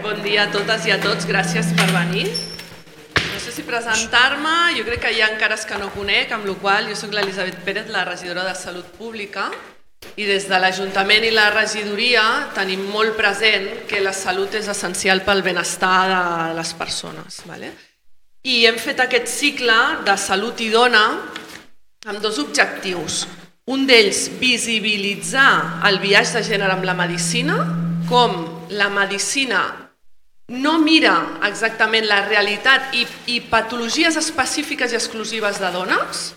Bon 0.00 0.16
dia 0.24 0.46
a 0.46 0.48
totes 0.48 0.86
i 0.88 0.92
a 0.94 0.96
tots, 0.96 1.26
gràcies 1.28 1.74
per 1.76 1.84
venir. 1.92 2.30
No 3.20 3.40
sé 3.42 3.52
si 3.52 3.60
presentar-me, 3.68 4.72
jo 4.78 4.84
crec 4.86 5.02
que 5.02 5.10
hi 5.12 5.18
ha 5.20 5.26
cares 5.36 5.66
que 5.68 5.76
no 5.76 5.90
conec, 5.92 6.30
amb 6.32 6.46
la 6.48 6.54
qual 6.56 6.86
jo 6.88 6.94
sóc 6.96 7.12
l'Elisabet 7.12 7.58
Pérez, 7.66 7.90
la 7.92 8.06
regidora 8.08 8.46
de 8.46 8.54
Salut 8.56 8.86
Pública, 8.96 9.50
i 10.16 10.24
des 10.24 10.46
de 10.48 10.60
l'Ajuntament 10.62 11.26
i 11.28 11.32
la 11.34 11.50
regidoria 11.52 12.22
tenim 12.56 12.86
molt 12.88 13.12
present 13.18 13.66
que 13.90 14.00
la 14.00 14.14
salut 14.16 14.56
és 14.56 14.70
essencial 14.72 15.20
pel 15.26 15.44
benestar 15.44 15.98
de 16.08 16.22
les 16.56 16.72
persones. 16.80 17.42
Vale? 17.50 17.74
I 18.48 18.64
hem 18.70 18.80
fet 18.80 19.04
aquest 19.04 19.28
cicle 19.28 19.76
de 20.08 20.16
salut 20.16 20.64
i 20.64 20.70
dona 20.72 21.04
amb 22.08 22.24
dos 22.24 22.40
objectius. 22.40 23.26
Un 23.68 23.84
d'ells, 23.84 24.30
visibilitzar 24.40 25.84
el 25.92 26.00
viatge 26.00 26.40
de 26.40 26.44
gènere 26.48 26.78
amb 26.78 26.88
la 26.88 26.96
medicina, 26.96 27.60
com 28.08 28.40
la 28.72 28.88
medicina 28.88 29.89
no 30.50 30.80
mira 30.82 31.14
exactament 31.46 32.08
la 32.10 32.24
realitat 32.26 32.94
i, 32.98 33.06
i 33.30 33.38
patologies 33.46 34.18
específiques 34.18 34.92
i 34.92 34.98
exclusives 34.98 35.60
de 35.62 35.70
dones. 35.70 36.30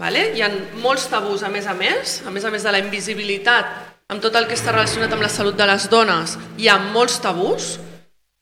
Vale? 0.00 0.30
Hi 0.34 0.42
ha 0.42 0.48
molts 0.82 1.04
tabús, 1.12 1.44
a 1.44 1.50
més 1.52 1.68
a 1.68 1.74
més, 1.76 2.22
a 2.26 2.32
més 2.32 2.44
a 2.44 2.50
més 2.50 2.64
de 2.64 2.72
la 2.72 2.80
invisibilitat, 2.80 3.68
amb 4.10 4.24
tot 4.24 4.34
el 4.36 4.48
que 4.48 4.56
està 4.56 4.72
relacionat 4.72 5.12
amb 5.12 5.24
la 5.24 5.30
salut 5.30 5.56
de 5.56 5.68
les 5.68 5.86
dones, 5.92 6.36
hi 6.58 6.66
ha 6.68 6.78
molts 6.96 7.20
tabús, 7.22 7.76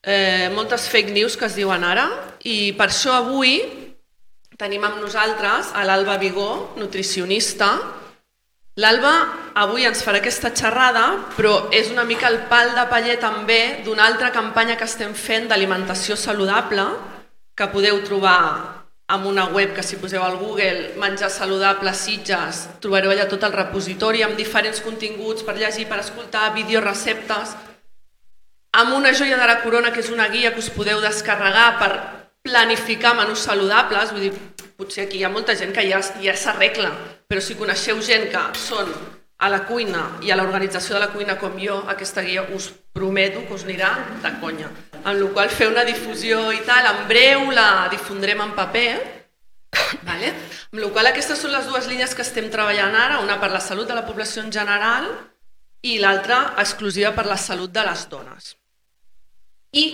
eh, 0.07 0.49
moltes 0.55 0.87
fake 0.89 1.13
news 1.13 1.37
que 1.37 1.51
es 1.51 1.59
diuen 1.59 1.85
ara, 1.85 2.07
i 2.47 2.73
per 2.79 2.89
això 2.89 3.19
avui 3.19 3.59
tenim 4.61 4.85
amb 4.87 5.03
nosaltres 5.03 5.75
a 5.75 5.85
l'Alba 5.85 6.17
Vigó, 6.23 6.75
nutricionista, 6.79 7.75
L'Alba 8.79 9.13
avui 9.59 9.83
ens 9.83 10.03
farà 10.07 10.21
aquesta 10.21 10.53
xerrada, 10.55 11.03
però 11.35 11.73
és 11.75 11.89
una 11.91 12.05
mica 12.07 12.29
el 12.31 12.45
pal 12.47 12.71
de 12.77 12.85
paller 12.87 13.17
també 13.19 13.83
d'una 13.85 14.05
altra 14.07 14.31
campanya 14.31 14.77
que 14.79 14.87
estem 14.87 15.11
fent 15.15 15.49
d'alimentació 15.51 16.15
saludable, 16.15 16.85
que 17.59 17.67
podeu 17.73 17.99
trobar 18.07 18.37
amb 19.11 19.27
una 19.27 19.49
web 19.51 19.75
que 19.75 19.83
si 19.83 19.99
poseu 19.99 20.23
al 20.23 20.39
Google 20.39 20.95
menjar 21.03 21.33
saludable 21.35 21.91
Sitges, 21.99 22.63
trobareu 22.81 23.11
allà 23.11 23.27
tot 23.27 23.43
el 23.43 23.57
repositori 23.57 24.23
amb 24.23 24.39
diferents 24.39 24.79
continguts 24.87 25.43
per 25.43 25.57
llegir, 25.59 25.89
per 25.91 25.99
escoltar, 25.99 26.53
vídeos, 26.55 26.85
receptes, 26.85 27.57
amb 28.71 28.95
una 28.95 29.11
joia 29.11 29.37
de 29.37 29.51
la 29.51 29.59
corona 29.65 29.91
que 29.91 29.99
és 29.99 30.15
una 30.15 30.31
guia 30.31 30.55
que 30.55 30.63
us 30.63 30.71
podeu 30.71 31.03
descarregar 31.03 31.73
per 31.83 31.91
planificar 32.47 33.17
menús 33.19 33.43
saludables, 33.43 34.15
vull 34.15 34.29
dir, 34.29 34.35
potser 34.81 35.07
aquí 35.07 35.21
hi 35.21 35.25
ha 35.29 35.33
molta 35.33 35.55
gent 35.57 35.73
que 35.77 35.85
ja, 35.87 36.01
ja 36.25 36.37
s'arregla, 36.37 36.91
però 37.29 37.43
si 37.45 37.59
coneixeu 37.59 38.01
gent 38.03 38.31
que 38.33 38.45
són 38.59 38.91
a 39.41 39.49
la 39.49 39.63
cuina 39.65 40.03
i 40.25 40.31
a 40.31 40.37
l'organització 40.37 40.97
de 40.97 41.01
la 41.05 41.13
cuina 41.15 41.39
com 41.41 41.57
jo, 41.61 41.79
aquesta 41.89 42.25
guia 42.25 42.43
us 42.57 42.69
prometo 42.93 43.47
que 43.47 43.57
us 43.57 43.65
anirà 43.65 43.93
de 44.21 44.33
conya. 44.43 44.69
Amb 45.01 45.17
la 45.17 45.31
qual 45.33 45.53
fer 45.53 45.71
una 45.71 45.85
difusió 45.89 46.43
i 46.53 46.61
tal, 46.67 46.91
en 46.91 47.07
breu 47.09 47.49
la 47.57 47.89
difondrem 47.93 48.43
en 48.45 48.53
paper, 48.59 48.93
vale? 50.09 50.35
amb 50.71 50.83
la 50.83 50.91
qual 50.93 51.09
aquestes 51.11 51.41
són 51.41 51.55
les 51.55 51.67
dues 51.67 51.89
línies 51.89 52.15
que 52.15 52.27
estem 52.27 52.51
treballant 52.53 52.95
ara, 52.95 53.23
una 53.25 53.41
per 53.41 53.51
la 53.51 53.65
salut 53.65 53.89
de 53.89 53.97
la 53.97 54.05
població 54.07 54.45
en 54.45 54.53
general 54.53 55.09
i 55.83 55.97
l'altra 55.99 56.55
exclusiva 56.61 57.15
per 57.17 57.25
la 57.27 57.41
salut 57.41 57.73
de 57.73 57.85
les 57.87 58.05
dones. 58.13 58.55
I 59.73 59.87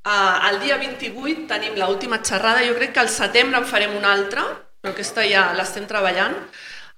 Uh, 0.00 0.48
el 0.48 0.60
dia 0.62 0.78
28 0.80 1.44
tenim 1.50 1.74
l'última 1.76 2.22
xerrada, 2.24 2.64
jo 2.64 2.72
crec 2.78 2.94
que 2.96 3.02
al 3.02 3.10
setembre 3.12 3.60
en 3.60 3.66
farem 3.68 3.92
una 3.98 4.14
altra, 4.16 4.46
però 4.80 4.94
aquesta 4.94 5.26
ja 5.28 5.50
l'estem 5.52 5.84
treballant. 5.88 6.38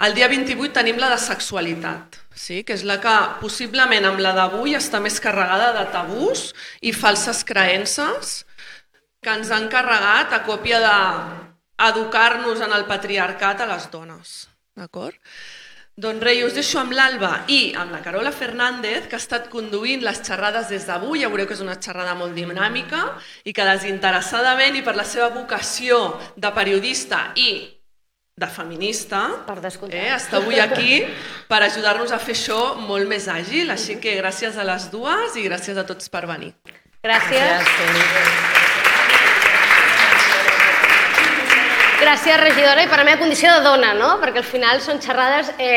El 0.07 0.15
dia 0.15 0.29
28 0.31 0.71
tenim 0.77 1.01
la 1.03 1.09
de 1.11 1.19
sexualitat, 1.19 2.21
sí? 2.35 2.63
que 2.67 2.77
és 2.77 2.85
la 2.87 3.01
que 3.03 3.15
possiblement 3.41 4.07
amb 4.07 4.23
la 4.23 4.33
d'avui 4.39 4.77
està 4.79 5.03
més 5.03 5.19
carregada 5.23 5.73
de 5.77 5.85
tabús 5.95 6.49
i 6.81 6.95
falses 6.95 7.43
creences 7.47 8.45
que 9.23 9.35
ens 9.35 9.51
han 9.55 9.69
carregat 9.71 10.33
a 10.35 10.43
còpia 10.47 10.81
d'educar-nos 10.83 12.63
en 12.63 12.75
el 12.79 12.87
patriarcat 12.87 13.63
a 13.63 13.69
les 13.75 13.91
dones. 13.91 14.33
D'acord? 14.79 15.19
Doncs 16.01 16.25
res, 16.25 16.39
us 16.47 16.55
deixo 16.57 16.79
amb 16.81 16.95
l'Alba 16.97 17.43
i 17.53 17.75
amb 17.77 17.93
la 17.93 18.01
Carola 18.01 18.31
Fernández, 18.33 19.11
que 19.11 19.19
ha 19.19 19.21
estat 19.21 19.51
conduint 19.53 20.01
les 20.01 20.23
xerrades 20.25 20.71
des 20.73 20.87
d'avui. 20.89 21.21
Ja 21.21 21.29
veureu 21.29 21.47
que 21.47 21.53
és 21.53 21.61
una 21.61 21.77
xerrada 21.77 22.15
molt 22.17 22.33
dinàmica 22.33 23.03
i 23.45 23.53
que 23.53 23.67
desinteressadament 23.69 24.81
i 24.81 24.83
per 24.87 24.97
la 24.97 25.05
seva 25.05 25.29
vocació 25.35 26.01
de 26.37 26.53
periodista 26.57 27.27
i 27.37 27.53
de 28.33 28.49
feminista, 28.49 29.21
per 29.45 29.59
eh, 29.91 30.09
està 30.17 30.41
avui 30.41 30.57
aquí 30.59 31.03
per 31.47 31.61
ajudar-nos 31.61 32.11
a 32.11 32.19
fer 32.19 32.33
això 32.39 32.63
molt 32.81 33.07
més 33.07 33.29
àgil. 33.29 33.69
Així 33.71 34.01
que 34.01 34.17
gràcies 34.17 34.57
a 34.57 34.65
les 34.65 34.89
dues 34.91 35.37
i 35.37 35.45
gràcies 35.45 35.77
a 35.77 35.85
tots 35.85 36.09
per 36.09 36.25
venir. 36.27 36.55
Gràcies. 37.05 37.69
gràcies. 37.69 38.62
Gràcies, 42.03 42.35
regidora, 42.41 42.83
i 42.83 42.89
per 42.91 42.97
la 42.99 43.05
meva 43.07 43.21
condició 43.21 43.53
de 43.55 43.63
dona, 43.63 43.93
no? 43.95 44.09
perquè 44.19 44.41
al 44.41 44.47
final 44.49 44.81
són 44.83 44.99
xerrades 44.99 45.53
eh, 45.55 45.69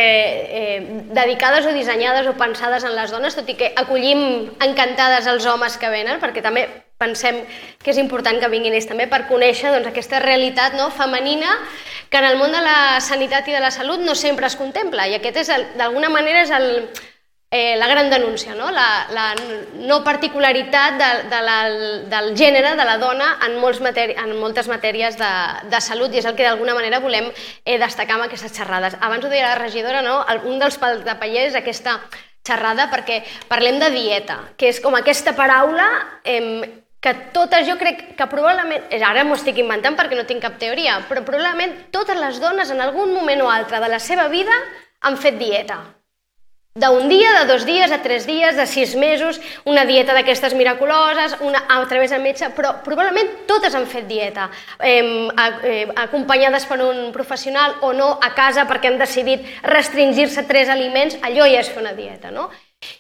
eh, 0.58 1.03
dedicades 1.13 1.68
o 1.69 1.74
dissenyades 1.75 2.25
o 2.25 2.34
pensades 2.40 2.81
en 2.88 2.96
les 2.97 3.13
dones, 3.13 3.38
tot 3.38 3.52
i 3.52 3.53
que 3.59 3.69
acollim 3.78 4.24
encantades 4.66 5.30
els 5.30 5.46
homes 5.46 5.78
que 5.78 5.91
venen, 5.94 6.18
perquè 6.24 6.41
també 6.41 6.66
pensem 6.97 7.44
que 7.78 7.94
és 7.94 8.02
important 8.02 8.41
que 8.41 8.50
vinguin 8.50 8.74
ells 8.74 8.90
també 8.90 9.06
per 9.12 9.28
conèixer 9.30 9.69
doncs, 9.69 9.91
aquesta 9.91 10.24
realitat 10.24 10.74
no, 10.80 10.90
femenina 10.90 11.59
que 12.09 12.18
en 12.18 12.25
el 12.31 12.40
món 12.41 12.58
de 12.58 12.64
la 12.66 12.97
sanitat 13.06 13.46
i 13.52 13.53
de 13.53 13.62
la 13.62 13.69
salut 13.69 14.02
no 14.02 14.18
sempre 14.18 14.50
es 14.50 14.58
contempla, 14.58 15.06
i 15.06 15.19
aquest 15.19 15.44
és 15.44 15.53
d'alguna 15.78 16.09
manera 16.09 16.41
és 16.41 16.56
el, 16.58 16.90
eh, 17.55 17.77
la 17.77 17.88
gran 17.88 18.09
denúncia, 18.09 18.53
no? 18.53 18.69
La, 18.71 19.07
la 19.09 19.33
no 19.88 20.03
particularitat 20.03 20.97
de, 20.99 21.09
de 21.31 21.41
la, 21.41 21.57
del 22.11 22.35
gènere, 22.35 22.75
de 22.75 22.85
la 22.85 22.97
dona, 22.99 23.29
en, 23.47 23.55
molts 23.61 23.79
materi 23.79 24.17
en 24.19 24.35
moltes 24.41 24.67
matèries 24.67 25.16
de, 25.16 25.31
de 25.71 25.79
salut, 25.79 26.11
i 26.11 26.19
és 26.19 26.27
el 26.27 26.35
que 26.35 26.43
d'alguna 26.43 26.75
manera 26.75 26.99
volem 26.99 27.29
eh, 27.31 27.77
destacar 27.79 28.17
amb 28.17 28.27
aquestes 28.27 28.51
xerrades. 28.57 28.99
Abans 28.99 29.23
ho 29.23 29.31
deia 29.31 29.53
la 29.53 29.61
regidora, 29.61 30.03
no? 30.03 30.19
un 30.51 30.59
dels 30.59 30.75
pals 30.81 31.05
de 31.07 31.16
paller 31.21 31.47
és 31.47 31.55
aquesta 31.55 32.01
xerrada 32.45 32.89
perquè 32.91 33.21
parlem 33.47 33.79
de 33.79 33.89
dieta, 33.93 34.41
que 34.59 34.67
és 34.73 34.83
com 34.83 34.99
aquesta 34.99 35.31
paraula 35.37 35.87
eh, 36.27 36.83
que 36.99 37.13
totes, 37.31 37.63
jo 37.69 37.79
crec 37.79 38.17
que 38.19 38.27
probablement, 38.27 38.89
ara 38.99 39.23
m'ho 39.23 39.39
estic 39.39 39.63
inventant 39.63 39.95
perquè 39.95 40.19
no 40.19 40.27
tinc 40.27 40.43
cap 40.43 40.59
teoria, 40.59 40.99
però 41.07 41.23
probablement 41.23 41.85
totes 41.95 42.19
les 42.19 42.41
dones 42.43 42.72
en 42.73 42.83
algun 42.83 43.16
moment 43.16 43.45
o 43.45 43.51
altre 43.53 43.79
de 43.79 43.91
la 43.95 44.01
seva 44.03 44.27
vida 44.27 44.57
han 45.05 45.16
fet 45.22 45.39
dieta 45.39 45.85
d'un 46.78 47.08
dia, 47.08 47.30
de 47.40 47.46
dos 47.47 47.63
dies, 47.63 47.90
de 47.90 47.97
tres 48.03 48.25
dies, 48.28 48.58
de 48.58 48.66
sis 48.68 48.97
mesos, 49.00 49.40
una 49.63 49.86
dieta 49.88 50.12
d'aquestes 50.12 50.52
miraculoses, 50.59 51.38
una 51.40 51.62
a 51.72 51.78
través 51.88 52.12
del 52.12 52.19
metge, 52.19 52.50
però 52.52 52.74
probablement 52.84 53.30
totes 53.47 53.78
han 53.80 53.88
fet 53.88 54.09
dieta, 54.09 54.50
eh, 54.84 55.00
eh, 55.64 55.88
acompanyades 55.96 56.66
per 56.68 56.81
un 56.84 57.14
professional 57.16 57.78
o 57.80 57.94
no 57.94 58.09
a 58.19 58.34
casa 58.35 58.68
perquè 58.68 58.91
han 58.91 59.00
decidit 59.00 59.47
restringir-se 59.64 60.44
tres 60.52 60.68
aliments, 60.68 61.16
allò 61.24 61.47
ja 61.47 61.64
és 61.64 61.72
fer 61.72 61.80
una 61.80 61.96
dieta, 61.96 62.30
no? 62.35 62.50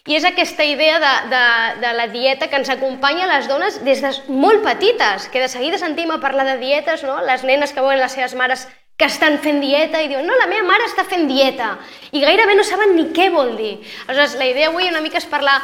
I 0.07 0.15
és 0.15 0.23
aquesta 0.23 0.63
idea 0.63 0.95
de, 1.03 1.11
de, 1.35 1.43
de 1.83 1.93
la 1.99 2.07
dieta 2.07 2.47
que 2.47 2.55
ens 2.55 2.71
acompanya 2.71 3.27
a 3.27 3.33
les 3.35 3.51
dones 3.51 3.83
des 3.83 3.99
de 3.99 4.13
molt 4.31 4.63
petites, 4.63 5.27
que 5.27 5.43
de 5.43 5.51
seguida 5.51 5.77
sentim 5.77 6.15
a 6.15 6.21
parlar 6.23 6.47
de 6.47 6.57
dietes, 6.63 7.03
no? 7.03 7.19
les 7.27 7.43
nenes 7.43 7.75
que 7.75 7.83
veuen 7.83 7.99
les 7.99 8.15
seves 8.15 8.39
mares 8.39 8.69
que 8.95 9.09
estan 9.11 9.41
fent 9.43 9.57
dieta 9.59 9.99
i 9.99 10.07
diuen 10.07 10.23
no, 10.23 10.37
la 10.39 10.47
meva 10.47 10.63
mare 10.69 10.85
està 10.87 11.03
fent 11.03 11.25
dieta 11.27 11.73
i 12.15 12.21
gairebé 12.23 12.53
no 12.55 12.63
saben 12.63 12.93
ni 12.95 13.09
què 13.11 13.27
vol 13.33 13.51
dir. 13.57 13.73
Aleshores, 14.05 14.37
la 14.39 14.47
idea 14.47 14.69
avui 14.69 14.87
una 14.87 15.01
mica 15.03 15.19
és 15.19 15.27
parlar 15.27 15.57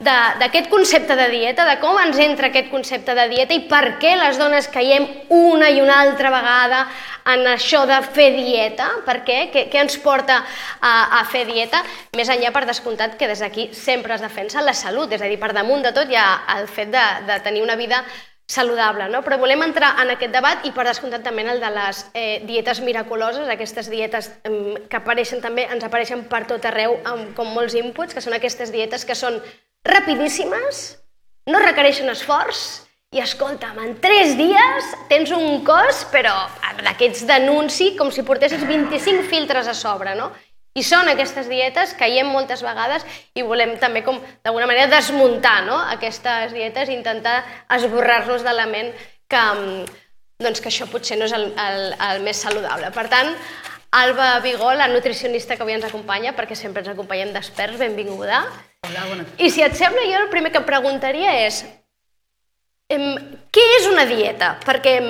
d'aquest 0.00 0.70
concepte 0.72 1.16
de 1.18 1.26
dieta, 1.28 1.66
de 1.68 1.74
com 1.82 1.98
ens 2.00 2.16
entra 2.22 2.48
aquest 2.48 2.70
concepte 2.72 3.12
de 3.18 3.26
dieta 3.28 3.52
i 3.52 3.66
per 3.68 3.98
què 4.00 4.14
les 4.16 4.40
dones 4.40 4.70
caiem 4.72 5.04
una 5.34 5.68
i 5.68 5.82
una 5.84 5.98
altra 6.00 6.32
vegada 6.32 6.86
en 7.28 7.44
això 7.50 7.82
de 7.90 7.98
fer 8.16 8.30
dieta, 8.38 8.88
per 9.04 9.18
què? 9.26 9.38
Què, 9.52 9.66
què 9.68 9.82
ens 9.82 9.98
porta 10.00 10.38
a, 10.80 10.94
a 11.20 11.22
fer 11.28 11.44
dieta? 11.50 11.82
Més 12.16 12.30
enllà, 12.32 12.54
per 12.54 12.64
descomptat, 12.64 13.18
que 13.20 13.28
des 13.28 13.44
d'aquí 13.44 13.68
sempre 13.76 14.16
es 14.16 14.24
defensa 14.24 14.64
la 14.64 14.72
salut, 14.72 15.12
és 15.12 15.20
a 15.20 15.28
dir, 15.28 15.36
per 15.36 15.52
damunt 15.52 15.84
de 15.84 15.92
tot 15.92 16.08
hi 16.08 16.16
ha 16.16 16.30
el 16.56 16.70
fet 16.72 16.94
de, 16.94 17.04
de 17.28 17.40
tenir 17.44 17.66
una 17.66 17.76
vida 17.76 18.00
saludable, 18.48 19.10
no? 19.12 19.20
però 19.22 19.36
volem 19.38 19.60
entrar 19.66 19.92
en 20.00 20.14
aquest 20.14 20.32
debat 20.32 20.64
i 20.64 20.72
per 20.72 20.86
descomptat 20.88 21.22
també 21.26 21.44
el 21.44 21.60
de 21.60 21.68
les 21.74 22.00
eh, 22.16 22.40
dietes 22.48 22.80
miraculoses, 22.80 23.44
aquestes 23.48 23.90
dietes 23.92 24.30
eh, 24.48 24.88
que 24.88 24.96
apareixen 24.96 25.42
també, 25.44 25.66
ens 25.68 25.84
apareixen 25.84 26.24
per 26.32 26.46
tot 26.48 26.64
arreu 26.64 26.96
amb, 27.04 27.34
com 27.36 27.52
molts 27.52 27.76
inputs, 27.76 28.16
que 28.16 28.24
són 28.24 28.38
aquestes 28.38 28.72
dietes 28.72 29.04
que 29.04 29.16
són 29.18 29.36
rapidíssimes, 29.84 30.96
no 31.52 31.60
requereixen 31.60 32.08
esforç 32.08 32.64
i 33.12 33.20
escolta'm, 33.20 33.78
en 33.84 33.94
tres 34.00 34.34
dies 34.40 34.88
tens 35.12 35.30
un 35.32 35.60
cos, 35.64 36.06
però 36.12 36.34
d'aquests 36.80 37.26
d'anunci, 37.28 37.94
com 38.00 38.10
si 38.12 38.24
portessis 38.24 38.64
25 38.64 39.28
filtres 39.28 39.68
a 39.68 39.76
sobre, 39.76 40.16
no? 40.16 40.32
I 40.78 40.82
són 40.86 41.08
aquestes 41.10 41.48
dietes 41.50 41.94
que 41.98 42.06
hi 42.06 42.20
hem 42.20 42.28
moltes 42.30 42.62
vegades 42.62 43.06
i 43.34 43.42
volem 43.46 43.76
també 43.82 44.04
com 44.06 44.20
d'alguna 44.46 44.68
manera 44.70 44.90
desmuntar 44.92 45.62
no? 45.66 45.78
aquestes 45.94 46.52
dietes 46.54 46.90
i 46.90 46.94
intentar 46.94 47.40
esborrar-nos 47.74 48.44
de 48.46 48.54
la 48.54 48.68
ment 48.70 48.92
que, 49.28 49.40
mm, 49.40 49.96
doncs, 50.44 50.62
que 50.62 50.70
això 50.70 50.86
potser 50.90 51.18
no 51.18 51.26
és 51.26 51.34
el, 51.34 51.50
el, 51.58 51.82
el 52.10 52.22
més 52.22 52.44
saludable. 52.46 52.92
Per 52.94 53.08
tant, 53.10 53.34
Alba 53.98 54.38
Vigó, 54.44 54.74
la 54.76 54.88
nutricionista 54.88 55.56
que 55.56 55.64
avui 55.64 55.74
ens 55.74 55.86
acompanya, 55.88 56.34
perquè 56.36 56.56
sempre 56.56 56.84
ens 56.84 56.92
acompanyem 56.92 57.32
d'experts, 57.32 57.80
benvinguda. 57.80 58.42
Hola, 58.86 59.06
bona 59.08 59.24
I 59.40 59.50
si 59.50 59.64
et 59.64 59.76
sembla, 59.76 60.04
jo 60.06 60.22
el 60.22 60.32
primer 60.32 60.52
que 60.52 60.60
em 60.60 60.68
preguntaria 60.68 61.32
és 61.46 61.62
em, 62.92 63.14
què 63.52 63.64
és 63.78 63.88
una 63.88 64.04
dieta? 64.08 64.54
Perquè 64.64 64.98
em, 65.00 65.08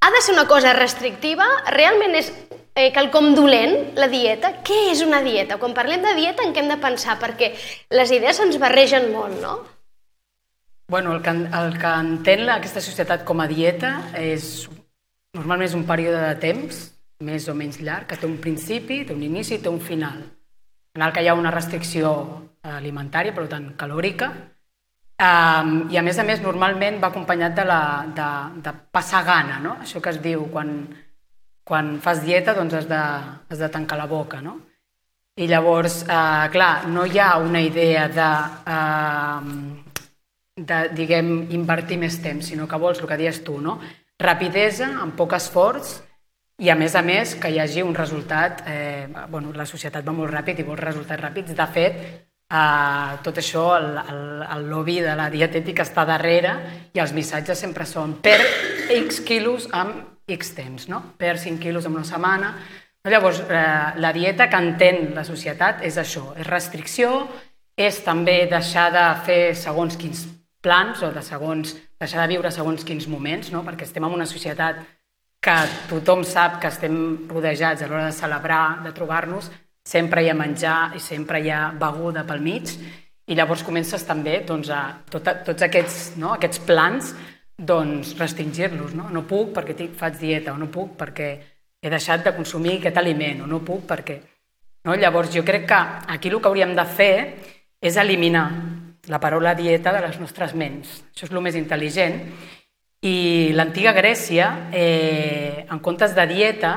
ha 0.00 0.10
de 0.10 0.22
ser 0.24 0.34
una 0.34 0.46
cosa 0.48 0.72
restrictiva? 0.76 1.46
Realment 1.76 2.16
és 2.16 2.32
eh, 2.80 2.92
quelcom 2.94 3.34
dolent, 3.36 3.92
la 4.00 4.08
dieta? 4.10 4.54
Què 4.66 4.90
és 4.90 5.02
una 5.04 5.20
dieta? 5.24 5.58
Quan 5.60 5.76
parlem 5.76 6.02
de 6.04 6.14
dieta, 6.16 6.46
en 6.46 6.54
què 6.54 6.62
hem 6.62 6.70
de 6.72 6.80
pensar? 6.80 7.18
Perquè 7.20 7.52
les 7.96 8.14
idees 8.16 8.40
ens 8.40 8.58
barregen 8.62 9.10
molt, 9.12 9.36
no? 9.42 9.58
Bueno, 10.90 11.12
el 11.14 11.22
que, 11.22 11.30
el 11.30 11.76
que 11.78 11.90
entén 12.02 12.48
aquesta 12.50 12.82
societat 12.82 13.22
com 13.28 13.42
a 13.42 13.46
dieta 13.50 13.92
és 14.18 14.66
normalment 15.36 15.68
és 15.68 15.76
un 15.78 15.84
període 15.86 16.18
de 16.24 16.38
temps 16.42 16.80
més 17.22 17.46
o 17.52 17.54
menys 17.54 17.78
llarg, 17.84 18.08
que 18.08 18.16
té 18.18 18.26
un 18.26 18.38
principi, 18.42 19.04
té 19.04 19.14
un 19.14 19.22
inici 19.22 19.58
i 19.58 19.60
té 19.62 19.68
un 19.70 19.80
final. 19.84 20.22
En 20.96 21.04
el 21.04 21.12
que 21.14 21.22
hi 21.22 21.28
ha 21.28 21.36
una 21.38 21.52
restricció 21.54 22.10
alimentària, 22.66 23.34
per 23.36 23.44
tant 23.52 23.68
calòrica, 23.78 24.30
um, 25.20 25.74
i 25.92 26.00
a 26.00 26.02
més 26.02 26.18
a 26.18 26.24
més 26.26 26.40
normalment 26.42 26.98
va 27.02 27.12
acompanyat 27.12 27.54
de, 27.60 27.66
la, 27.68 27.82
de, 28.16 28.30
de 28.64 28.74
passar 28.90 29.22
gana, 29.28 29.60
no? 29.62 29.76
això 29.84 30.00
que 30.02 30.10
es 30.14 30.20
diu 30.24 30.48
quan, 30.52 30.72
quan 31.70 32.00
fas 32.02 32.24
dieta 32.26 32.56
doncs 32.56 32.74
has 32.80 32.90
de, 32.90 32.98
has 32.98 33.62
de 33.62 33.70
tancar 33.70 33.98
la 34.00 34.08
boca. 34.10 34.42
No? 34.42 34.56
I 35.38 35.46
llavors, 35.46 36.02
eh, 36.02 36.48
clar, 36.50 36.88
no 36.90 37.06
hi 37.06 37.22
ha 37.22 37.36
una 37.38 37.62
idea 37.62 38.08
de, 38.10 38.30
eh, 38.74 39.40
de, 40.66 40.80
diguem, 40.98 41.30
invertir 41.54 42.00
més 42.02 42.18
temps, 42.24 42.50
sinó 42.50 42.66
que 42.66 42.80
vols 42.82 42.98
el 42.98 43.06
que 43.08 43.20
dius 43.20 43.42
tu, 43.46 43.60
no? 43.62 43.78
rapidesa, 44.20 44.90
amb 45.00 45.14
poc 45.16 45.32
esforç, 45.38 45.94
i 46.60 46.68
a 46.68 46.76
més 46.76 46.92
a 46.98 47.00
més 47.00 47.36
que 47.40 47.48
hi 47.48 47.60
hagi 47.62 47.86
un 47.86 47.94
resultat, 47.96 48.66
eh, 48.68 49.06
bueno, 49.30 49.54
la 49.56 49.64
societat 49.64 50.04
va 50.04 50.12
molt 50.12 50.34
ràpid 50.34 50.60
i 50.60 50.66
vol 50.66 50.76
resultats 50.76 51.22
ràpids. 51.22 51.54
De 51.56 51.68
fet, 51.72 52.02
eh, 52.50 53.16
tot 53.24 53.40
això, 53.40 53.64
el, 53.78 53.94
el, 54.02 54.22
el 54.58 54.68
lobby 54.68 54.98
de 55.06 55.14
la 55.16 55.30
dietètica 55.32 55.86
està 55.86 56.04
darrere 56.04 56.58
i 56.92 57.00
els 57.00 57.14
missatges 57.16 57.62
sempre 57.64 57.86
són 57.88 58.18
per 58.20 58.36
X 58.98 59.22
quilos 59.24 59.70
amb 59.72 60.09
X 60.36 60.54
temps, 60.56 60.88
no? 60.88 61.02
per 61.18 61.38
5 61.38 61.60
quilos 61.62 61.86
en 61.86 61.96
una 61.96 62.04
setmana. 62.04 62.54
Llavors, 63.04 63.40
eh, 63.48 63.92
la 63.96 64.12
dieta 64.12 64.48
que 64.50 64.60
entén 64.60 65.14
la 65.16 65.24
societat 65.24 65.82
és 65.86 65.96
això, 65.96 66.34
és 66.36 66.46
restricció, 66.46 67.28
és 67.76 68.02
també 68.04 68.44
deixar 68.50 68.90
de 68.92 69.06
fer 69.24 69.42
segons 69.56 69.96
quins 69.96 70.26
plans 70.60 71.00
o 71.02 71.08
de 71.12 71.22
segons, 71.24 71.72
deixar 71.98 72.20
de 72.22 72.34
viure 72.34 72.50
segons 72.52 72.84
quins 72.84 73.08
moments, 73.08 73.48
no? 73.52 73.64
perquè 73.64 73.88
estem 73.88 74.04
en 74.04 74.16
una 74.18 74.28
societat 74.28 74.82
que 75.40 75.56
tothom 75.88 76.22
sap 76.28 76.60
que 76.60 76.68
estem 76.68 76.96
rodejats 77.30 77.82
a 77.82 77.88
l'hora 77.88 78.10
de 78.10 78.16
celebrar, 78.16 78.82
de 78.84 78.92
trobar-nos, 78.92 79.48
sempre 79.86 80.22
hi 80.22 80.28
ha 80.28 80.36
menjar 80.36 80.92
i 80.96 81.00
sempre 81.00 81.40
hi 81.40 81.48
ha 81.48 81.70
beguda 81.80 82.26
pel 82.28 82.44
mig 82.44 82.74
i 83.30 83.36
llavors 83.38 83.64
comences 83.64 84.04
també 84.04 84.42
doncs, 84.46 84.68
a 84.68 84.82
tot, 85.10 85.26
tots 85.46 85.64
aquests, 85.64 86.18
no, 86.20 86.34
aquests 86.34 86.60
plans 86.66 87.14
doncs, 87.60 88.16
restringir-los. 88.18 88.94
No? 88.96 89.10
no 89.12 89.26
puc 89.28 89.54
perquè 89.56 89.88
faig 89.96 90.18
dieta, 90.20 90.54
o 90.54 90.58
no 90.58 90.70
puc 90.72 90.96
perquè 90.98 91.30
he 91.80 91.92
deixat 91.92 92.24
de 92.24 92.34
consumir 92.36 92.78
aquest 92.78 93.00
aliment, 93.00 93.44
o 93.44 93.48
no 93.50 93.62
puc 93.64 93.86
perquè... 93.88 94.20
No? 94.84 94.96
Llavors 94.96 95.32
jo 95.34 95.44
crec 95.44 95.66
que 95.68 95.80
aquí 96.08 96.30
el 96.32 96.40
que 96.40 96.48
hauríem 96.48 96.72
de 96.76 96.86
fer 96.88 97.14
és 97.80 97.96
eliminar 98.00 98.46
la 99.08 99.20
paraula 99.20 99.54
dieta 99.54 99.92
de 99.92 100.00
les 100.06 100.16
nostres 100.20 100.54
ments. 100.56 101.02
Això 101.12 101.26
és 101.26 101.32
el 101.32 101.42
més 101.44 101.56
intel·ligent 101.58 102.16
i 103.04 103.52
l'antiga 103.56 103.94
Grècia, 103.96 104.68
eh, 104.72 105.66
en 105.70 105.80
comptes 105.80 106.14
de 106.14 106.26
dieta, 106.28 106.72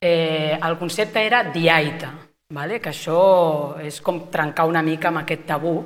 eh, 0.00 0.58
el 0.60 0.76
concepte 0.76 1.24
era 1.24 1.44
diaita, 1.52 2.12
vale? 2.52 2.80
que 2.80 2.90
això 2.92 3.80
és 3.80 4.00
com 4.04 4.26
trencar 4.30 4.66
una 4.68 4.82
mica 4.82 5.08
amb 5.08 5.22
aquest 5.22 5.46
tabú, 5.48 5.78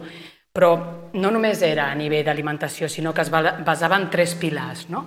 però 0.52 0.70
no 1.14 1.30
només 1.30 1.62
era 1.62 1.90
a 1.90 1.96
nivell 1.98 2.24
d'alimentació, 2.26 2.88
sinó 2.88 3.14
que 3.14 3.22
es 3.22 3.30
basava 3.30 3.98
en 3.98 4.08
tres 4.10 4.34
pilars. 4.34 4.88
No? 4.90 5.04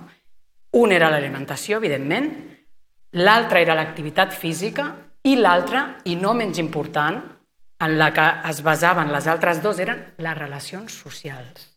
Un 0.80 0.92
era 0.92 1.10
l'alimentació, 1.12 1.78
evidentment, 1.78 2.30
l'altre 3.20 3.62
era 3.62 3.76
l'activitat 3.76 4.32
física 4.34 4.88
i 5.24 5.36
l'altre, 5.36 5.84
i 6.10 6.16
no 6.16 6.34
menys 6.34 6.58
important, 6.58 7.20
en 7.84 7.98
la 7.98 8.10
que 8.14 8.24
es 8.50 8.62
basaven 8.64 9.12
les 9.12 9.28
altres 9.28 9.60
dues, 9.62 9.80
eren 9.84 10.00
les 10.18 10.38
relacions 10.38 10.92
socials. 11.04 11.70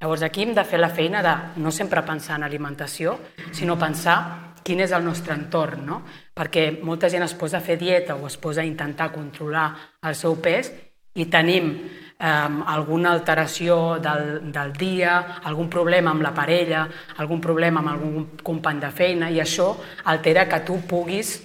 Llavors 0.00 0.22
aquí 0.24 0.46
hem 0.46 0.54
de 0.56 0.64
fer 0.64 0.78
la 0.80 0.88
feina 0.88 1.20
de 1.22 1.34
no 1.60 1.70
sempre 1.70 2.02
pensar 2.06 2.38
en 2.38 2.46
alimentació, 2.46 3.18
sinó 3.52 3.76
pensar 3.78 4.16
quin 4.64 4.80
és 4.80 4.92
el 4.96 5.04
nostre 5.04 5.34
entorn, 5.34 5.82
no? 5.84 6.00
Perquè 6.36 6.70
molta 6.84 7.10
gent 7.12 7.24
es 7.26 7.34
posa 7.36 7.58
a 7.58 7.64
fer 7.64 7.76
dieta 7.80 8.16
o 8.16 8.26
es 8.28 8.38
posa 8.40 8.62
a 8.62 8.68
intentar 8.68 9.10
controlar 9.12 9.66
el 10.08 10.16
seu 10.16 10.38
pes 10.40 10.72
i 11.14 11.26
tenim 11.26 11.72
eh, 12.20 12.48
alguna 12.74 13.14
alteració 13.16 13.98
del, 14.02 14.52
del 14.52 14.72
dia, 14.76 15.40
algun 15.48 15.70
problema 15.72 16.12
amb 16.12 16.22
la 16.22 16.34
parella, 16.36 16.86
algun 17.18 17.40
problema 17.40 17.80
amb 17.80 17.94
algun 17.94 18.28
company 18.44 18.80
de 18.84 18.92
feina 18.94 19.30
i 19.30 19.40
això 19.40 19.72
altera 20.12 20.46
que 20.48 20.62
tu 20.66 20.78
puguis 20.86 21.38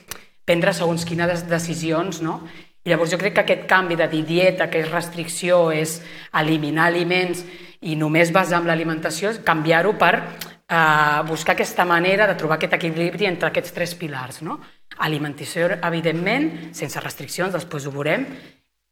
prendre 0.45 0.73
segons 0.77 1.05
quines 1.07 1.47
decisions, 1.49 2.21
no? 2.21 2.43
I 2.85 2.91
llavors 2.91 3.09
jo 3.09 3.17
crec 3.17 3.33
que 3.33 3.41
aquest 3.41 3.63
canvi 3.65 3.95
de 3.97 4.05
dir 4.11 4.21
dieta, 4.27 4.67
que 4.69 4.83
és 4.83 4.91
restricció, 4.91 5.71
és 5.73 5.97
eliminar 6.37 6.91
aliments 6.91 7.41
i 7.81 7.95
només 7.97 8.29
basar 8.33 8.59
en 8.61 8.67
l'alimentació 8.69 9.31
canviar-ho 9.45 9.95
per 9.97 10.13
eh, 10.21 11.21
buscar 11.25 11.55
aquesta 11.55 11.85
manera 11.85 12.27
de 12.29 12.35
trobar 12.37 12.59
aquest 12.59 12.77
equilibri 12.77 13.25
entre 13.25 13.49
aquests 13.49 13.73
tres 13.73 13.95
pilars. 13.97 14.43
No? 14.45 14.59
Alimentació, 15.01 15.71
evidentment, 15.81 16.51
sense 16.77 17.01
restriccions, 17.01 17.57
després 17.57 17.89
ho 17.89 17.95
veurem, 17.95 18.27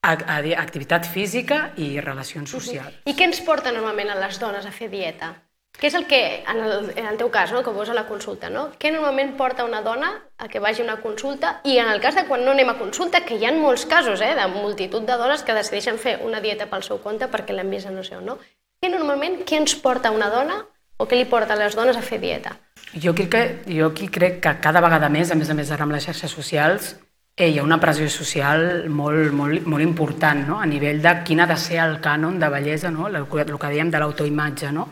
activitat 0.04 1.08
física 1.08 1.72
i 1.80 1.96
relacions 2.02 2.52
socials. 2.52 3.02
I 3.08 3.16
què 3.16 3.30
ens 3.30 3.42
porta 3.42 3.72
normalment 3.72 4.12
a 4.12 4.20
les 4.20 4.40
dones 4.40 4.66
a 4.68 4.72
fer 4.72 4.92
dieta? 4.92 5.34
Què 5.74 5.90
és 5.90 5.96
el 5.98 6.06
que, 6.06 6.20
en 6.46 6.60
el, 6.62 6.92
en 6.96 7.08
el 7.10 7.18
teu 7.18 7.32
cas, 7.34 7.52
no, 7.52 7.64
que 7.66 7.72
vols 7.74 7.90
a 7.90 7.96
la 7.98 8.06
consulta, 8.06 8.50
no? 8.54 8.68
què 8.80 8.92
normalment 8.94 9.34
porta 9.40 9.66
una 9.66 9.82
dona 9.82 10.12
a 10.38 10.48
que 10.48 10.62
vagi 10.62 10.84
a 10.84 10.86
una 10.86 11.00
consulta 11.02 11.56
i 11.66 11.80
en 11.82 11.90
el 11.90 12.00
cas 12.04 12.16
de 12.16 12.28
quan 12.28 12.44
no 12.46 12.54
anem 12.54 12.70
a 12.70 12.78
consulta, 12.78 13.24
que 13.26 13.40
hi 13.40 13.48
ha 13.48 13.54
molts 13.56 13.88
casos 13.90 14.22
eh, 14.22 14.36
de 14.38 14.46
multitud 14.54 15.08
de 15.08 15.18
dones 15.18 15.42
que 15.42 15.56
decideixen 15.58 15.98
fer 15.98 16.20
una 16.24 16.44
dieta 16.44 16.70
pel 16.70 16.86
seu 16.86 17.02
compte 17.02 17.28
perquè 17.32 17.58
l'han 17.58 17.74
vist 17.74 17.90
a 17.90 17.96
no 17.96 18.06
sé 18.06 18.20
on, 18.20 18.30
no? 18.30 18.38
Què 18.84 18.92
normalment, 18.92 19.42
què 19.48 19.58
ens 19.64 19.74
porta 19.82 20.12
una 20.14 20.30
dona 20.30 20.60
o 20.98 21.08
què 21.10 21.18
li 21.18 21.26
porta 21.26 21.58
a 21.58 21.60
les 21.60 21.76
dones 21.76 21.98
a 21.98 22.06
fer 22.06 22.22
dieta? 22.22 22.54
Jo 22.94 23.16
crec 23.18 23.32
que, 23.34 23.44
jo 23.66 23.90
aquí 23.90 24.12
crec 24.14 24.40
que 24.44 24.54
cada 24.62 24.84
vegada 24.84 25.10
més, 25.10 25.32
a 25.34 25.40
més 25.40 25.50
a 25.50 25.58
més 25.58 25.72
ara 25.74 25.88
amb 25.88 25.96
les 25.96 26.06
xarxes 26.06 26.38
socials, 26.38 26.94
eh, 27.36 27.50
hi 27.50 27.60
ha 27.60 27.64
una 27.64 27.80
pressió 27.82 28.10
social 28.10 28.90
molt, 28.90 29.32
molt, 29.34 29.66
molt 29.66 29.84
important 29.84 30.44
no? 30.48 30.60
a 30.62 30.68
nivell 30.70 31.02
de 31.02 31.16
quin 31.26 31.42
ha 31.42 31.48
de 31.50 31.58
ser 31.58 31.80
el 31.84 32.00
cànon 32.02 32.40
de 32.40 32.50
bellesa, 32.50 32.92
no? 32.92 33.08
el, 33.08 33.24
el 33.24 33.58
que 33.60 33.72
diem 33.74 33.90
de 33.92 34.02
l'autoimatge, 34.02 34.72
no? 34.72 34.90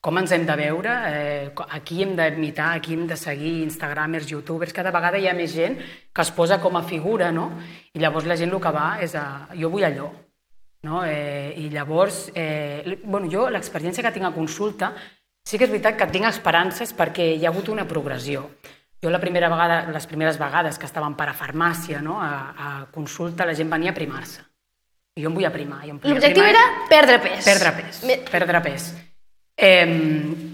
com 0.00 0.16
ens 0.16 0.32
hem 0.32 0.46
de 0.48 0.54
veure, 0.56 0.92
eh, 1.10 1.50
a 1.60 1.80
qui 1.84 2.00
hem 2.00 2.14
d'imitar, 2.16 2.70
a 2.72 2.80
qui 2.80 2.94
hem 2.96 3.04
de 3.06 3.18
seguir, 3.20 3.58
instagramers, 3.66 4.30
youtubers, 4.32 4.72
cada 4.72 4.92
vegada 4.94 5.20
hi 5.20 5.28
ha 5.28 5.36
més 5.36 5.52
gent 5.52 5.76
que 5.76 6.24
es 6.24 6.30
posa 6.32 6.56
com 6.60 6.78
a 6.78 6.82
figura, 6.88 7.28
no? 7.30 7.50
I 7.92 8.00
llavors 8.00 8.24
la 8.24 8.38
gent 8.40 8.54
el 8.54 8.62
que 8.64 8.72
va 8.72 8.86
és 9.04 9.12
a... 9.14 9.24
jo 9.52 9.68
vull 9.68 9.84
allò, 9.84 10.08
no? 10.88 11.02
Eh, 11.04 11.52
I 11.60 11.68
llavors, 11.74 12.30
eh, 12.32 12.96
bueno, 13.04 13.28
jo 13.28 13.50
l'experiència 13.52 14.06
que 14.06 14.14
tinc 14.16 14.30
a 14.30 14.32
consulta, 14.32 14.94
sí 15.44 15.60
que 15.60 15.68
és 15.68 15.74
veritat 15.74 16.00
que 16.00 16.08
tinc 16.08 16.30
esperances 16.30 16.96
perquè 16.96 17.34
hi 17.34 17.44
ha 17.44 17.52
hagut 17.52 17.68
una 17.68 17.84
progressió. 17.84 18.46
Jo 19.00 19.10
la 19.10 19.20
primera 19.20 19.48
vegada, 19.48 19.86
les 19.92 20.06
primeres 20.06 20.38
vegades 20.38 20.76
que 20.78 20.88
estàvem 20.88 21.14
per 21.16 21.30
a 21.30 21.36
farmàcia, 21.36 22.02
no? 22.04 22.18
a, 22.20 22.30
a 22.52 22.70
consulta, 22.92 23.46
la 23.48 23.56
gent 23.56 23.70
venia 23.72 23.94
a 23.94 23.96
primar-se. 23.96 24.44
I 25.16 25.24
jo 25.24 25.30
em 25.30 25.38
vull 25.38 25.48
aprimar. 25.48 25.82
L'objectiu 25.88 26.44
era 26.44 26.62
perdre 26.90 27.18
pes. 27.24 27.42
Perdre 27.48 27.72
pes, 27.80 28.04
Me... 28.06 28.20
perdre 28.28 28.62
pes. 28.64 28.92
Eh, 29.56 29.88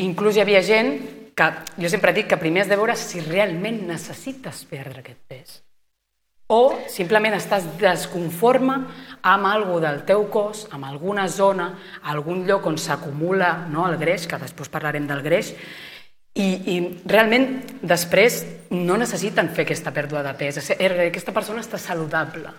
inclús 0.07 0.38
hi 0.38 0.43
havia 0.47 0.62
gent 0.67 0.97
que, 1.37 1.53
jo 1.76 1.91
sempre 1.93 2.15
dic 2.17 2.31
que 2.31 2.41
primer 2.41 2.65
has 2.65 2.73
de 2.73 2.79
veure 2.79 2.97
si 2.99 3.23
realment 3.26 3.85
necessites 3.91 4.65
perdre 4.71 5.03
aquest 5.03 5.23
pes 5.29 5.61
o 6.47 6.79
simplement 6.87 7.35
estàs 7.35 7.65
desconforme 7.81 8.76
amb 9.26 9.49
algú 9.50 9.81
del 9.83 10.05
teu 10.07 10.29
cos, 10.31 10.67
amb 10.71 10.87
alguna 10.87 11.26
zona, 11.29 11.73
algun 12.07 12.45
lloc 12.47 12.69
on 12.71 12.79
s'acumula 12.79 13.67
no, 13.71 13.88
el 13.91 13.99
greix, 13.99 14.29
que 14.31 14.38
després 14.38 14.71
parlarem 14.71 15.09
del 15.11 15.25
greix, 15.26 15.53
i, 16.37 16.49
i 16.76 16.76
realment 17.09 17.49
després 17.83 18.43
no 18.76 18.97
necessiten 19.00 19.50
fer 19.55 19.66
aquesta 19.66 19.93
pèrdua 19.95 20.23
de 20.26 20.33
pes. 20.38 20.59
Aquesta 20.76 21.35
persona 21.37 21.62
està 21.64 21.81
saludable, 21.81 22.52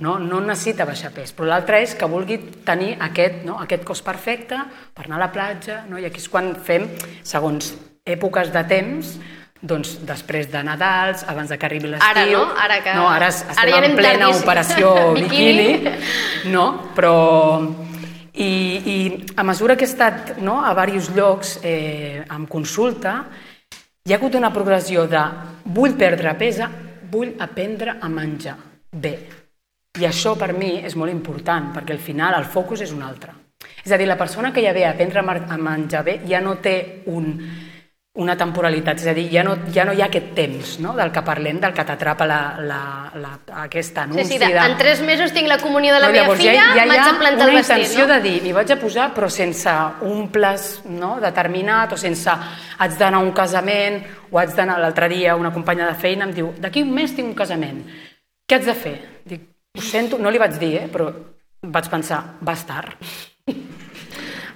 no, 0.00 0.16
no 0.18 0.40
necessita 0.40 0.86
baixar 0.88 1.12
pes, 1.12 1.34
però 1.36 1.50
l'altre 1.50 1.82
és 1.84 1.92
que 1.98 2.08
vulgui 2.08 2.38
tenir 2.64 2.94
aquest, 3.04 3.42
no, 3.44 3.58
aquest 3.60 3.84
cos 3.84 4.00
perfecte 4.04 4.56
per 4.96 5.04
anar 5.04 5.18
a 5.18 5.24
la 5.26 5.32
platja, 5.34 5.82
no? 5.90 6.00
i 6.00 6.06
aquí 6.08 6.22
és 6.22 6.30
quan 6.32 6.54
fem, 6.64 6.88
segons 7.26 7.74
èpoques 8.08 8.48
de 8.54 8.64
temps, 8.70 9.12
doncs 9.60 9.98
després 10.08 10.48
de 10.48 10.62
Nadals, 10.64 11.26
abans 11.28 11.52
de 11.52 11.58
que 11.60 11.68
arribi 11.68 11.92
l'estiu... 11.92 12.08
Ara, 12.08 12.24
no? 12.32 12.46
Ara, 12.64 12.80
que... 12.80 12.96
no, 12.96 13.04
ara 13.12 13.28
estem 13.28 13.60
ara 13.60 13.76
ja 13.76 13.84
en 13.84 13.98
plena 13.98 14.24
tardíssim. 14.24 14.46
operació 14.46 14.94
bikini, 15.20 15.70
no? 16.56 16.66
Però... 16.96 17.14
I, 18.34 18.46
I 18.46 18.96
a 19.36 19.42
mesura 19.42 19.76
que 19.76 19.84
he 19.84 19.90
estat 19.90 20.36
no, 20.38 20.60
a 20.62 20.74
diversos 20.74 21.10
llocs 21.16 21.56
eh, 21.62 22.22
amb 22.28 22.48
consulta, 22.48 23.24
hi 24.06 24.12
ha 24.14 24.18
hagut 24.18 24.38
una 24.38 24.52
progressió 24.54 25.06
de 25.10 25.22
vull 25.74 25.96
perdre 25.98 26.34
pesa, 26.38 26.70
vull 27.10 27.34
aprendre 27.38 27.98
a 28.00 28.08
menjar 28.08 28.56
bé. 28.90 29.14
I 29.98 30.06
això 30.06 30.36
per 30.38 30.52
mi 30.54 30.76
és 30.86 30.94
molt 30.96 31.10
important, 31.10 31.72
perquè 31.74 31.96
al 31.96 32.02
final 32.02 32.38
el 32.38 32.46
focus 32.46 32.86
és 32.86 32.92
un 32.94 33.02
altre. 33.02 33.34
És 33.84 33.92
a 33.92 33.98
dir, 33.98 34.06
la 34.08 34.16
persona 34.16 34.52
que 34.52 34.62
ja 34.62 34.72
ve 34.72 34.86
a 34.86 34.92
aprendre 34.94 35.20
a 35.20 35.58
menjar 35.58 36.04
bé 36.04 36.20
ja 36.28 36.40
no 36.40 36.54
té 36.62 37.02
un, 37.10 37.34
una 38.18 38.34
temporalitat, 38.36 38.98
és 38.98 39.06
a 39.06 39.12
dir, 39.14 39.28
ja 39.30 39.44
no, 39.46 39.52
ja 39.70 39.84
no 39.86 39.92
hi 39.94 40.00
ha 40.02 40.08
aquest 40.10 40.32
temps 40.34 40.72
no? 40.82 40.96
del 40.98 41.12
que 41.14 41.22
parlem, 41.22 41.60
del 41.62 41.72
que 41.72 41.84
t'atrapa 41.86 42.26
la, 42.26 42.38
la, 42.58 42.80
la, 43.14 43.30
aquest 43.62 43.94
Sí, 43.94 44.00
anunci. 44.02 44.24
sí, 44.32 44.38
de, 44.38 44.48
en 44.58 44.76
tres 44.76 45.00
mesos 45.00 45.30
tinc 45.32 45.46
la 45.46 45.58
comunió 45.62 45.94
de 45.94 46.00
la 46.00 46.08
No, 46.08 46.12
meva 46.12 46.34
filla, 46.34 46.54
ja, 46.56 46.64
ja 46.74 46.84
hi 46.84 46.88
m'haig 46.90 47.00
ha 47.04 47.12
de 47.12 47.18
plantar 47.20 47.46
una 47.46 47.52
el 47.52 47.56
vestit, 47.60 47.76
intenció 47.76 48.06
no? 48.08 48.14
de 48.14 48.20
dir, 48.24 48.42
m'hi 48.42 48.52
vaig 48.56 48.72
a 48.74 48.78
posar 48.80 49.06
però 49.14 49.28
sense 49.30 49.70
un 50.10 50.26
plaç 50.34 50.80
no, 50.90 51.12
determinat 51.22 51.94
o 51.94 51.96
sense 51.96 52.34
haig 52.78 52.98
d'anar 52.98 53.20
a 53.20 53.22
un 53.22 53.30
casament 53.32 54.02
o 54.32 54.38
haig 54.42 54.56
d'anar 54.58 54.80
l'altre 54.82 55.08
dia 55.08 55.36
una 55.36 55.52
companya 55.54 55.86
de 55.86 55.94
feina 55.94 56.26
em 56.26 56.34
diu 56.34 56.50
d'aquí 56.58 56.82
un 56.82 56.90
mes 56.92 57.14
tinc 57.14 57.28
un 57.30 57.34
casament, 57.38 57.84
què 58.48 58.58
haig 58.58 58.66
de 58.66 58.74
fer? 58.74 58.96
Dic, 59.24 59.46
ho 59.78 59.80
sento, 59.86 60.18
no 60.18 60.30
li 60.34 60.38
vaig 60.42 60.58
dir, 60.58 60.74
eh, 60.82 60.88
però 60.90 61.12
vaig 61.62 61.88
pensar, 61.88 62.24
bastar. 62.42 62.96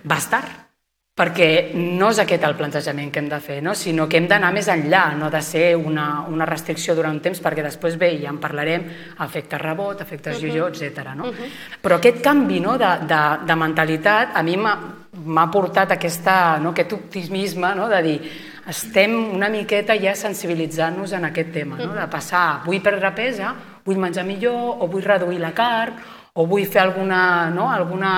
bastar. 0.03 0.64
Perquè 1.15 1.71
no 1.79 2.09
és 2.11 2.19
aquest 2.19 2.43
el 2.43 2.57
plantejament 2.59 3.13
que 3.15 3.21
hem 3.23 3.29
de 3.31 3.39
fer, 3.39 3.61
no? 3.63 3.77
sinó 3.79 4.09
que 4.11 4.19
hem 4.19 4.25
d'anar 4.27 4.49
més 4.51 4.67
enllà, 4.67 5.05
no 5.15 5.29
de 5.31 5.41
ser 5.47 5.77
una, 5.79 6.25
una 6.27 6.47
restricció 6.49 6.97
durant 6.99 7.15
un 7.15 7.21
temps, 7.23 7.39
perquè 7.39 7.63
després 7.63 7.95
bé, 8.01 8.09
ja 8.19 8.33
en 8.33 8.41
parlarem, 8.43 8.89
efectes 9.23 9.63
rebot, 9.63 10.01
efectes 10.03 10.41
jo-jo, 10.43 10.67
etc. 10.73 11.13
No? 11.15 11.31
Però 11.85 12.01
aquest 12.01 12.19
canvi 12.25 12.59
no, 12.65 12.75
de, 12.83 12.89
de, 13.07 13.21
de 13.47 13.57
mentalitat 13.61 14.35
a 14.35 14.43
mi 14.43 14.57
m'ha 14.59 15.45
portat 15.55 15.95
aquesta, 15.95 16.59
no, 16.59 16.73
aquest 16.75 16.97
optimisme 16.99 17.71
no, 17.79 17.87
de 17.93 18.03
dir 18.09 18.17
estem 18.75 19.15
una 19.37 19.53
miqueta 19.53 19.95
ja 20.01 20.17
sensibilitzant-nos 20.19 21.15
en 21.15 21.29
aquest 21.29 21.53
tema, 21.55 21.79
no? 21.79 21.93
de 21.95 22.09
passar, 22.11 22.65
vull 22.67 22.83
perdre 22.83 23.13
pes, 23.15 23.39
a 23.39 23.53
vull 23.85 24.03
menjar 24.03 24.27
millor, 24.27 24.83
o 24.83 24.91
vull 24.91 25.07
reduir 25.07 25.39
la 25.39 25.53
carn, 25.55 25.95
o 26.35 26.49
vull 26.51 26.67
fer 26.67 26.83
alguna, 26.83 27.51
no, 27.55 27.69
alguna, 27.71 28.15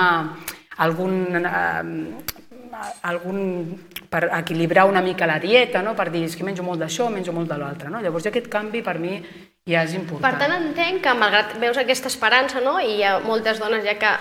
algun, 0.81 1.19
eh, 1.45 2.36
algun, 3.01 3.77
per 4.09 4.27
equilibrar 4.39 4.85
una 4.87 5.01
mica 5.01 5.27
la 5.27 5.39
dieta, 5.39 5.81
no? 5.83 5.95
per 5.95 6.09
dir, 6.13 6.23
és 6.27 6.35
que 6.37 6.45
menjo 6.47 6.63
molt 6.63 6.81
d'això, 6.83 7.09
menjo 7.11 7.33
molt 7.35 7.49
de 7.51 7.57
l'altre. 7.59 7.91
No? 7.93 8.01
Llavors 8.03 8.27
aquest 8.29 8.49
canvi 8.51 8.81
per 8.85 8.97
mi 9.01 9.17
ja 9.67 9.83
és 9.83 9.93
important. 9.97 10.23
Per 10.23 10.39
tant, 10.39 10.53
entenc 10.55 11.01
que 11.03 11.15
malgrat 11.17 11.57
veus 11.59 11.77
aquesta 11.81 12.07
esperança, 12.11 12.61
no? 12.63 12.77
i 12.79 12.97
hi 12.97 13.03
ha 13.03 13.17
moltes 13.25 13.59
dones 13.59 13.83
ja 13.85 13.97
que 13.99 14.13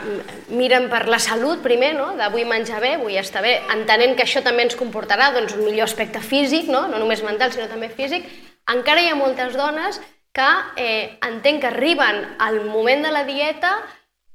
miren 0.50 0.90
per 0.92 1.04
la 1.10 1.20
salut 1.22 1.62
primer, 1.62 1.94
no? 1.98 2.10
de 2.18 2.30
vull 2.34 2.48
menjar 2.50 2.80
bé, 2.82 2.96
vull 3.02 3.14
estar 3.20 3.44
bé, 3.44 3.60
entenent 3.74 4.16
que 4.18 4.26
això 4.26 4.42
també 4.44 4.66
ens 4.66 4.78
comportarà 4.78 5.30
doncs, 5.36 5.54
un 5.54 5.64
millor 5.68 5.86
aspecte 5.86 6.22
físic, 6.24 6.70
no? 6.72 6.86
no 6.90 7.00
només 7.02 7.22
mental, 7.26 7.54
sinó 7.54 7.70
també 7.70 7.92
físic, 7.94 8.26
encara 8.72 9.04
hi 9.04 9.12
ha 9.12 9.18
moltes 9.18 9.54
dones 9.54 10.00
que 10.36 10.48
eh, 10.76 11.16
entenc 11.24 11.62
que 11.62 11.70
arriben 11.70 12.24
al 12.42 12.60
moment 12.66 13.06
de 13.06 13.12
la 13.14 13.22
dieta 13.24 13.78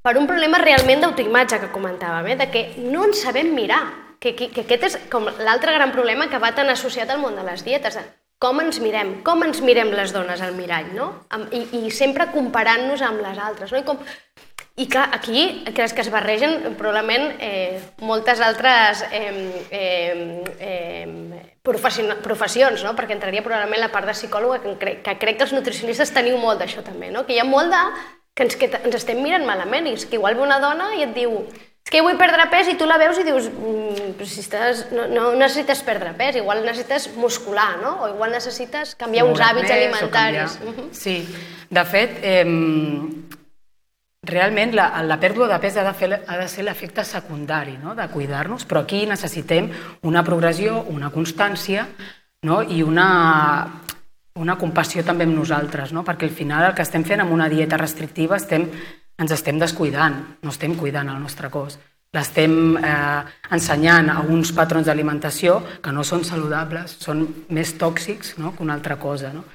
per 0.02 0.16
un 0.18 0.26
problema 0.26 0.58
realment 0.58 1.04
d'autoimatge 1.04 1.60
que 1.62 1.70
comentàvem, 1.70 2.32
eh? 2.32 2.38
de 2.40 2.48
que 2.50 2.62
no 2.90 3.04
ens 3.06 3.22
sabem 3.22 3.52
mirar, 3.54 3.84
que, 4.22 4.36
que, 4.38 4.52
que 4.54 4.62
aquest 4.62 4.84
és 4.86 4.98
com 5.10 5.26
l'altre 5.42 5.74
gran 5.74 5.90
problema 5.90 6.28
que 6.30 6.38
va 6.38 6.54
tan 6.54 6.70
associat 6.70 7.10
al 7.10 7.18
món 7.18 7.34
de 7.34 7.42
les 7.42 7.64
dietes, 7.66 7.98
com 8.42 8.58
ens 8.62 8.78
mirem, 8.82 9.16
com 9.26 9.42
ens 9.46 9.60
mirem 9.62 9.90
les 9.94 10.14
dones 10.14 10.40
al 10.42 10.54
mirall, 10.54 10.92
no? 10.94 11.12
I, 11.54 11.62
i 11.78 11.90
sempre 11.94 12.30
comparant-nos 12.30 13.02
amb 13.06 13.22
les 13.22 13.38
altres, 13.38 13.74
no? 13.74 13.82
I, 13.82 13.86
com... 13.86 13.98
I 14.82 14.86
clar, 14.88 15.10
aquí 15.12 15.64
crec 15.68 15.92
que 15.92 16.00
es 16.00 16.08
barregen 16.10 16.72
probablement 16.78 17.34
eh, 17.44 17.76
moltes 18.00 18.40
altres 18.40 19.02
eh, 19.12 19.66
eh, 19.68 20.44
eh, 20.58 21.42
profession- 21.62 22.16
professions, 22.24 22.80
no? 22.86 22.94
perquè 22.96 23.12
entraria 23.18 23.44
probablement 23.44 23.82
la 23.84 23.90
part 23.92 24.08
de 24.08 24.16
psicòloga, 24.16 24.62
que 24.62 24.78
crec, 24.80 25.02
que 25.04 25.18
crec 25.20 25.36
que 25.36 25.46
els 25.50 25.52
nutricionistes 25.52 26.14
teniu 26.16 26.40
molt 26.40 26.62
d'això 26.62 26.80
també, 26.86 27.12
no? 27.12 27.26
que 27.28 27.36
hi 27.36 27.42
ha 27.42 27.46
molt 27.46 27.68
de 27.74 27.82
que 28.32 28.46
ens, 28.48 28.56
que 28.56 28.70
ens 28.80 28.96
estem 28.96 29.20
mirant 29.20 29.44
malament, 29.44 29.90
i 29.90 29.92
és 29.98 30.08
que 30.08 30.16
igual 30.16 30.38
ve 30.40 30.46
una 30.46 30.58
dona 30.62 30.94
i 30.96 31.04
et 31.04 31.12
diu 31.12 31.42
és 31.82 31.90
que 31.90 32.02
vull 32.04 32.18
perdre 32.20 32.46
pes 32.52 32.70
i 32.70 32.76
tu 32.78 32.86
la 32.86 32.98
veus 33.00 33.18
i 33.18 33.26
dius 33.26 33.48
mm, 33.50 34.14
però 34.18 34.28
si 34.28 34.40
estàs, 34.44 34.86
no, 34.94 35.08
no 35.10 35.32
necessites 35.34 35.82
perdre 35.86 36.12
pes, 36.18 36.38
igual 36.38 36.62
necessites 36.64 37.10
muscular, 37.18 37.74
no? 37.82 37.96
o 38.04 38.12
igual 38.14 38.30
necessites 38.34 38.94
canviar 39.00 39.26
uns 39.26 39.42
hàbits 39.42 39.66
més 39.66 39.74
o 39.74 39.80
alimentaris. 39.80 40.58
Mhm. 40.62 40.88
Sí, 40.94 41.16
de 41.70 41.84
fet, 41.90 42.18
eh, 42.22 42.46
realment 44.22 44.76
la, 44.78 44.86
la 45.02 45.18
pèrdua 45.18 45.48
de 45.50 45.58
pes 45.58 45.76
ha 45.76 45.82
de, 45.82 45.92
fer, 45.98 46.12
ha 46.14 46.36
de 46.38 46.48
ser 46.48 46.62
l'efecte 46.62 47.02
secundari 47.04 47.74
no? 47.82 47.96
de 47.98 48.06
cuidar-nos, 48.12 48.64
però 48.70 48.84
aquí 48.84 49.02
necessitem 49.10 49.70
una 50.06 50.22
progressió, 50.22 50.78
una 50.94 51.10
constància 51.10 51.88
no? 52.46 52.62
i 52.62 52.84
una, 52.86 53.08
una 54.38 54.56
compassió 54.60 55.02
també 55.02 55.26
amb 55.26 55.34
nosaltres, 55.34 55.90
no? 55.90 56.06
perquè 56.06 56.30
al 56.30 56.36
final 56.38 56.68
el 56.68 56.76
que 56.78 56.86
estem 56.86 57.02
fent 57.02 57.24
amb 57.24 57.34
una 57.34 57.50
dieta 57.50 57.80
restrictiva 57.80 58.38
estem, 58.38 58.68
ens 59.20 59.32
estem 59.34 59.58
descuidant, 59.60 60.18
no 60.42 60.52
estem 60.52 60.76
cuidant 60.78 61.10
el 61.12 61.20
nostre 61.20 61.50
cos. 61.52 61.78
L'estem 62.12 62.76
eh, 62.76 63.20
ensenyant 63.56 64.10
a 64.12 64.18
uns 64.28 64.50
patrons 64.52 64.88
d'alimentació 64.88 65.56
que 65.80 65.92
no 65.96 66.04
són 66.04 66.26
saludables, 66.28 66.98
són 67.00 67.24
més 67.56 67.72
tòxics 67.80 68.36
no? 68.38 68.52
que 68.52 68.64
una 68.64 68.76
altra 68.76 68.98
cosa. 69.00 69.32
No? 69.32 69.46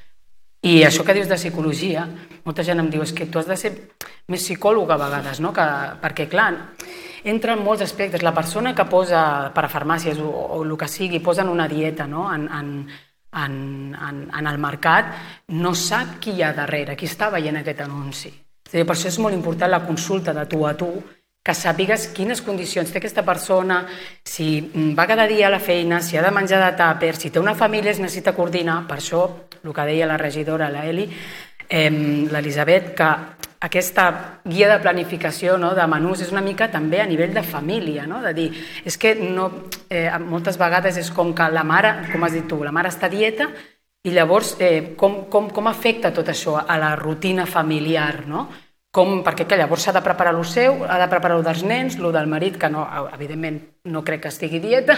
I 0.66 0.82
això 0.88 1.06
que 1.06 1.14
dius 1.14 1.30
de 1.30 1.38
psicologia, 1.38 2.08
molta 2.48 2.66
gent 2.66 2.82
em 2.82 2.90
diu 2.90 3.04
és 3.06 3.14
que 3.14 3.28
tu 3.30 3.38
has 3.38 3.50
de 3.50 3.58
ser 3.62 3.74
més 4.28 4.42
psicòloga 4.42 4.96
a 4.96 5.04
vegades, 5.04 5.42
no? 5.44 5.54
que, 5.54 5.68
perquè 6.02 6.26
clar, 6.32 6.50
entra 7.30 7.54
en 7.54 7.62
molts 7.62 7.86
aspectes. 7.86 8.26
La 8.26 8.34
persona 8.34 8.74
que 8.74 8.88
posa 8.90 9.52
per 9.54 9.68
a 9.68 9.70
farmàcies 9.70 10.18
o, 10.18 10.32
o 10.58 10.64
el 10.64 10.74
que 10.82 10.90
sigui, 10.90 11.22
posa 11.22 11.46
en 11.46 11.54
una 11.54 11.70
dieta 11.70 12.08
no? 12.10 12.26
en, 12.34 12.50
en, 12.50 12.74
en, 13.46 13.62
en, 13.94 14.26
en 14.34 14.50
el 14.50 14.58
mercat, 14.58 15.14
no 15.54 15.76
sap 15.78 16.18
qui 16.24 16.40
hi 16.40 16.44
ha 16.44 16.56
darrere, 16.58 16.98
qui 16.98 17.06
està 17.06 17.30
veient 17.30 17.62
aquest 17.62 17.86
anunci. 17.86 18.34
Dir, 18.72 18.84
per 18.86 18.96
això 18.96 19.08
és 19.12 19.20
molt 19.24 19.36
important 19.36 19.72
la 19.72 19.86
consulta 19.86 20.34
de 20.36 20.46
tu 20.50 20.66
a 20.68 20.74
tu, 20.78 20.92
que 21.48 21.56
sàpigues 21.56 22.10
quines 22.12 22.42
condicions 22.44 22.90
té 22.92 23.00
aquesta 23.00 23.24
persona, 23.24 23.80
si 24.28 24.60
mm, 24.60 24.92
va 24.98 25.08
cada 25.08 25.28
dia 25.30 25.48
a 25.48 25.54
la 25.54 25.62
feina, 25.64 26.02
si 26.04 26.18
ha 26.20 26.24
de 26.26 26.32
menjar 26.36 26.60
de 26.66 26.74
tàper, 26.76 27.14
si 27.16 27.32
té 27.32 27.40
una 27.40 27.56
família 27.56 27.94
es 27.94 28.02
necessita 28.04 28.36
coordinar, 28.36 28.82
per 28.90 29.00
això 29.00 29.24
el 29.64 29.74
que 29.74 29.86
deia 29.88 30.10
la 30.10 30.20
regidora, 30.20 30.68
la 30.70 30.84
Eli, 30.86 31.08
eh, 31.70 31.90
l'Elisabet, 32.34 32.92
que 32.98 33.10
aquesta 33.64 34.10
guia 34.44 34.68
de 34.70 34.82
planificació 34.84 35.56
no, 35.58 35.72
de 35.74 35.88
menús 35.90 36.22
és 36.28 36.36
una 36.36 36.44
mica 36.46 36.68
també 36.70 37.00
a 37.02 37.08
nivell 37.08 37.34
de 37.34 37.44
família, 37.48 38.06
no? 38.06 38.20
de 38.22 38.34
dir, 38.36 38.52
és 38.86 39.00
que 39.00 39.16
no, 39.16 39.48
eh, 39.90 40.12
moltes 40.20 40.60
vegades 40.60 41.00
és 41.00 41.10
com 41.16 41.34
que 41.34 41.48
la 41.50 41.64
mare, 41.64 41.96
com 42.12 42.28
has 42.28 42.36
dit 42.36 42.46
tu, 42.48 42.60
la 42.64 42.76
mare 42.76 42.92
està 42.92 43.10
dieta 43.10 43.48
i 44.06 44.12
llavors 44.14 44.56
eh, 44.60 44.94
com, 44.96 45.26
com, 45.32 45.50
com 45.50 45.68
afecta 45.68 46.14
tot 46.14 46.30
això 46.30 46.60
a 46.62 46.78
la 46.80 46.96
rutina 46.96 47.46
familiar, 47.46 48.26
no? 48.28 48.48
Com, 48.98 49.20
perquè 49.22 49.44
que 49.46 49.58
llavors 49.60 49.84
s'ha 49.84 49.92
de 49.94 50.02
preparar 50.02 50.32
el 50.34 50.46
seu, 50.48 50.80
ha 50.88 50.96
de 50.98 51.06
preparar 51.12 51.36
el 51.38 51.44
dels 51.46 51.60
nens, 51.68 51.98
el 52.00 52.08
del 52.16 52.26
marit, 52.32 52.56
que 52.58 52.70
no, 52.72 52.86
evidentment 53.14 53.60
no 53.92 54.02
crec 54.02 54.24
que 54.24 54.32
estigui 54.32 54.62
dieta, 54.64 54.96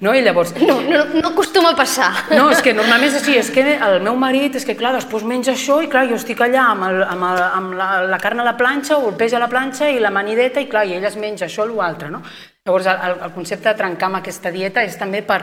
no? 0.00 0.14
i 0.14 0.22
llavors 0.22 0.54
No, 0.62 0.78
no, 0.80 1.02
no 1.18 1.32
acostuma 1.34 1.72
a 1.74 1.76
passar. 1.76 2.12
no, 2.30 2.46
és 2.54 2.62
que 2.64 2.72
normalment 2.72 3.10
és 3.10 3.18
així, 3.18 3.34
és 3.36 3.50
que 3.52 3.66
el 3.74 3.98
meu 4.06 4.16
marit, 4.16 4.56
és 4.56 4.64
que 4.64 4.76
clar, 4.78 4.94
després 4.96 5.26
menja 5.28 5.52
això 5.52 5.82
i 5.82 5.90
clar, 5.90 6.06
jo 6.08 6.16
estic 6.16 6.40
allà 6.40 6.70
amb, 6.70 6.86
el, 6.86 7.02
amb, 7.02 7.26
el, 7.28 7.42
amb 7.58 7.76
la, 7.76 7.90
la 8.14 8.22
carn 8.22 8.40
a 8.40 8.46
la 8.46 8.56
planxa 8.56 8.96
o 8.96 9.10
el 9.10 9.18
peix 9.20 9.34
a 9.34 9.42
la 9.42 9.50
planxa 9.52 9.90
i 9.90 10.00
l'amanideta 10.00 10.62
i 10.62 10.70
clar, 10.70 10.86
i 10.86 10.96
ella 10.96 11.10
es 11.10 11.18
menja 11.20 11.50
això 11.50 11.66
o 11.66 11.68
l'altre, 11.74 12.08
no? 12.14 12.22
Llavors 12.64 12.86
el, 12.86 13.18
el 13.26 13.32
concepte 13.34 13.68
de 13.68 13.76
trencar 13.76 14.06
amb 14.08 14.22
aquesta 14.22 14.54
dieta 14.54 14.86
és 14.86 14.96
també 14.96 15.20
per 15.26 15.42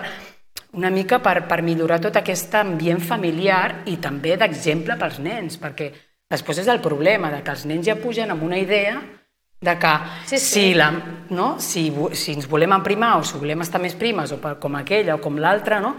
una 0.74 0.90
mica 0.94 1.20
per, 1.24 1.48
per 1.50 1.62
millorar 1.66 2.00
tot 2.04 2.20
aquest 2.20 2.54
ambient 2.60 3.02
familiar 3.02 3.84
i 3.90 3.98
també 4.02 4.36
d'exemple 4.38 4.98
pels 5.00 5.20
nens, 5.24 5.58
perquè 5.62 5.90
després 6.30 6.62
és 6.62 6.70
el 6.70 6.82
problema 6.84 7.32
de 7.34 7.42
que 7.44 7.56
els 7.56 7.66
nens 7.66 7.88
ja 7.88 7.98
pugen 7.98 8.30
amb 8.30 8.44
una 8.46 8.60
idea 8.62 9.00
de 9.62 9.76
que 9.80 9.94
Sí, 10.26 10.38
sí. 10.38 10.46
si, 10.46 10.74
la, 10.74 10.92
no? 11.30 11.56
si, 11.60 11.92
si 12.14 12.34
ens 12.38 12.48
volem 12.48 12.72
emprimar 12.78 13.18
o 13.20 13.24
si 13.24 13.38
volem 13.38 13.66
estar 13.66 13.82
més 13.82 13.96
primes 13.96 14.32
o 14.32 14.38
per, 14.40 14.56
com 14.60 14.78
aquella 14.80 15.18
o 15.18 15.22
com 15.22 15.38
l'altra, 15.42 15.82
no? 15.84 15.96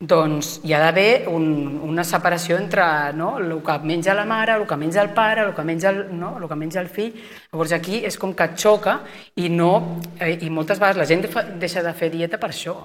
doncs 0.00 0.60
hi 0.64 0.72
ha 0.72 0.78
d'haver 0.80 1.26
un, 1.28 1.80
una 1.84 2.04
separació 2.08 2.56
entre 2.56 2.84
no? 3.12 3.34
el 3.38 3.58
que 3.64 3.78
menja 3.84 4.14
la 4.14 4.24
mare, 4.24 4.54
el 4.56 4.66
que 4.66 4.76
menja 4.76 5.02
el 5.02 5.10
pare, 5.16 5.42
el 5.42 5.52
que 5.54 5.64
menja 5.64 5.90
el, 5.90 6.06
no? 6.16 6.38
el, 6.38 6.46
que 6.48 6.56
menja 6.56 6.80
el 6.80 6.88
fill. 6.88 7.18
Llavors 7.50 7.74
aquí 7.76 8.04
és 8.04 8.16
com 8.16 8.32
que 8.36 8.48
xoca 8.56 9.00
i, 9.36 9.48
no, 9.48 10.00
eh, 10.20 10.38
i 10.40 10.48
moltes 10.48 10.80
vegades 10.80 11.00
la 11.02 11.08
gent 11.08 11.26
deixa 11.60 11.82
de 11.84 11.92
fer 11.92 12.08
dieta 12.14 12.40
per 12.40 12.52
això, 12.52 12.78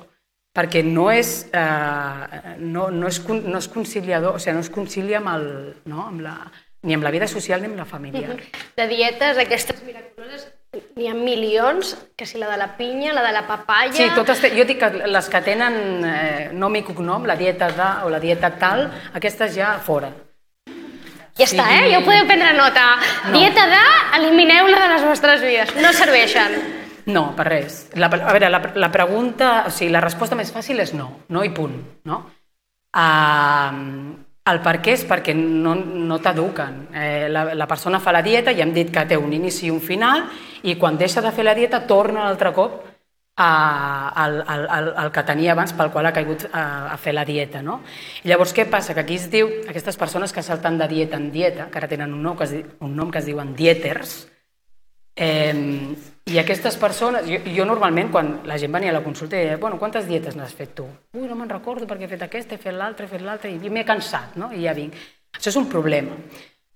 perquè 0.55 0.83
no 0.87 1.09
és, 1.11 1.49
eh, 1.51 2.55
no, 2.63 2.89
no 2.91 3.09
és, 3.11 3.19
no 3.27 3.57
és 3.59 3.67
conciliador, 3.67 4.37
o 4.37 4.39
sigui, 4.39 4.55
no 4.55 4.63
es 4.63 4.69
concilia 4.71 5.19
amb, 5.19 5.33
el, 5.35 5.47
no? 5.91 6.05
amb 6.07 6.21
la, 6.23 6.35
ni 6.87 6.95
amb 6.95 7.03
la 7.03 7.11
vida 7.11 7.27
social 7.27 7.59
ni 7.61 7.67
amb 7.67 7.81
la 7.81 7.85
familiar. 7.89 8.37
De 8.77 8.87
dietes, 8.87 9.37
aquestes 9.41 9.81
miraculoses, 9.83 10.47
n'hi 10.95 11.07
ha 11.07 11.13
milions, 11.15 11.93
que 12.15 12.25
si 12.27 12.39
la 12.39 12.47
de 12.51 12.57
la 12.61 12.69
pinya, 12.77 13.11
la 13.15 13.23
de 13.23 13.33
la 13.35 13.45
papaya... 13.47 13.91
Sí, 13.95 14.07
totes, 14.15 14.39
te- 14.43 14.53
jo 14.55 14.63
dic 14.67 14.79
que 14.79 15.07
les 15.11 15.27
que 15.31 15.41
tenen 15.43 15.75
eh, 16.07 16.49
nom 16.53 16.75
i 16.75 16.83
cognom, 16.87 17.27
la 17.27 17.35
dieta 17.39 17.71
de 17.75 17.89
o 18.05 18.11
la 18.13 18.19
dieta 18.23 18.53
tal, 18.59 18.87
aquestes 19.15 19.55
ja 19.55 19.75
fora. 19.83 20.11
Ja 21.35 21.43
està, 21.43 21.65
eh? 21.75 21.89
Ja 21.91 21.99
ho 21.99 22.05
podeu 22.07 22.23
prendre 22.29 22.53
nota. 22.55 22.83
No. 23.27 23.35
Dieta 23.35 23.65
de, 23.67 23.83
elimineu-la 24.21 24.79
de 24.85 24.91
les 24.93 25.03
vostres 25.03 25.41
vides. 25.43 25.73
No 25.83 25.91
serveixen. 25.91 26.55
No, 27.05 27.35
per 27.37 27.45
res. 27.47 27.79
La, 27.99 28.07
a 28.07 28.33
veure, 28.33 28.49
la, 28.49 28.61
la 28.81 28.91
pregunta, 28.91 29.65
o 29.67 29.73
sigui, 29.73 29.91
la 29.93 30.01
resposta 30.01 30.37
més 30.37 30.51
fàcil 30.53 30.81
és 30.81 30.95
no, 30.97 31.09
no 31.29 31.43
i 31.45 31.51
punt, 31.53 31.75
no? 32.09 32.21
Uh, 32.95 34.15
el 34.49 34.61
per 34.65 34.75
què 34.81 34.93
és 34.95 35.03
perquè 35.09 35.35
no, 35.37 35.75
no 35.75 36.17
t'eduquen. 36.21 36.81
Eh, 36.93 37.27
la, 37.29 37.47
la 37.57 37.67
persona 37.69 37.99
fa 38.01 38.13
la 38.13 38.23
dieta 38.25 38.53
i 38.53 38.61
hem 38.61 38.73
dit 38.73 38.91
que 38.93 39.05
té 39.09 39.17
un 39.17 39.33
inici 39.33 39.67
i 39.67 39.71
un 39.73 39.81
final 39.81 40.27
i 40.63 40.77
quan 40.81 40.97
deixa 40.97 41.21
de 41.21 41.33
fer 41.33 41.45
la 41.45 41.55
dieta 41.57 41.83
torna 41.89 42.27
l'altre 42.27 42.51
cop 42.53 42.83
a, 43.35 43.49
al, 44.23 44.37
al, 44.47 44.67
al, 44.69 44.91
al 45.01 45.09
que 45.11 45.25
tenia 45.27 45.53
abans 45.53 45.73
pel 45.75 45.89
qual 45.91 46.05
ha 46.07 46.13
caigut 46.13 46.45
a, 46.51 46.93
a 46.93 46.97
fer 47.01 47.15
la 47.17 47.25
dieta. 47.25 47.61
No? 47.65 47.81
I 48.23 48.29
llavors 48.29 48.53
què 48.53 48.67
passa? 48.69 48.93
Que 48.93 49.01
aquí 49.01 49.17
es 49.17 49.27
diu, 49.33 49.49
aquestes 49.65 49.97
persones 49.97 50.33
que 50.33 50.45
salten 50.45 50.77
de 50.77 50.87
dieta 50.93 51.17
en 51.17 51.31
dieta, 51.33 51.67
que 51.69 51.81
ara 51.81 51.89
tenen 51.91 52.13
un 52.13 52.23
nom 52.23 52.37
que 52.37 52.45
es, 52.45 52.55
un 52.85 52.95
nom 52.95 53.11
que 53.11 53.21
es 53.21 53.29
diuen 53.29 53.53
dieters, 53.57 54.23
Eh, 55.15 55.95
I 56.25 56.39
aquestes 56.41 56.73
persones, 56.81 57.27
jo, 57.29 57.37
jo 57.53 57.65
normalment 57.69 58.07
quan 58.09 58.31
la 58.49 58.55
gent 58.57 58.71
venia 58.73 58.89
a 58.89 58.95
la 58.95 59.03
consulta 59.05 59.37
deia, 59.37 59.59
bueno, 59.61 59.77
quantes 59.77 60.07
dietes 60.09 60.33
n'has 60.33 60.55
fet 60.57 60.71
tu? 60.73 60.87
Ui, 61.13 61.27
no 61.29 61.37
me'n 61.37 61.51
recordo 61.51 61.85
perquè 61.85 62.07
he 62.07 62.13
fet 62.15 62.23
aquesta, 62.25 62.57
he 62.57 62.63
fet 62.63 62.73
l'altra, 62.73 63.05
he 63.05 63.11
fet 63.11 63.21
l'altra, 63.21 63.51
i 63.53 63.69
m'he 63.69 63.83
cansat, 63.85 64.33
no? 64.41 64.49
I 64.49 64.63
ja 64.65 64.73
vinc. 64.73 64.97
Això 65.37 65.51
és 65.51 65.59
un 65.61 65.69
problema, 65.69 66.17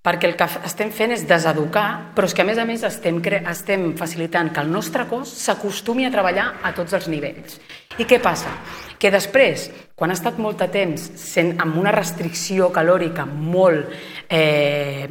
perquè 0.02 0.30
el 0.30 0.38
que 0.40 0.48
estem 0.64 0.94
fent 0.96 1.12
és 1.12 1.26
deseducar, 1.28 2.14
però 2.16 2.28
és 2.30 2.34
que 2.34 2.44
a 2.46 2.48
més 2.48 2.58
a 2.58 2.66
més 2.66 2.86
estem, 2.88 3.18
cre 3.22 3.42
estem 3.52 3.92
facilitant 4.00 4.54
que 4.56 4.62
el 4.64 4.72
nostre 4.72 5.04
cos 5.10 5.32
s'acostumi 5.42 6.06
a 6.08 6.12
treballar 6.14 6.54
a 6.64 6.72
tots 6.74 6.96
els 6.96 7.10
nivells. 7.12 7.60
I 8.00 8.06
què 8.08 8.22
passa? 8.24 8.54
Que 9.00 9.12
després, 9.12 9.66
quan 9.96 10.12
ha 10.12 10.16
estat 10.16 10.40
molt 10.40 10.60
de 10.60 10.70
temps 10.72 11.04
sent 11.20 11.54
amb 11.60 11.76
una 11.80 11.92
restricció 11.92 12.70
calòrica 12.72 13.26
molt, 13.28 13.92
eh, 14.30 15.08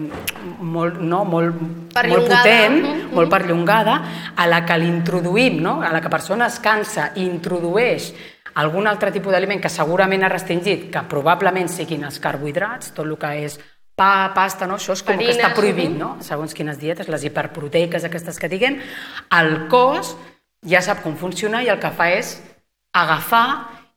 molt, 0.61 0.97
no, 1.00 1.25
molt, 1.25 1.61
molt 1.61 2.28
potent, 2.28 2.80
Mhm. 2.83 3.14
molt 3.14 3.30
perllongada, 3.30 4.02
a 4.37 4.47
la 4.47 4.64
que 4.64 4.78
l'introduïm, 4.78 5.61
no? 5.61 5.83
a 5.83 5.92
la 5.92 6.00
que 6.00 6.09
persona 6.09 6.47
es 6.47 6.59
cansa 6.61 7.12
i 7.14 7.25
introdueix 7.25 8.14
algun 8.54 8.87
altre 8.87 9.12
tipus 9.12 9.33
d'aliment 9.33 9.61
que 9.61 9.68
segurament 9.68 10.25
ha 10.25 10.28
restringit, 10.28 10.90
que 10.90 11.02
probablement 11.09 11.68
siguin 11.68 12.04
els 12.04 12.18
carbohidrats, 12.18 12.92
tot 12.92 13.07
el 13.07 13.16
que 13.16 13.45
és 13.45 13.61
pa, 13.99 14.31
pasta, 14.35 14.69
no? 14.71 14.78
això 14.78 14.95
és 14.95 15.02
com 15.02 15.19
que 15.19 15.33
està 15.33 15.50
Farines, 15.50 15.57
prohibit, 15.59 15.97
no? 15.99 16.12
segons 16.25 16.55
quines 16.55 16.78
dietes, 16.78 17.11
les 17.11 17.26
hiperproteiques 17.26 18.07
aquestes 18.07 18.38
que 18.38 18.50
diguem, 18.50 18.78
el 19.38 19.55
cos 19.73 20.14
ja 20.67 20.83
sap 20.85 21.02
com 21.02 21.19
funcionar 21.19 21.64
i 21.67 21.73
el 21.73 21.81
que 21.83 21.90
fa 21.95 22.12
és 22.14 22.37
agafar 22.97 23.49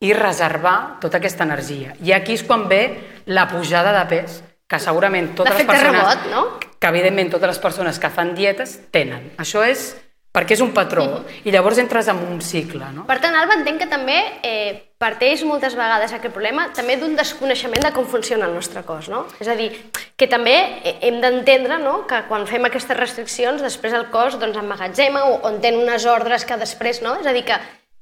i 0.01 0.13
reservar 0.17 0.97
tota 1.01 1.19
aquesta 1.21 1.45
energia. 1.45 1.93
I 2.01 2.15
aquí 2.17 2.33
és 2.39 2.43
quan 2.45 2.65
ve 2.69 2.81
la 3.29 3.45
pujada 3.51 3.93
de 3.99 4.05
pes, 4.09 4.41
que 4.71 4.79
segurament 4.79 5.33
totes 5.37 5.59
les 5.59 5.67
persones... 5.67 5.99
rebot, 5.99 6.29
no? 6.31 6.43
Que 6.81 6.89
evidentment 6.89 7.29
totes 7.35 7.53
les 7.53 7.59
persones 7.61 7.99
que 8.01 8.09
fan 8.09 8.33
dietes 8.33 8.79
tenen. 8.93 9.29
Això 9.41 9.61
és 9.67 9.91
perquè 10.31 10.55
és 10.55 10.63
un 10.63 10.71
patró. 10.75 11.05
I 11.43 11.51
llavors 11.51 11.81
entres 11.81 12.07
en 12.11 12.21
un 12.23 12.39
cicle, 12.45 12.87
no? 12.95 13.05
Per 13.09 13.19
tant, 13.23 13.35
Alba, 13.35 13.57
entenc 13.59 13.83
que 13.83 13.89
també 13.91 14.17
eh, 14.47 14.91
parteix 15.01 15.43
moltes 15.47 15.75
vegades 15.75 16.13
aquest 16.15 16.33
problema 16.33 16.69
també 16.75 16.95
d'un 17.01 17.17
desconeixement 17.17 17.83
de 17.83 17.91
com 17.95 18.07
funciona 18.07 18.47
el 18.47 18.55
nostre 18.55 18.83
cos, 18.87 19.09
no? 19.11 19.25
És 19.43 19.49
a 19.51 19.57
dir, 19.59 19.71
que 20.15 20.29
també 20.31 20.55
eh, 20.85 20.95
hem 21.09 21.19
d'entendre 21.23 21.81
no? 21.83 22.01
que 22.07 22.23
quan 22.29 22.47
fem 22.49 22.67
aquestes 22.69 22.97
restriccions 22.97 23.63
després 23.65 23.95
el 23.97 24.07
cos 24.13 24.39
doncs, 24.39 24.59
emmagatzema 24.61 25.25
o 25.27 25.39
entén 25.49 25.79
unes 25.81 26.07
ordres 26.07 26.47
que 26.47 26.59
després, 26.61 27.01
no? 27.03 27.17
És 27.19 27.27
a 27.27 27.35
dir, 27.35 27.43
que, 27.47 27.59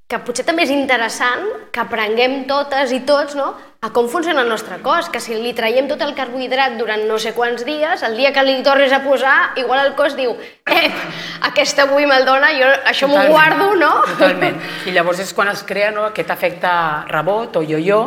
que 0.09 0.17
potser 0.25 0.41
també 0.47 0.63
és 0.65 0.71
interessant 0.73 1.43
que 1.69 1.81
aprenguem 1.83 2.47
totes 2.49 2.89
i 2.95 3.03
tots 3.05 3.35
no? 3.37 3.51
a 3.79 3.91
com 3.95 4.09
funciona 4.09 4.41
el 4.41 4.49
nostre 4.49 4.79
cos, 4.83 5.07
que 5.13 5.21
si 5.21 5.35
li 5.37 5.53
traiem 5.55 5.85
tot 5.87 6.01
el 6.01 6.15
carbohidrat 6.17 6.73
durant 6.79 7.05
no 7.07 7.19
sé 7.21 7.31
quants 7.35 7.61
dies, 7.63 8.01
el 8.03 8.17
dia 8.17 8.31
que 8.35 8.41
li 8.43 8.57
tornes 8.65 8.91
a 8.91 8.99
posar, 9.03 9.53
igual 9.61 9.85
el 9.85 9.93
cos 9.95 10.17
diu 10.17 10.33
eh, 10.33 10.89
aquesta 11.47 11.85
avui 11.85 12.09
me'l 12.09 12.25
dona, 12.27 12.49
jo 12.57 12.67
això 12.89 13.07
m'ho 13.07 13.21
guardo, 13.29 13.69
no? 13.79 13.91
Totalment. 14.09 14.57
I 14.89 14.95
llavors 14.95 15.21
és 15.23 15.31
quan 15.37 15.51
es 15.53 15.61
crea 15.63 15.91
no, 15.95 16.07
aquest 16.09 16.33
efecte 16.33 16.71
rebot 17.07 17.61
o 17.61 17.63
yo-yo, 17.63 18.01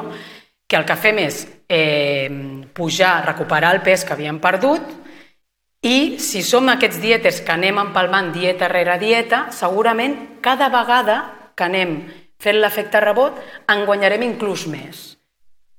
que 0.68 0.76
el 0.76 0.85
que 0.88 0.97
fem 0.97 1.21
és 1.23 1.44
eh, 1.71 2.26
pujar, 2.75 3.23
recuperar 3.28 3.71
el 3.76 3.80
pes 3.87 4.04
que 4.04 4.16
havíem 4.16 4.42
perdut 4.42 4.90
i 5.87 6.18
si 6.23 6.42
som 6.47 6.68
aquests 6.73 7.00
dieters 7.02 7.40
que 7.47 7.54
anem 7.54 7.78
empalmant 7.80 8.32
dieta 8.35 8.68
rere 8.71 8.99
dieta, 9.00 9.47
segurament 9.54 10.42
cada 10.44 10.68
vegada 10.73 11.42
que 11.56 11.66
anem 11.66 11.97
fent 12.42 12.59
l'efecte 12.59 13.00
rebot 13.00 13.38
en 13.71 13.85
guanyarem 13.87 14.25
inclús 14.26 14.66
més. 14.71 15.02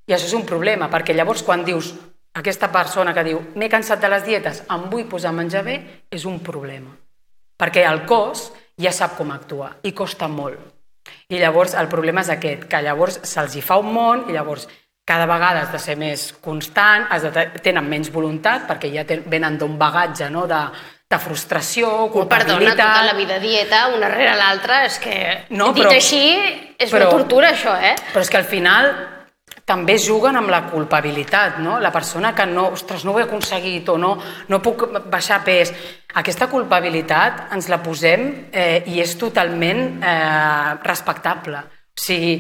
I 0.07 0.15
això 0.15 0.27
és 0.29 0.35
un 0.37 0.45
problema, 0.47 0.89
perquè 0.91 1.15
llavors 1.15 1.43
quan 1.43 1.63
dius 1.63 1.93
aquesta 2.39 2.71
persona 2.73 3.13
que 3.13 3.23
diu 3.27 3.39
m'he 3.55 3.69
cansat 3.69 4.01
de 4.01 4.09
les 4.12 4.25
dietes, 4.25 4.63
em 4.73 4.88
vull 4.91 5.07
posar 5.09 5.31
a 5.31 5.38
menjar 5.38 5.63
bé, 5.63 5.77
és 6.12 6.25
un 6.25 6.39
problema. 6.43 6.91
Perquè 7.59 7.86
el 7.88 8.03
cos 8.09 8.49
ja 8.79 8.91
sap 8.91 9.17
com 9.17 9.31
actuar 9.31 9.75
i 9.83 9.93
costa 9.93 10.27
molt. 10.27 10.59
I 11.29 11.39
llavors 11.39 11.75
el 11.79 11.89
problema 11.91 12.23
és 12.23 12.31
aquest, 12.33 12.65
que 12.69 12.81
llavors 12.81 13.19
se'ls 13.27 13.55
hi 13.55 13.62
fa 13.62 13.77
un 13.81 13.91
món 13.93 14.25
i 14.29 14.36
llavors 14.36 14.67
cada 15.05 15.27
vegada 15.27 15.65
has 15.65 15.71
de 15.71 15.79
ser 15.83 15.97
més 15.99 16.29
constant, 16.41 17.05
has 17.12 17.25
de, 17.27 17.45
tenen 17.63 17.88
menys 17.91 18.09
voluntat 18.12 18.67
perquè 18.69 18.91
ja 18.93 19.03
ten, 19.07 19.25
venen 19.27 19.57
d'un 19.59 19.75
bagatge 19.77 20.29
no? 20.31 20.45
de, 20.47 20.62
de 21.13 21.19
frustració, 21.21 21.88
Oh, 22.10 22.10
Perdona, 22.28 22.58
culpabilitat... 22.58 22.78
tota 22.82 23.06
la 23.06 23.13
vida 23.17 23.39
dieta, 23.39 23.86
una 23.93 24.10
rere 24.10 24.36
l'altra, 24.39 24.84
és 24.89 24.97
que, 24.99 25.17
No, 25.54 25.71
dit 25.73 25.86
però- 25.86 25.93
així, 25.95 26.26
és 26.78 26.89
però- 26.91 27.06
una 27.08 27.10
tortura, 27.13 27.52
això, 27.54 27.78
eh? 27.80 27.95
Però 28.13 28.21
és 28.26 28.30
que 28.34 28.38
al 28.41 28.49
final 28.49 28.93
també 29.63 29.95
juguen 30.02 30.36
amb 30.36 30.49
la 30.52 30.63
culpabilitat, 30.67 31.60
no? 31.63 31.78
La 31.80 31.91
persona 31.91 32.34
que 32.36 32.45
no, 32.49 32.65
ostres, 32.76 33.06
no 33.06 33.13
ho 33.13 33.19
he 33.19 33.23
aconseguit 33.23 33.88
o 33.93 33.97
no, 33.97 34.17
no 34.49 34.60
puc 34.62 34.88
baixar 35.08 35.38
pes. 35.45 35.71
Aquesta 36.19 36.49
culpabilitat 36.52 37.54
ens 37.56 37.69
la 37.71 37.78
posem 37.82 38.49
eh, 38.52 38.84
i 38.91 38.99
és 38.99 39.13
totalment 39.17 40.02
eh, 40.04 40.73
respectable. 40.84 41.62
O 41.93 42.02
sigui, 42.02 42.34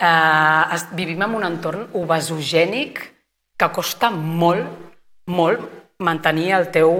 eh, 0.00 0.74
es, 0.74 0.88
vivim 0.96 1.22
en 1.22 1.34
un 1.38 1.44
entorn 1.46 1.86
obesogènic 2.00 2.98
que 3.56 3.68
costa 3.70 4.10
molt, 4.10 4.66
molt 5.30 5.83
mantenir 6.04 6.52
el 6.58 6.68
teu, 6.74 6.92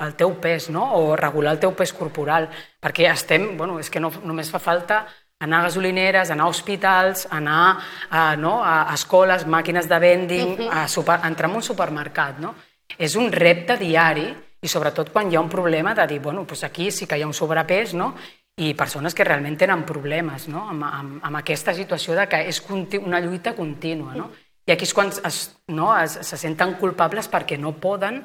el 0.00 0.14
teu 0.14 0.36
pes, 0.40 0.70
no? 0.70 0.86
o 0.96 1.16
regular 1.18 1.56
el 1.56 1.60
teu 1.62 1.74
pes 1.76 1.92
corporal, 1.92 2.48
perquè 2.80 3.10
estem, 3.10 3.50
bueno, 3.58 3.80
és 3.82 3.90
que 3.90 4.02
no, 4.02 4.12
només 4.24 4.52
fa 4.52 4.62
falta 4.62 5.02
anar 5.44 5.60
a 5.60 5.66
gasolineres, 5.68 6.30
anar 6.30 6.46
a 6.46 6.52
hospitals, 6.54 7.26
anar 7.30 7.78
a, 8.08 8.36
no, 8.40 8.60
a 8.64 8.94
escoles, 8.94 9.44
màquines 9.50 9.88
de 9.90 9.98
vending, 10.00 10.54
a 10.70 10.86
super, 10.88 11.18
entrar 11.26 11.50
en 11.50 11.58
un 11.58 11.66
supermercat. 11.66 12.40
No? 12.40 12.54
És 12.96 13.16
un 13.18 13.32
repte 13.32 13.76
diari 13.80 14.28
i 14.64 14.70
sobretot 14.70 15.10
quan 15.12 15.28
hi 15.28 15.36
ha 15.36 15.42
un 15.44 15.52
problema 15.52 15.92
de 15.94 16.06
dir, 16.08 16.22
bueno, 16.24 16.46
doncs 16.48 16.64
aquí 16.64 16.90
sí 16.90 17.06
que 17.06 17.18
hi 17.18 17.26
ha 17.26 17.28
un 17.28 17.36
sobrepès, 17.36 17.92
no? 17.98 18.14
i 18.56 18.70
persones 18.78 19.16
que 19.18 19.24
realment 19.26 19.56
tenen 19.58 19.82
problemes 19.82 20.46
no? 20.46 20.68
amb, 20.70 20.84
amb, 20.86 21.18
amb 21.26 21.38
aquesta 21.40 21.74
situació 21.74 22.14
de 22.14 22.28
que 22.30 22.44
és 22.48 22.62
una 22.70 23.20
lluita 23.20 23.54
contínua. 23.56 24.14
No? 24.14 24.30
I 24.64 24.72
aquí 24.72 24.86
és 24.86 24.94
quan 24.94 25.10
es, 25.10 25.40
no, 25.68 25.90
es, 25.98 26.20
se 26.22 26.38
senten 26.40 26.76
culpables 26.80 27.28
perquè 27.28 27.58
no 27.58 27.74
poden 27.82 28.22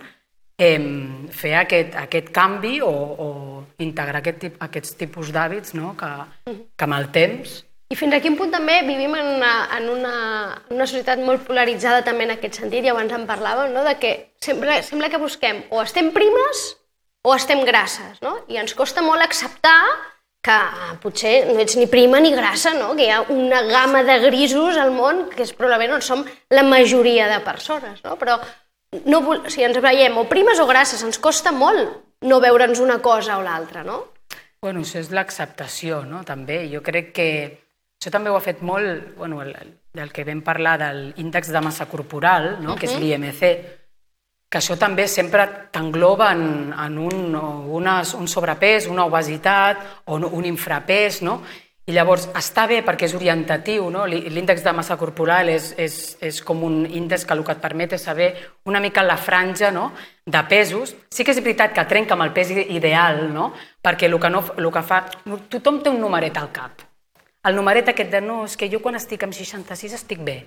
eh, 0.60 0.80
fer 1.32 1.56
aquest, 1.64 1.96
aquest 1.96 2.30
canvi 2.36 2.80
o, 2.86 2.92
o 2.92 3.30
integrar 3.82 4.20
aquest, 4.20 4.46
aquests 4.60 4.94
tipus 5.00 5.32
d'hàbits 5.34 5.74
no? 5.80 5.96
que, 5.98 6.12
que 6.52 6.88
amb 6.88 7.00
el 7.00 7.10
temps 7.16 7.64
I 7.90 7.96
fins 7.98 8.14
a 8.14 8.20
quin 8.22 8.36
punt 8.38 8.52
també 8.54 8.76
vivim 8.86 9.16
en 9.18 9.32
una, 9.40 9.54
en 9.74 9.88
una, 9.90 10.18
una 10.70 10.86
societat 10.86 11.24
molt 11.26 11.48
polaritzada 11.48 12.04
també 12.06 12.28
en 12.28 12.36
aquest 12.36 12.60
sentit, 12.60 12.86
i 12.86 12.92
abans 12.92 13.16
en 13.18 13.26
parlàvem, 13.26 13.74
no? 13.74 13.82
de 13.88 13.96
que 13.98 14.12
sempre, 14.46 14.84
sembla 14.86 15.10
que 15.10 15.22
busquem 15.22 15.64
o 15.74 15.82
estem 15.82 16.12
primes 16.14 16.68
o 17.26 17.34
estem 17.34 17.64
grasses, 17.66 18.22
no? 18.22 18.36
i 18.48 18.62
ens 18.62 18.76
costa 18.78 19.02
molt 19.02 19.26
acceptar 19.26 19.82
que 20.46 20.58
potser 21.04 21.34
no 21.50 21.58
ets 21.60 21.76
ni 21.76 21.90
prima 21.92 22.22
ni 22.22 22.30
grassa, 22.32 22.76
no? 22.78 22.94
que 22.96 23.08
hi 23.08 23.12
ha 23.12 23.24
una 23.34 23.64
gamma 23.68 24.06
de 24.08 24.20
grisos 24.28 24.78
al 24.78 24.94
món 24.96 25.26
que 25.34 25.44
és 25.44 25.52
probablement 25.58 25.98
on 25.98 26.06
som 26.06 26.22
la 26.54 26.64
majoria 26.64 27.28
de 27.32 27.42
persones, 27.44 28.00
no? 28.06 28.16
però 28.22 28.38
no, 29.06 29.22
vol- 29.22 29.46
o 29.46 29.50
sigui, 29.50 29.66
ens 29.70 29.80
veiem 29.84 30.18
o 30.18 30.26
primes 30.30 30.60
o 30.60 30.68
grasses, 30.68 31.04
ens 31.06 31.20
costa 31.22 31.52
molt 31.52 31.98
no 32.22 32.40
veure'ns 32.44 32.80
una 32.84 33.00
cosa 33.02 33.38
o 33.38 33.42
l'altra, 33.42 33.84
no? 33.84 34.08
Bueno, 34.62 34.82
això 34.84 35.00
és 35.00 35.10
l'acceptació, 35.16 36.02
no? 36.04 36.24
També. 36.28 36.66
Jo 36.72 36.82
crec 36.84 37.14
que 37.16 37.28
això 38.00 38.12
també 38.12 38.30
ho 38.30 38.36
ha 38.36 38.44
fet 38.44 38.62
molt, 38.62 39.14
bueno, 39.18 39.42
el, 39.42 39.54
el- 39.56 39.76
del 39.94 40.12
que 40.14 40.24
vam 40.24 40.42
parlar 40.46 40.78
del 40.78 41.14
índex 41.18 41.48
de 41.52 41.62
massa 41.62 41.88
corporal, 41.90 42.58
no? 42.62 42.76
que 42.76 42.86
és 42.86 42.94
l'IMC, 43.00 43.40
que 44.50 44.58
això 44.60 44.78
també 44.78 45.08
sempre 45.08 45.48
t'engloba 45.74 46.28
en, 46.36 46.74
en 46.78 46.98
un, 47.02 47.34
unes, 47.80 48.14
un 48.14 48.28
sobrepès, 48.28 48.86
una 48.88 49.06
obesitat 49.10 49.82
o 50.06 50.16
un, 50.20 50.26
un 50.26 50.46
infrapès, 50.46 51.22
no? 51.26 51.40
I 51.90 51.94
llavors 51.96 52.28
està 52.38 52.68
bé 52.70 52.84
perquè 52.86 53.08
és 53.08 53.16
orientatiu, 53.18 53.88
no? 53.90 54.04
L'í- 54.06 54.28
l'índex 54.30 54.62
de 54.62 54.74
massa 54.78 54.98
corporal 55.00 55.50
és, 55.50 55.72
és, 55.82 55.96
és 56.22 56.42
com 56.46 56.62
un 56.68 56.84
índex 56.86 57.26
que 57.26 57.34
el 57.34 57.42
que 57.48 57.56
et 57.56 57.64
permet 57.64 57.96
és 57.98 58.04
saber 58.06 58.28
una 58.70 58.82
mica 58.84 59.02
la 59.02 59.18
franja 59.18 59.72
no? 59.74 59.88
de 60.26 60.44
pesos. 60.52 60.94
Sí 61.10 61.26
que 61.26 61.34
és 61.34 61.42
veritat 61.42 61.74
que 61.74 61.88
trenca 61.90 62.14
amb 62.14 62.28
el 62.28 62.34
pes 62.36 62.52
ideal, 62.54 63.26
no? 63.34 63.54
perquè 63.82 64.06
el 64.06 64.20
que, 64.22 64.30
no, 64.30 64.44
el 64.58 64.70
que 64.76 64.86
fa... 64.86 65.02
Tothom 65.50 65.82
té 65.82 65.90
un 65.90 66.00
numeret 66.04 66.38
al 66.38 66.52
cap. 66.54 66.86
El 67.50 67.56
numeret 67.58 67.90
aquest 67.90 68.12
de 68.12 68.22
no, 68.22 68.44
és 68.46 68.58
que 68.60 68.70
jo 68.70 68.84
quan 68.84 69.00
estic 69.00 69.24
amb 69.26 69.34
66 69.34 69.96
estic 69.96 70.22
bé, 70.22 70.38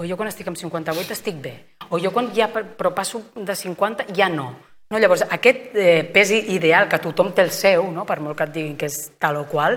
o 0.00 0.06
jo 0.08 0.16
quan 0.16 0.30
estic 0.30 0.48
amb 0.48 0.56
58 0.56 1.12
estic 1.12 1.40
bé, 1.42 1.56
o 1.90 1.98
jo 2.00 2.12
quan 2.14 2.30
ja 2.32 2.48
però 2.54 2.94
passo 2.94 3.26
de 3.34 3.56
50 3.58 4.14
ja 4.16 4.30
no. 4.32 4.54
no 4.88 4.98
llavors, 5.02 5.26
aquest 5.28 5.74
eh, 5.74 6.04
pes 6.14 6.30
ideal 6.38 6.88
que 6.88 7.02
tothom 7.02 7.34
té 7.34 7.42
el 7.42 7.50
seu, 7.50 7.90
no? 7.92 8.06
per 8.06 8.20
molt 8.22 8.38
que 8.38 8.46
et 8.48 8.54
diguin 8.54 8.78
que 8.78 8.88
és 8.88 9.10
tal 9.18 9.42
o 9.42 9.48
qual, 9.50 9.76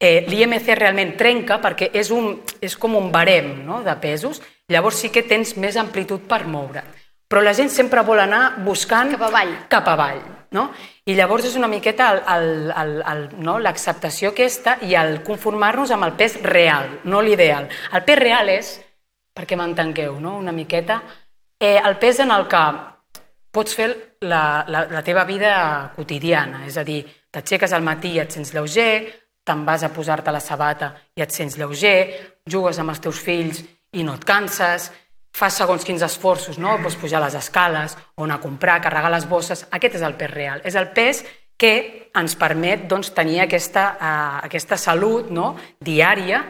eh, 0.00 0.24
l'IMC 0.28 0.74
realment 0.78 1.16
trenca 1.18 1.58
perquè 1.62 1.90
és, 1.92 2.10
un, 2.14 2.40
és 2.60 2.76
com 2.76 2.94
un 2.96 3.10
barem 3.12 3.64
no? 3.66 3.82
de 3.82 3.94
pesos, 4.00 4.40
llavors 4.68 4.96
sí 5.02 5.10
que 5.10 5.22
tens 5.26 5.56
més 5.56 5.76
amplitud 5.76 6.26
per 6.28 6.44
moure. 6.46 6.82
Però 7.28 7.42
la 7.44 7.52
gent 7.52 7.68
sempre 7.68 8.00
vol 8.06 8.20
anar 8.22 8.58
buscant 8.64 9.10
Cap 9.12 9.26
avall. 9.28 9.54
cap 9.68 9.88
avall. 9.88 10.20
No? 10.50 10.70
I 11.04 11.12
llavors 11.12 11.44
és 11.44 11.56
una 11.60 11.68
miqueta 11.68 12.22
el- 12.34 13.34
no? 13.36 13.58
l'acceptació 13.58 14.30
aquesta 14.30 14.78
i 14.80 14.94
el 14.96 15.22
conformar-nos 15.22 15.90
amb 15.92 16.04
el 16.04 16.14
pes 16.16 16.38
real, 16.42 17.00
no 17.04 17.20
l'ideal. 17.20 17.68
El 17.92 18.04
pes 18.04 18.18
real 18.18 18.48
és, 18.48 18.80
perquè 19.36 19.56
m'entengueu, 19.60 20.18
no? 20.20 20.38
una 20.38 20.52
miqueta, 20.52 21.02
eh, 21.60 21.76
el 21.84 21.98
pes 21.98 22.20
en 22.20 22.30
el 22.32 22.48
que 22.48 22.62
pots 23.52 23.74
fer 23.74 24.16
la, 24.20 24.64
la, 24.68 24.86
la 24.88 25.02
teva 25.04 25.24
vida 25.24 25.92
quotidiana, 25.94 26.64
és 26.66 26.76
a 26.78 26.84
dir, 26.84 27.02
t'aixeques 27.30 27.72
al 27.72 27.82
matí 27.84 28.14
i 28.16 28.20
et 28.20 28.32
sents 28.32 28.54
lleuger, 28.54 29.27
te'n 29.48 29.64
vas 29.64 29.82
a 29.84 29.92
posar-te 29.94 30.32
la 30.34 30.44
sabata 30.44 30.92
i 31.16 31.24
et 31.24 31.32
sents 31.34 31.56
lleuger, 31.56 31.98
jugues 32.48 32.78
amb 32.78 32.92
els 32.92 33.00
teus 33.04 33.20
fills 33.24 33.62
i 33.96 34.04
no 34.04 34.18
et 34.18 34.26
canses, 34.28 34.90
fas 35.38 35.58
segons 35.60 35.84
quins 35.86 36.02
esforços, 36.04 36.58
no? 36.58 36.76
Pots 36.82 36.96
pujar 37.00 37.22
les 37.22 37.36
escales, 37.38 37.96
o 38.16 38.24
anar 38.26 38.38
a 38.38 38.44
comprar, 38.44 38.80
carregar 38.82 39.10
les 39.12 39.28
bosses... 39.28 39.66
Aquest 39.70 39.98
és 40.00 40.04
el 40.06 40.16
pes 40.18 40.32
real. 40.32 40.62
És 40.66 40.76
el 40.78 40.90
pes 40.94 41.22
que 41.58 41.72
ens 42.18 42.36
permet 42.38 42.86
doncs, 42.90 43.12
tenir 43.14 43.42
aquesta, 43.44 43.90
uh, 43.98 44.38
aquesta 44.46 44.78
salut 44.78 45.30
no? 45.34 45.52
diària 45.80 46.42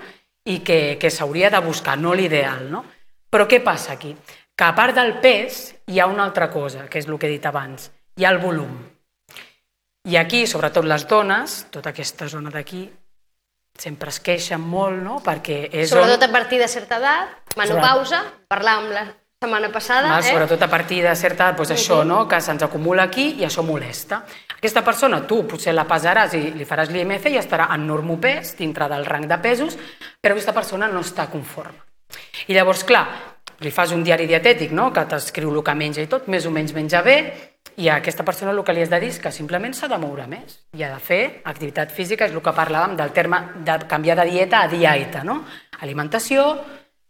i 0.48 0.60
que, 0.64 0.96
que 1.00 1.10
s'hauria 1.12 1.50
de 1.52 1.62
buscar, 1.64 1.96
no 2.00 2.14
l'ideal. 2.16 2.68
No? 2.72 2.84
Però 3.28 3.48
què 3.48 3.60
passa 3.64 3.94
aquí? 3.96 4.14
Que 4.58 4.66
a 4.66 4.74
part 4.76 4.96
del 4.96 5.18
pes 5.22 5.62
hi 5.88 6.00
ha 6.00 6.08
una 6.10 6.24
altra 6.24 6.50
cosa, 6.50 6.88
que 6.88 7.00
és 7.00 7.08
el 7.08 7.18
que 7.18 7.28
he 7.28 7.36
dit 7.36 7.48
abans. 7.48 7.90
Hi 8.18 8.26
ha 8.26 8.32
el 8.34 8.40
volum. 8.42 8.72
I 10.08 10.16
aquí, 10.16 10.46
sobretot 10.48 10.86
les 10.88 11.04
dones, 11.08 11.66
tota 11.70 11.92
aquesta 11.92 12.28
zona 12.32 12.48
d'aquí, 12.48 12.86
sempre 13.78 14.08
es 14.08 14.18
queixen 14.24 14.62
molt, 14.64 14.96
no? 15.04 15.18
Perquè 15.24 15.66
és 15.68 15.92
Sobretot 15.92 16.24
on... 16.24 16.30
a 16.30 16.32
partir 16.32 16.60
de 16.62 16.68
certa 16.68 16.96
edat, 16.96 17.54
menopausa, 17.60 18.22
parlàvem 18.48 18.88
la 18.94 19.04
setmana 19.38 19.68
passada, 19.70 20.08
Val, 20.14 20.24
eh? 20.24 20.32
sobretot 20.32 20.64
a 20.64 20.70
partir 20.72 21.02
de 21.04 21.12
certa 21.14 21.50
edat, 21.50 21.60
doncs 21.60 21.74
això, 21.76 22.00
no? 22.08 22.22
que 22.26 22.40
se'ns 22.40 22.64
acumula 22.64 23.04
aquí 23.06 23.28
i 23.38 23.46
això 23.46 23.62
molesta. 23.62 24.22
Aquesta 24.56 24.82
persona, 24.86 25.20
tu 25.28 25.42
potser 25.46 25.76
la 25.76 25.84
pesaràs 25.86 26.34
i 26.34 26.42
li 26.56 26.66
faràs 26.66 26.90
l'IMC 26.90 27.28
i 27.34 27.38
estarà 27.38 27.68
en 27.76 27.84
normopès, 27.86 28.56
dintre 28.58 28.88
del 28.90 29.04
rang 29.06 29.28
de 29.28 29.38
pesos, 29.44 29.76
però 30.18 30.34
aquesta 30.34 30.56
persona 30.56 30.88
no 30.90 31.04
està 31.04 31.28
conforme. 31.30 31.84
I 32.48 32.56
llavors, 32.56 32.82
clar, 32.88 33.04
li 33.60 33.70
fas 33.74 33.92
un 33.92 34.02
diari 34.06 34.26
dietètic, 34.26 34.72
no? 34.72 34.88
que 34.94 35.04
t'escriu 35.12 35.52
el 35.52 35.62
que 35.62 35.76
menja 35.76 36.02
i 36.02 36.08
tot, 36.10 36.26
més 36.32 36.48
o 36.48 36.54
menys 36.54 36.74
menja 36.74 37.04
bé, 37.04 37.18
i 37.78 37.88
a 37.88 38.00
aquesta 38.02 38.24
persona 38.26 38.50
el 38.50 38.64
que 38.66 38.74
li 38.74 38.82
has 38.82 38.90
de 38.90 38.98
dir 38.98 39.12
és 39.12 39.20
que 39.22 39.30
simplement 39.34 39.74
s'ha 39.74 39.88
de 39.90 39.98
moure 40.02 40.26
més 40.30 40.58
i 40.74 40.82
ha 40.82 40.90
de 40.90 40.98
fer 41.02 41.22
activitat 41.46 41.94
física, 41.94 42.26
és 42.26 42.34
el 42.34 42.42
que 42.42 42.54
parlàvem 42.54 42.96
del 42.98 43.14
terme 43.14 43.40
de 43.64 43.78
canviar 43.90 44.18
de 44.18 44.26
dieta 44.32 44.64
a 44.64 44.68
dieta, 44.72 45.22
no? 45.24 45.44
Alimentació, 45.86 46.44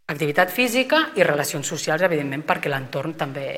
activitat 0.09 0.53
física 0.53 1.07
i 1.17 1.25
relacions 1.25 1.67
socials, 1.67 2.05
evidentment, 2.05 2.45
perquè 2.45 2.69
l'entorn 2.69 3.17
també 3.17 3.49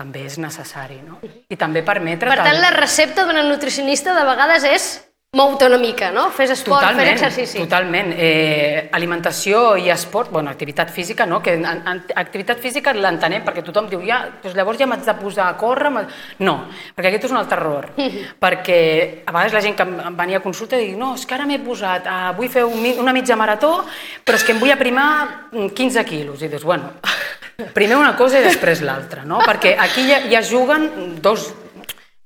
també 0.00 0.24
és 0.24 0.38
necessari, 0.40 1.00
no? 1.04 1.18
I 1.24 1.56
també 1.60 1.82
permetre... 1.84 2.30
Per 2.30 2.44
tant, 2.44 2.60
la 2.62 2.72
recepta 2.72 3.26
d'un 3.28 3.40
nutricionista 3.48 4.14
de 4.16 4.24
vegades 4.24 4.64
és 4.64 4.86
mou-te 5.32 5.64
una 5.64 5.78
mica, 5.78 6.08
no? 6.10 6.24
Fes 6.34 6.50
esport, 6.50 6.82
Totalment, 6.82 7.06
fes 7.06 7.22
exercici. 7.22 7.58
totalment. 7.62 8.08
Eh, 8.18 8.88
alimentació 8.92 9.76
i 9.78 9.86
esport, 9.94 10.32
bueno, 10.34 10.50
activitat 10.50 10.90
física, 10.90 11.24
no? 11.24 11.38
Que 11.40 11.54
en, 11.54 11.64
en, 11.64 12.00
activitat 12.18 12.58
física 12.58 12.92
l'entenem 12.92 13.44
perquè 13.46 13.62
tothom 13.62 13.86
diu, 13.88 14.02
ja, 14.02 14.24
doncs 14.42 14.56
llavors 14.58 14.80
ja 14.80 14.88
m'haig 14.90 15.06
de 15.06 15.14
posar 15.20 15.46
a 15.46 15.56
córrer... 15.60 15.92
m'ha-" 15.94 16.02
No, 16.42 16.56
perquè 16.96 17.12
aquest 17.12 17.28
és 17.28 17.36
un 17.36 17.38
altre 17.38 17.60
error. 17.60 17.86
perquè 18.44 18.80
a 19.22 19.30
vegades 19.30 19.54
la 19.54 19.62
gent 19.68 19.78
que 19.78 19.86
em 19.86 19.94
em 20.10 20.18
venia 20.18 20.40
a 20.42 20.42
consulta 20.42 20.80
diu, 20.80 20.98
no, 20.98 21.14
és 21.14 21.22
que 21.24 21.38
ara 21.38 21.46
m'he 21.46 21.60
posat, 21.62 22.10
uh, 22.10 22.34
vull 22.34 22.50
fer 22.50 22.66
un, 22.66 22.82
una 22.98 23.14
mitja 23.14 23.38
marató, 23.38 23.84
però 24.26 24.34
és 24.34 24.42
que 24.42 24.56
em 24.56 24.58
vull 24.58 24.74
aprimar 24.74 25.08
mm, 25.52 25.70
15 25.78 26.06
quilos. 26.10 26.42
I 26.42 26.50
dius, 26.50 26.66
bueno, 26.66 26.90
primer 27.78 28.02
una 28.02 28.16
cosa 28.18 28.42
i 28.42 28.48
després 28.50 28.82
l'altra, 28.82 29.22
no? 29.22 29.38
Perquè 29.46 29.76
aquí 29.78 30.08
ja, 30.10 30.24
ja 30.26 30.42
juguen 30.42 31.20
dos, 31.22 31.52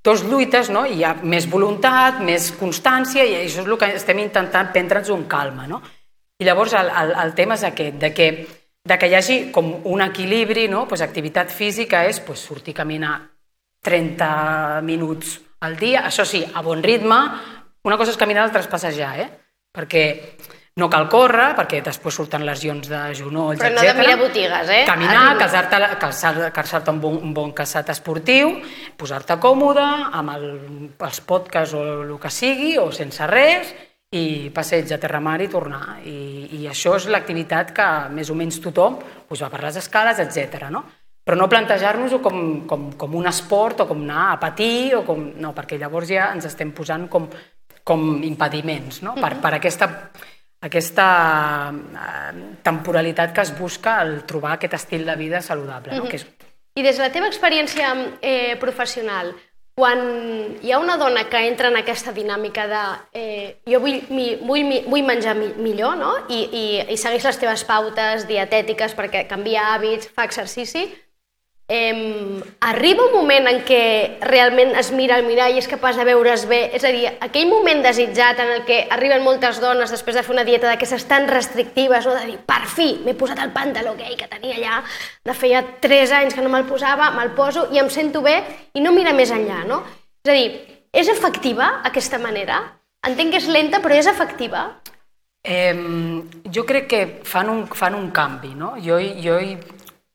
dos 0.04 0.22
lluites, 0.28 0.68
no? 0.70 0.84
hi 0.84 1.02
ha 1.02 1.14
més 1.24 1.46
voluntat, 1.50 2.20
més 2.20 2.50
constància, 2.58 3.24
i 3.24 3.38
això 3.40 3.62
és 3.62 3.70
el 3.70 3.78
que 3.80 3.88
estem 3.96 4.20
intentant 4.20 4.68
prendre'ns 4.74 5.10
un 5.14 5.24
calma. 5.30 5.66
No? 5.70 5.80
I 6.38 6.44
llavors 6.44 6.74
el, 6.76 6.90
el, 6.92 7.14
el 7.24 7.32
tema 7.34 7.56
és 7.56 7.64
aquest, 7.64 7.96
de 8.02 8.12
que, 8.12 8.28
de 8.84 8.98
que 9.00 9.08
hi 9.08 9.16
hagi 9.16 9.38
com 9.54 9.72
un 9.88 10.04
equilibri, 10.04 10.68
no? 10.68 10.84
pues 10.90 11.02
activitat 11.02 11.50
física 11.50 12.04
és 12.04 12.20
pues, 12.20 12.44
sortir 12.44 12.76
a 12.76 12.82
caminar 12.82 13.14
30 13.84 14.82
minuts 14.84 15.38
al 15.64 15.78
dia, 15.80 16.04
això 16.04 16.26
sí, 16.28 16.42
a 16.44 16.60
bon 16.64 16.82
ritme, 16.84 17.16
una 17.84 17.96
cosa 17.96 18.12
és 18.12 18.20
caminar, 18.20 18.44
l'altra 18.44 18.60
és 18.60 18.68
passejar, 18.68 19.14
eh? 19.24 19.28
perquè 19.72 20.04
no 20.76 20.88
cal 20.90 21.06
córrer, 21.06 21.52
perquè 21.54 21.78
després 21.86 22.16
surten 22.18 22.42
lesions 22.42 22.88
de 22.90 23.00
genolls, 23.14 23.60
Però 23.62 23.70
no 23.76 23.82
de 23.86 23.92
mirar 23.94 24.16
botigues, 24.18 24.70
eh? 24.74 24.82
Caminar, 24.88 25.36
calçar-te 25.38 25.78
calçar- 26.02 26.50
calçar-te 26.52 26.90
un, 26.90 27.00
bon, 27.00 27.20
un 27.22 27.34
bon 27.34 27.52
calçat 27.54 27.92
esportiu, 27.94 28.56
posar-te 28.98 29.36
còmode, 29.38 29.84
amb 30.18 30.34
el, 30.34 30.48
els 30.98 31.20
podcasts 31.22 31.76
o 31.78 31.84
el 32.02 32.18
que 32.18 32.30
sigui, 32.30 32.74
o 32.82 32.90
sense 32.90 33.26
res, 33.30 33.70
i 34.14 34.50
passeig 34.54 34.90
a 34.94 34.98
terramar 34.98 35.40
i 35.42 35.48
tornar. 35.50 36.00
I, 36.06 36.50
i 36.58 36.66
això 36.70 36.96
és 36.98 37.06
l'activitat 37.10 37.70
que 37.74 37.88
més 38.10 38.30
o 38.30 38.34
menys 38.38 38.58
tothom 38.62 38.98
doncs, 38.98 39.42
va 39.42 39.50
per 39.54 39.62
les 39.62 39.78
escales, 39.78 40.18
etc. 40.22 40.68
No? 40.74 40.84
Però 41.24 41.38
no 41.38 41.48
plantejar-nos-ho 41.48 42.18
com, 42.22 42.66
com, 42.68 42.90
com 42.98 43.14
un 43.14 43.30
esport 43.30 43.86
o 43.86 43.88
com 43.88 44.02
anar 44.02 44.32
a 44.32 44.38
patir, 44.42 44.94
o 44.98 45.04
com... 45.06 45.22
no, 45.38 45.54
perquè 45.54 45.78
llavors 45.78 46.10
ja 46.10 46.32
ens 46.34 46.50
estem 46.50 46.74
posant 46.74 47.06
com, 47.08 47.30
com 47.84 48.06
impediments 48.26 49.02
no? 49.06 49.14
per, 49.20 49.36
per 49.42 49.54
aquesta, 49.56 49.88
aquesta 50.64 51.06
eh, 51.70 52.44
temporalitat 52.62 53.32
que 53.36 53.42
es 53.44 53.52
busca 53.58 53.98
al 54.00 54.22
trobar 54.26 54.56
aquest 54.56 54.74
estil 54.80 55.04
de 55.06 55.16
vida 55.16 55.42
saludable. 55.42 55.96
No? 55.98 56.08
que 56.08 56.16
és, 56.20 56.26
I 56.74 56.82
des 56.82 56.96
de 56.98 57.04
la 57.04 57.12
teva 57.14 57.28
experiència 57.30 57.92
eh, 58.20 58.56
professional, 58.58 59.34
quan 59.74 60.00
hi 60.62 60.70
ha 60.70 60.78
una 60.78 60.96
dona 60.96 61.24
que 61.30 61.40
entra 61.48 61.68
en 61.70 61.76
aquesta 61.80 62.12
dinàmica 62.14 62.64
de 62.70 62.82
eh, 63.18 63.56
jo 63.66 63.80
vull, 63.82 64.00
mi, 64.10 64.34
vull, 64.42 64.62
mi- 64.66 64.82
vull 64.86 65.02
menjar 65.06 65.34
mi, 65.38 65.48
millor 65.58 65.96
no? 65.98 66.12
I, 66.30 66.40
i, 66.50 66.64
i 66.94 66.96
segueix 66.98 67.24
les 67.26 67.38
teves 67.42 67.64
pautes 67.66 68.26
dietètiques 68.30 68.94
perquè 68.94 69.24
canvia 69.30 69.68
hàbits, 69.74 70.10
fa 70.14 70.26
exercici, 70.30 70.84
eh, 71.68 72.42
arriba 72.60 73.04
un 73.06 73.14
moment 73.14 73.46
en 73.48 73.62
què 73.64 74.18
realment 74.20 74.74
es 74.76 74.90
mira 74.92 75.16
al 75.16 75.24
mirall 75.24 75.54
i 75.54 75.62
és 75.62 75.68
capaç 75.68 75.96
de 75.96 76.04
veure's 76.04 76.44
bé, 76.50 76.60
és 76.76 76.84
a 76.84 76.92
dir, 76.92 77.06
aquell 77.24 77.48
moment 77.48 77.82
desitjat 77.84 78.40
en 78.44 78.52
el 78.58 78.64
que 78.68 78.82
arriben 78.92 79.24
moltes 79.24 79.60
dones 79.62 79.92
després 79.92 80.16
de 80.16 80.24
fer 80.26 80.34
una 80.34 80.44
dieta 80.44 80.68
d'aquestes 80.68 81.06
tan 81.08 81.28
restrictives, 81.30 82.06
no? 82.06 82.14
de 82.18 82.26
dir, 82.28 82.38
per 82.44 82.62
fi, 82.68 82.90
m'he 83.04 83.16
posat 83.16 83.40
el 83.44 83.54
pantaló 83.56 83.96
gay 83.96 84.16
que 84.20 84.28
tenia 84.28 84.60
ja 84.60 84.82
de 85.24 85.34
feia 85.36 85.64
3 85.80 86.16
anys 86.20 86.36
que 86.36 86.44
no 86.44 86.52
me'l 86.52 86.68
posava, 86.68 87.10
me'l 87.16 87.32
poso 87.36 87.68
i 87.72 87.80
em 87.80 87.90
sento 87.90 88.22
bé 88.22 88.40
i 88.74 88.84
no 88.84 88.92
mira 88.92 89.16
més 89.16 89.32
enllà, 89.32 89.64
no? 89.68 89.82
És 90.24 90.32
a 90.32 90.36
dir, 90.36 90.48
és 90.92 91.08
efectiva 91.08 91.80
aquesta 91.84 92.20
manera? 92.20 92.60
Entenc 93.04 93.34
que 93.34 93.40
és 93.40 93.48
lenta, 93.48 93.80
però 93.84 93.96
és 93.96 94.08
efectiva? 94.08 94.68
Eh, 95.44 95.74
jo 96.48 96.64
crec 96.64 96.86
que 96.88 97.00
fan 97.28 97.50
un, 97.52 97.66
fan 97.68 97.96
un 97.96 98.10
canvi, 98.16 98.54
no? 98.56 98.72
Jo, 98.80 98.96
jo 99.20 99.36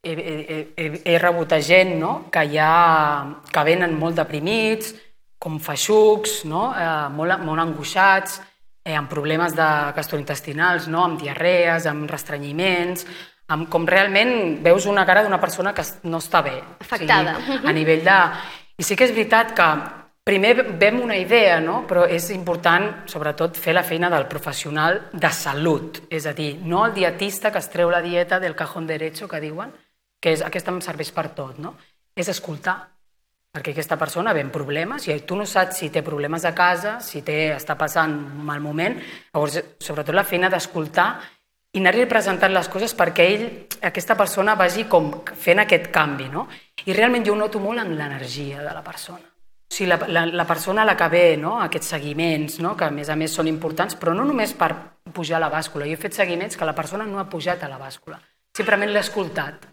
he, 0.04 0.12
he, 0.12 0.74
he, 0.76 1.02
he, 1.04 1.18
rebut 1.18 1.52
a 1.52 1.62
gent 1.62 1.98
no? 2.00 2.14
que, 2.32 2.46
ja, 2.54 3.42
que 3.52 3.64
venen 3.68 3.98
molt 4.00 4.20
deprimits, 4.20 4.94
com 5.40 5.60
feixucs, 5.64 6.44
no? 6.48 6.70
eh, 6.76 7.10
molt, 7.16 7.40
molt 7.44 7.64
angoixats, 7.64 8.40
eh, 8.84 8.96
amb 8.96 9.12
problemes 9.12 9.56
de 9.56 9.68
gastrointestinals, 9.96 10.88
no? 10.92 11.04
amb 11.06 11.20
diarrees, 11.22 11.88
amb 11.90 12.10
restrenyiments, 12.12 13.06
amb 13.50 13.70
com 13.72 13.88
realment 13.88 14.60
veus 14.64 14.86
una 14.86 15.06
cara 15.10 15.24
d'una 15.26 15.40
persona 15.42 15.74
que 15.74 15.86
no 16.08 16.20
està 16.22 16.44
bé. 16.46 16.58
Afectada. 16.80 17.38
O 17.38 17.46
sigui, 17.46 17.64
a 17.68 17.76
nivell 17.76 18.04
de... 18.06 18.20
I 18.80 18.86
sí 18.88 18.96
que 18.96 19.10
és 19.10 19.12
veritat 19.12 19.52
que 19.58 19.66
primer 20.24 20.54
vem 20.80 21.02
una 21.02 21.18
idea, 21.18 21.58
no? 21.60 21.82
però 21.90 22.06
és 22.08 22.30
important, 22.32 22.86
sobretot, 23.10 23.58
fer 23.58 23.74
la 23.76 23.84
feina 23.84 24.12
del 24.14 24.28
professional 24.32 25.02
de 25.12 25.32
salut. 25.36 26.04
És 26.08 26.30
a 26.30 26.36
dir, 26.38 26.54
no 26.64 26.86
el 26.86 26.94
dietista 26.96 27.52
que 27.52 27.60
es 27.60 27.68
treu 27.74 27.90
la 27.92 28.04
dieta 28.06 28.40
del 28.40 28.56
cajón 28.56 28.88
derecho, 28.88 29.28
que 29.28 29.42
diuen, 29.42 29.74
que 30.20 30.34
és, 30.36 30.44
aquesta 30.46 30.74
em 30.74 30.82
serveix 30.84 31.12
per 31.16 31.30
tot, 31.36 31.60
no? 31.64 31.76
És 32.16 32.30
escoltar, 32.32 32.78
perquè 33.54 33.74
aquesta 33.74 33.98
persona 33.98 34.34
ve 34.36 34.44
amb 34.46 34.54
problemes 34.54 35.08
i 35.08 35.16
tu 35.26 35.38
no 35.40 35.46
saps 35.50 35.82
si 35.82 35.90
té 35.90 36.04
problemes 36.06 36.46
a 36.46 36.54
casa, 36.56 37.00
si 37.02 37.24
té, 37.26 37.56
està 37.56 37.76
passant 37.80 38.14
un 38.14 38.46
mal 38.46 38.62
moment, 38.62 39.00
llavors, 39.34 39.60
sobretot 39.82 40.16
la 40.16 40.28
feina 40.28 40.52
d'escoltar 40.52 41.10
i 41.74 41.82
anar-li 41.82 42.06
presentant 42.10 42.54
les 42.54 42.70
coses 42.70 42.94
perquè 42.98 43.26
ell, 43.30 43.48
aquesta 43.86 44.18
persona, 44.18 44.56
vagi 44.58 44.88
com 44.90 45.12
fent 45.38 45.64
aquest 45.64 45.90
canvi, 45.94 46.30
no? 46.34 46.48
I 46.86 46.94
realment 46.94 47.26
jo 47.26 47.36
noto 47.38 47.62
molt 47.62 47.82
en 47.82 47.96
l'energia 47.98 48.64
de 48.66 48.74
la 48.74 48.84
persona. 48.86 49.26
O 49.70 49.76
sigui, 49.76 49.90
la, 49.92 50.00
la, 50.10 50.26
la 50.26 50.46
persona 50.50 50.82
a 50.82 50.88
la 50.90 50.96
que 50.98 51.08
ve, 51.14 51.26
no? 51.38 51.60
aquests 51.62 51.92
seguiments, 51.94 52.58
no? 52.60 52.74
que 52.76 52.88
a 52.88 52.90
més 52.90 53.10
a 53.10 53.16
més 53.16 53.36
són 53.38 53.48
importants, 53.48 53.94
però 54.02 54.16
no 54.18 54.26
només 54.26 54.56
per 54.58 54.72
pujar 55.14 55.38
a 55.38 55.44
la 55.44 55.52
bàscula. 55.54 55.86
Jo 55.86 55.94
he 55.94 56.02
fet 56.02 56.18
seguiments 56.18 56.58
que 56.58 56.66
la 56.66 56.74
persona 56.74 57.06
no 57.06 57.20
ha 57.22 57.28
pujat 57.30 57.62
a 57.64 57.70
la 57.70 57.78
bàscula. 57.78 58.18
Simplement 58.58 58.90
l'he 58.90 59.04
escoltat. 59.06 59.70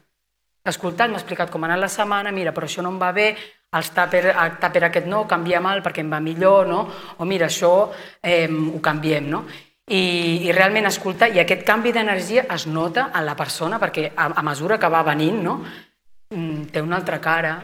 Escoltat, 0.66 1.10
m'ha 1.10 1.20
explicat 1.20 1.50
com 1.52 1.62
ha 1.62 1.68
anat 1.70 1.84
la 1.84 1.92
setmana, 1.92 2.32
mira, 2.34 2.52
però 2.52 2.66
això 2.66 2.82
no 2.82 2.90
em 2.90 2.98
va 2.98 3.12
bé, 3.14 3.28
els 3.76 3.90
tàper, 3.94 4.24
el 4.32 4.56
tàper 4.62 4.82
aquest 4.88 5.06
no, 5.10 5.24
canvia 5.28 5.60
mal 5.60 5.82
perquè 5.84 6.02
em 6.02 6.10
va 6.10 6.20
millor, 6.22 6.66
no? 6.66 6.80
o 7.18 7.24
mira, 7.28 7.46
això 7.46 7.92
eh, 8.22 8.48
ho 8.48 8.80
canviem. 8.82 9.30
No? 9.30 9.44
I, 9.86 10.48
I 10.48 10.52
realment 10.52 10.88
escoltar, 10.88 11.30
i 11.30 11.38
aquest 11.38 11.62
canvi 11.66 11.92
d'energia 11.94 12.46
es 12.54 12.66
nota 12.66 13.10
en 13.14 13.26
la 13.26 13.36
persona 13.38 13.78
perquè 13.78 14.08
a, 14.16 14.32
a 14.34 14.42
mesura 14.46 14.80
que 14.82 14.90
va 14.90 15.04
venint, 15.06 15.38
no? 15.44 15.60
Mm, 16.34 16.64
té 16.74 16.82
una 16.82 16.98
altra 16.98 17.20
cara, 17.22 17.54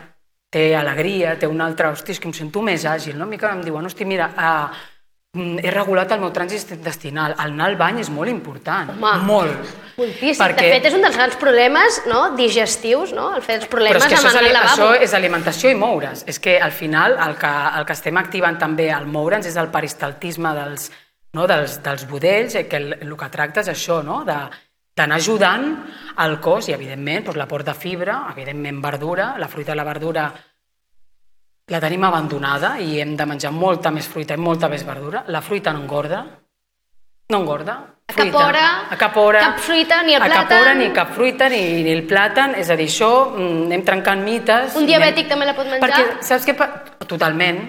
té 0.52 0.68
alegria, 0.78 1.34
té 1.34 1.48
un 1.50 1.60
altre, 1.64 1.90
hosti, 1.90 2.14
és 2.14 2.20
que 2.22 2.30
em 2.30 2.36
sento 2.36 2.62
més 2.62 2.84
àgil, 2.86 3.16
no? 3.18 3.26
A 3.26 3.30
mi 3.30 3.40
que 3.40 3.50
em 3.50 3.64
diuen, 3.66 3.88
hosti, 3.88 4.06
mira, 4.06 4.28
uh, 4.36 4.84
he 5.32 5.70
regulat 5.72 6.10
el 6.12 6.20
meu 6.20 6.28
trànsit 6.28 6.74
intestinal. 6.74 7.32
El 7.40 7.54
anar 7.54 7.70
al 7.70 7.78
bany 7.80 8.02
és 8.02 8.10
molt 8.12 8.28
important. 8.28 8.90
Home, 8.92 9.12
molt. 9.24 9.70
Moltíssim. 9.96 10.42
Perquè... 10.42 10.66
De 10.66 10.74
fet, 10.74 10.88
és 10.90 10.96
un 10.98 11.06
dels 11.06 11.16
grans 11.16 11.38
problemes 11.40 12.00
no? 12.10 12.20
digestius, 12.36 13.14
no? 13.16 13.30
el 13.38 13.44
fet 13.44 13.62
dels 13.62 13.70
problemes 13.72 13.96
Però 13.96 14.10
és 14.10 14.12
que 14.12 14.18
amb 14.18 14.28
això 14.28 14.34
és, 14.34 14.36
anar 14.36 14.50
al 14.50 14.56
lavabo. 14.58 14.90
això 14.90 15.06
és 15.06 15.14
alimentació 15.16 15.72
i 15.72 15.78
moure's. 15.80 16.26
És 16.28 16.40
que 16.42 16.58
al 16.60 16.74
final 16.76 17.16
el 17.16 17.38
que, 17.40 17.52
el 17.78 17.88
que 17.88 17.96
estem 17.96 18.20
activant 18.20 18.60
també 18.60 18.90
al 18.92 19.08
moure'ns 19.08 19.48
és 19.48 19.56
el 19.56 19.72
peristaltisme 19.72 20.52
dels, 20.58 20.90
no? 21.32 21.48
dels, 21.48 21.78
dels 21.80 22.04
budells, 22.12 22.60
eh, 22.60 22.66
que 22.68 22.82
el, 22.82 22.92
el 23.00 23.16
que 23.16 23.32
tracta 23.32 23.64
és 23.64 23.72
això, 23.72 24.02
no? 24.04 24.20
de, 24.28 24.36
d'anar 25.00 25.16
ajudant 25.16 25.68
al 26.20 26.42
cos 26.44 26.68
i, 26.68 26.76
evidentment, 26.76 27.30
doncs, 27.30 27.40
l'aport 27.40 27.72
de 27.72 27.78
fibra, 27.78 28.26
evidentment, 28.36 28.84
verdura, 28.84 29.32
la 29.40 29.48
fruita 29.48 29.72
i 29.72 29.80
la 29.80 29.88
verdura 29.88 30.28
la 31.70 31.80
tenim 31.80 32.04
abandonada 32.04 32.76
i 32.82 32.98
hem 33.00 33.14
de 33.16 33.26
menjar 33.26 33.52
molta 33.54 33.92
més 33.94 34.08
fruita 34.10 34.34
i 34.34 34.40
molta 34.40 34.68
més 34.68 34.84
verdura. 34.86 35.24
La 35.28 35.40
fruita 35.40 35.72
no 35.72 35.84
engorda, 35.84 36.24
no 37.30 37.42
engorda. 37.42 37.78
A 38.12 38.14
cap 38.14 38.34
hora, 38.34 38.64
a 38.92 38.96
cap 38.98 39.16
hora, 39.16 39.40
cap 39.40 39.60
fruita, 39.62 40.02
ni 40.02 40.12
el 40.12 40.20
a 40.20 40.26
cap 40.28 40.42
plàtan. 40.42 40.60
hora, 40.60 40.74
ni 40.74 40.90
cap 40.92 41.14
fruita, 41.14 41.48
ni, 41.48 41.62
ni 41.86 41.94
el 41.94 42.02
plàtan. 42.08 42.56
És 42.60 42.68
a 42.68 42.76
dir, 42.76 42.90
això 42.90 43.12
mm, 43.30 43.62
anem 43.70 43.84
trencant 43.86 44.24
mites. 44.26 44.76
Un 44.76 44.90
diabètic 44.90 45.24
anem... 45.24 45.30
també 45.30 45.48
la 45.48 45.54
pot 45.56 45.70
menjar? 45.70 45.86
Perquè, 45.86 46.26
saps 46.28 46.48
què? 46.48 46.56
Totalment. 47.08 47.62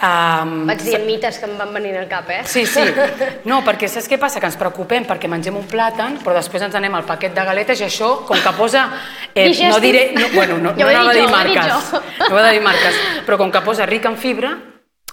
Um, 0.00 0.62
Vaig 0.64 0.80
dient 0.80 1.02
mites 1.04 1.36
que 1.36 1.44
em 1.44 1.58
van 1.60 1.74
venir 1.76 1.90
al 2.00 2.06
cap, 2.08 2.30
eh? 2.32 2.40
Sí, 2.48 2.62
sí. 2.64 2.80
No, 3.50 3.58
perquè 3.66 3.88
saps 3.90 4.06
què 4.08 4.16
passa? 4.20 4.40
Que 4.40 4.48
ens 4.48 4.56
preocupem 4.56 5.04
perquè 5.04 5.28
mengem 5.28 5.58
un 5.58 5.66
plàtan, 5.68 6.16
però 6.24 6.32
després 6.38 6.64
ens 6.64 6.76
anem 6.78 6.94
al 6.96 7.04
paquet 7.08 7.34
de 7.36 7.44
galetes 7.44 7.82
i 7.82 7.84
això, 7.84 8.08
com 8.24 8.40
que 8.40 8.52
posa... 8.56 8.86
Eh, 9.34 9.50
no 9.68 9.76
diré... 9.84 10.06
No, 10.16 10.30
bueno, 10.32 10.56
no, 10.56 10.72
no 10.78 10.88
anava 10.88 11.12
a 11.12 11.16
dir 11.18 11.26
jo, 11.26 11.34
marques. 11.34 11.92
No 12.30 12.32
anava 12.32 12.48
a 12.48 12.54
dir 12.56 12.62
marques. 12.64 13.00
Però 13.26 13.36
com 13.40 13.52
que 13.52 13.60
posa 13.66 13.88
ric 13.90 14.08
en 14.08 14.16
fibra, 14.20 14.54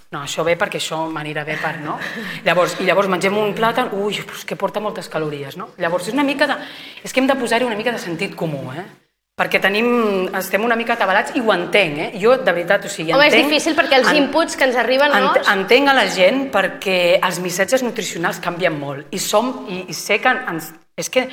no, 0.08 0.22
això 0.22 0.46
ve 0.48 0.56
perquè 0.56 0.80
això 0.80 1.02
m'anirà 1.12 1.44
bé 1.44 1.58
per, 1.60 1.74
no? 1.84 1.98
Llavors, 2.46 2.78
I 2.80 2.88
llavors 2.88 3.10
mengem 3.12 3.36
un 3.36 3.52
plàtan, 3.58 3.92
ui, 3.92 4.22
però 4.24 4.40
és 4.40 4.48
que 4.48 4.56
porta 4.56 4.80
moltes 4.80 5.12
calories, 5.12 5.60
no? 5.60 5.74
Llavors 5.84 6.08
és 6.08 6.16
una 6.16 6.24
mica 6.24 6.48
de... 6.48 6.56
És 7.04 7.12
que 7.12 7.20
hem 7.20 7.28
de 7.28 7.36
posar-hi 7.36 7.68
una 7.68 7.76
mica 7.76 7.92
de 7.92 8.00
sentit 8.00 8.40
comú, 8.40 8.70
eh? 8.72 8.88
Perquè 9.38 9.60
tenim, 9.62 9.88
estem 10.34 10.64
una 10.66 10.76
mica 10.80 10.96
atabalats 10.96 11.36
i 11.38 11.42
ho 11.46 11.52
entenc, 11.54 12.00
eh? 12.02 12.08
Jo, 12.18 12.40
de 12.42 12.54
veritat, 12.56 12.88
o 12.88 12.90
sigui, 12.90 13.14
Home, 13.14 13.28
és 13.28 13.36
entenc... 13.36 13.52
difícil 13.52 13.76
perquè 13.78 14.00
els 14.00 14.10
en- 14.10 14.18
inputs 14.24 14.58
que 14.58 14.66
ens 14.66 14.78
arriben, 14.82 15.14
no? 15.14 15.30
Ent 15.36 15.52
entenc 15.52 15.92
a 15.92 15.94
la 15.94 16.08
gent 16.10 16.48
perquè 16.54 16.98
els 17.22 17.38
missatges 17.44 17.84
nutricionals 17.86 18.40
canvien 18.42 18.74
molt 18.74 19.14
i 19.14 19.20
som 19.22 19.52
i, 19.70 19.84
i 19.94 19.94
sé 19.94 20.18
que 20.24 20.34
ens, 20.34 20.72
és 20.98 21.12
que 21.14 21.28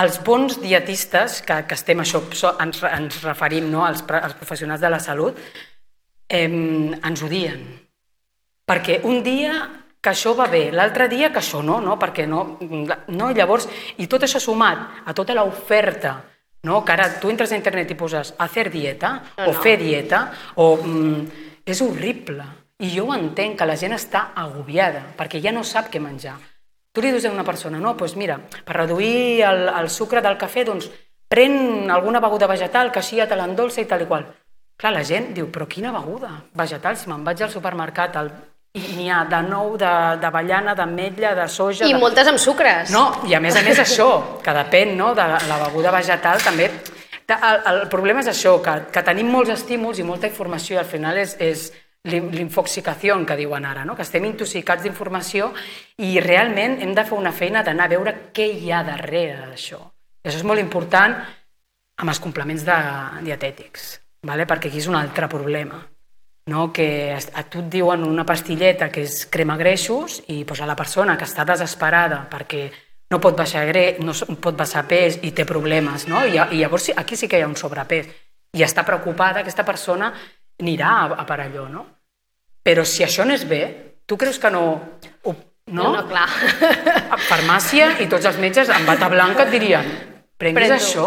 els 0.00 0.16
bons 0.24 0.56
dietistes 0.62 1.42
que, 1.44 1.58
que 1.68 1.76
estem 1.76 2.00
això, 2.00 2.22
ens, 2.64 2.80
ens 2.88 3.20
referim 3.26 3.68
no, 3.68 3.84
als, 3.84 4.06
als 4.08 4.38
professionals 4.40 4.80
de 4.80 4.94
la 4.96 5.02
salut 5.04 5.36
eh, 6.32 6.48
ens 6.48 7.26
odien 7.28 7.60
perquè 8.64 9.02
un 9.04 9.20
dia 9.26 9.52
que 10.00 10.14
això 10.14 10.32
va 10.32 10.46
bé, 10.48 10.70
l'altre 10.72 11.10
dia 11.12 11.28
que 11.28 11.42
això 11.42 11.60
no, 11.60 11.76
no, 11.84 11.98
perquè 12.00 12.24
no, 12.24 12.56
no, 13.12 13.30
llavors, 13.36 13.66
i 14.00 14.06
tot 14.08 14.24
això 14.24 14.40
sumat 14.40 15.04
a 15.04 15.12
tota 15.12 15.36
l'oferta, 15.36 16.14
no, 16.62 16.84
que 16.84 16.92
ara 16.92 17.08
tu 17.20 17.30
entres 17.32 17.52
a 17.52 17.56
internet 17.58 17.90
i 17.90 17.96
poses 17.98 18.34
hacer 18.38 18.68
dieta, 18.70 19.22
No, 19.38 19.48
o 19.48 19.52
no. 19.54 19.60
fer 19.62 19.76
dieta, 19.80 20.30
o 20.56 20.76
mm, 20.76 21.26
és 21.66 21.80
horrible. 21.82 22.44
I 22.80 22.88
jo 22.94 23.10
entenc, 23.12 23.58
que 23.58 23.66
la 23.68 23.76
gent 23.76 23.92
està 23.92 24.30
agobiada, 24.34 25.02
perquè 25.16 25.40
ja 25.44 25.52
no 25.52 25.64
sap 25.64 25.90
què 25.92 26.00
menjar. 26.00 26.38
Tu 26.92 27.02
li 27.04 27.10
dius 27.12 27.24
a 27.28 27.30
una 27.30 27.44
persona, 27.44 27.78
no, 27.78 27.92
doncs 27.94 28.16
mira, 28.16 28.38
per 28.64 28.76
reduir 28.76 29.42
el, 29.46 29.68
el 29.68 29.90
sucre 29.92 30.22
del 30.24 30.38
cafè, 30.40 30.64
doncs 30.64 30.88
pren 31.30 31.90
alguna 31.92 32.20
beguda 32.20 32.48
vegetal 32.50 32.90
que 32.90 32.98
així 32.98 33.20
ja 33.20 33.28
te 33.28 33.36
l'endolça 33.38 33.80
i 33.80 33.86
tal 33.86 34.02
i 34.02 34.08
qual. 34.08 34.24
Clar, 34.80 34.94
la 34.96 35.04
gent 35.04 35.34
diu, 35.36 35.50
però 35.52 35.68
quina 35.68 35.92
beguda 35.92 36.32
vegetal? 36.56 36.96
Si 36.96 37.08
me'n 37.10 37.22
vaig 37.22 37.42
al 37.44 37.52
supermercat 37.52 38.16
i 38.16 38.30
n'hi 38.74 39.08
ha 39.10 39.24
de 39.26 39.40
nou, 39.48 39.72
d'avellana, 39.76 40.74
d'ametlla, 40.78 41.34
de 41.34 41.48
soja... 41.50 41.86
I 41.88 41.92
de... 41.94 41.98
moltes 41.98 42.28
amb 42.30 42.38
sucres. 42.38 42.92
No, 42.94 43.08
i 43.26 43.34
a 43.34 43.40
més 43.42 43.56
a 43.58 43.62
més 43.66 43.78
això, 43.82 44.38
que 44.44 44.54
depèn 44.54 44.96
no, 44.96 45.12
de 45.18 45.26
la 45.26 45.58
beguda 45.66 45.90
vegetal 45.94 46.40
també... 46.44 46.70
Ta- 47.26 47.38
El, 47.66 47.82
el 47.82 47.88
problema 47.90 48.22
és 48.24 48.30
això, 48.30 48.56
que, 48.62 48.76
que 48.94 49.02
tenim 49.06 49.28
molts 49.30 49.50
estímuls 49.54 49.98
i 49.98 50.06
molta 50.06 50.26
informació 50.30 50.76
i 50.76 50.80
al 50.82 50.86
final 50.88 51.18
és, 51.18 51.36
és 51.38 51.68
l'in- 52.10 52.30
l'infoxicació 52.34 53.14
que 53.26 53.36
diuen 53.38 53.66
ara, 53.66 53.84
no? 53.84 53.94
que 53.94 54.02
estem 54.02 54.24
intoxicats 54.26 54.82
d'informació 54.82 55.52
i 56.02 56.18
realment 56.22 56.80
hem 56.82 56.94
de 56.94 57.04
fer 57.06 57.18
una 57.18 57.30
feina 57.32 57.62
d'anar 57.62 57.86
a 57.86 57.92
veure 57.94 58.14
què 58.34 58.48
hi 58.50 58.70
ha 58.74 58.82
darrere 58.86 59.46
d'això. 59.50 59.78
Això 60.24 60.38
és 60.42 60.46
molt 60.46 60.58
important 60.62 61.14
amb 62.00 62.08
els 62.10 62.18
complements 62.22 62.64
de, 62.66 62.78
dietètics, 63.22 63.92
vale? 64.26 64.46
perquè 64.46 64.66
aquí 64.70 64.78
és 64.82 64.88
un 64.90 64.98
altre 64.98 65.28
problema 65.30 65.78
no? 66.46 66.72
que 66.72 67.12
a 67.12 67.42
tu 67.44 67.60
et 67.60 67.68
diuen 67.72 68.04
una 68.06 68.26
pastilleta 68.26 68.90
que 68.90 69.04
és 69.06 69.26
crema 69.30 69.58
greixos 69.60 70.20
i 70.28 70.42
doncs, 70.44 70.62
a 70.62 70.68
la 70.70 70.78
persona 70.78 71.16
que 71.18 71.28
està 71.28 71.44
desesperada 71.44 72.24
perquè 72.30 72.68
no 73.10 73.18
pot 73.20 73.36
baixar 73.36 73.66
gre, 73.66 73.84
no 74.00 74.14
pot 74.14 74.56
baixar 74.56 74.86
pes 74.88 75.18
i 75.26 75.32
té 75.34 75.44
problemes, 75.44 76.06
no? 76.06 76.22
I, 76.24 76.38
I 76.38 76.60
llavors 76.62 76.92
aquí 76.96 77.16
sí 77.18 77.28
que 77.28 77.40
hi 77.40 77.42
ha 77.42 77.50
un 77.50 77.58
sobrepès 77.58 78.06
i 78.56 78.62
està 78.66 78.84
preocupada, 78.86 79.42
aquesta 79.42 79.66
persona 79.66 80.12
anirà 80.60 80.90
a, 81.02 81.06
a 81.22 81.26
per 81.26 81.40
allò, 81.42 81.66
no? 81.70 81.86
Però 82.62 82.84
si 82.86 83.02
això 83.02 83.24
no 83.26 83.34
és 83.34 83.46
bé, 83.48 83.62
tu 84.06 84.18
creus 84.20 84.38
que 84.38 84.50
no... 84.50 84.64
Ho, 85.24 85.34
no? 85.70 85.82
no, 85.82 85.90
no 85.96 86.06
clar. 86.06 86.28
a 87.14 87.18
farmàcia 87.28 87.96
i 88.02 88.08
tots 88.10 88.26
els 88.30 88.38
metges 88.42 88.70
amb 88.74 88.86
bata 88.90 89.08
blanca 89.10 89.46
et 89.46 89.54
dirien 89.54 89.90
prenguis 90.40 90.70
Pren-ho. 90.70 90.78
això. 90.78 91.06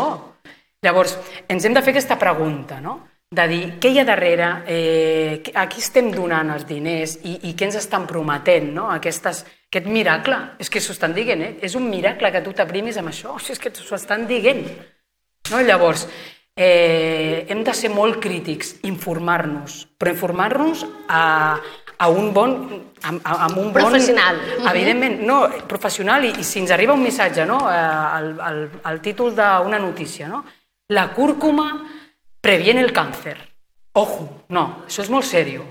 Llavors, 0.84 1.16
ens 1.48 1.66
hem 1.66 1.76
de 1.76 1.82
fer 1.82 1.94
aquesta 1.96 2.20
pregunta, 2.20 2.80
no? 2.84 3.00
De 3.34 3.48
dir 3.50 3.62
què 3.82 3.90
hi 3.90 4.00
ha 4.00 4.06
darrere, 4.06 4.50
eh, 4.70 5.54
a 5.58 5.66
qui 5.70 5.82
estem 5.82 6.12
donant 6.14 6.52
els 6.54 6.68
diners 6.70 7.18
i, 7.24 7.40
i 7.50 7.54
què 7.58 7.70
ens 7.70 7.80
estan 7.80 8.06
prometent, 8.10 8.70
no? 8.76 8.90
Aquestes, 8.94 9.44
aquest 9.72 9.90
miracle. 9.90 10.38
És 10.62 10.70
que 10.70 10.82
s'ho 10.84 10.94
estan 10.94 11.16
dient, 11.18 11.42
eh? 11.42 11.54
És 11.66 11.78
un 11.80 11.90
miracle 11.90 12.32
que 12.34 12.44
tu 12.46 12.54
t'aprimis 12.54 13.00
amb 13.02 13.10
això, 13.10 13.34
o 13.34 13.42
sigui, 13.42 13.58
és 13.58 13.64
que 13.64 13.74
s'ho 13.74 13.98
estan 13.98 14.28
dient. 14.30 14.62
No? 15.50 15.62
Llavors, 15.66 16.06
eh, 16.56 17.46
hem 17.50 17.64
de 17.66 17.74
ser 17.74 17.90
molt 17.94 18.22
crítics, 18.22 18.76
informar-nos, 18.90 19.82
però 19.98 20.14
informar-nos 20.14 20.86
a, 21.10 21.24
a 21.98 22.10
un 22.10 22.34
bon... 22.36 22.58
Amb, 23.04 23.20
amb 23.28 23.58
un 23.58 23.74
bon, 23.74 23.82
Professional. 23.82 24.38
Evidentment, 24.70 25.18
no, 25.28 25.42
professional, 25.68 26.24
i, 26.24 26.38
i 26.40 26.46
si 26.48 26.62
ens 26.62 26.72
arriba 26.72 26.96
un 26.96 27.02
missatge, 27.04 27.44
no? 27.50 27.58
eh, 27.68 27.82
el, 28.20 28.30
el, 28.52 28.62
el 28.94 29.02
títol 29.04 29.34
d'una 29.36 29.82
notícia, 29.82 30.30
no? 30.30 30.46
La 30.94 31.10
cúrcuma 31.16 31.68
previene 32.44 32.82
el 32.84 32.92
càncer. 32.92 33.38
Ojo, 33.96 34.28
no, 34.52 34.84
això 34.88 35.04
és 35.06 35.10
molt 35.14 35.26
sèrio. 35.26 35.64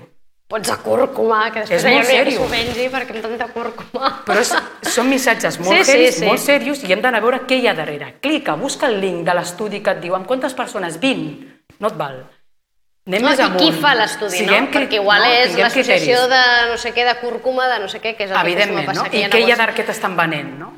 Pots 0.49 0.69
de 0.69 0.75
cúrcuma, 0.83 1.47
que 1.53 1.63
després 1.63 1.83
És 1.83 1.89
molt 1.89 2.07
que 2.27 2.31
s'ho 2.35 2.47
mengi 2.51 2.85
perquè 2.91 3.15
amb 3.15 3.23
tanta 3.25 3.47
cúrcuma. 3.53 4.09
Però 4.27 4.39
és, 4.41 4.51
són 4.93 5.07
missatges 5.09 5.57
molt 5.63 5.83
Sí, 5.85 5.95
sí, 5.97 6.11
sí. 6.19 6.25
molt 6.27 6.39
serios, 6.43 6.83
i 6.83 6.91
hem 6.93 7.01
d'anar 7.01 7.21
a 7.21 7.25
veure 7.25 7.39
què 7.47 7.57
hi 7.61 7.67
ha 7.67 7.73
darrere. 7.73 8.15
Clica, 8.21 8.55
busca 8.59 8.87
el 8.91 8.99
link 9.01 9.23
de 9.25 9.33
l'estudi 9.33 9.81
que 9.81 9.95
et 9.95 10.01
diu 10.03 10.15
amb 10.15 10.27
quantes 10.29 10.53
persones? 10.53 10.99
20. 10.99 11.47
No 11.79 11.87
et 11.89 11.97
val. 11.97 12.19
Anem 13.07 13.21
No, 13.21 13.29
més 13.29 13.39
I 13.39 13.41
amunt. 13.43 13.59
qui 13.59 13.71
fa 13.81 13.95
l'estudi, 13.95 14.45
no? 14.45 14.53
Cri- 14.53 14.69
Perquè 14.77 15.01
igual 15.01 15.21
no, 15.25 15.31
és 15.31 15.57
l'associació 15.57 16.27
de 16.31 16.43
no 16.69 16.77
sé 16.77 16.93
què, 16.93 17.03
de 17.05 17.15
cúrcuma, 17.19 17.67
de 17.67 17.79
no 17.79 17.89
sé 17.89 17.99
què, 17.99 18.15
que 18.15 18.23
és 18.23 18.31
el 18.31 18.37
Evidentment, 18.37 18.85
que 18.87 18.93
no? 18.93 19.01
passa 19.01 19.07
aquí 19.07 19.17
I 19.19 19.23
a 19.23 19.29
què 19.29 19.41
hi 19.43 19.51
ha 19.51 19.67
que 19.73 19.83
t'estan 19.83 20.15
venent, 20.15 20.57
no? 20.59 20.71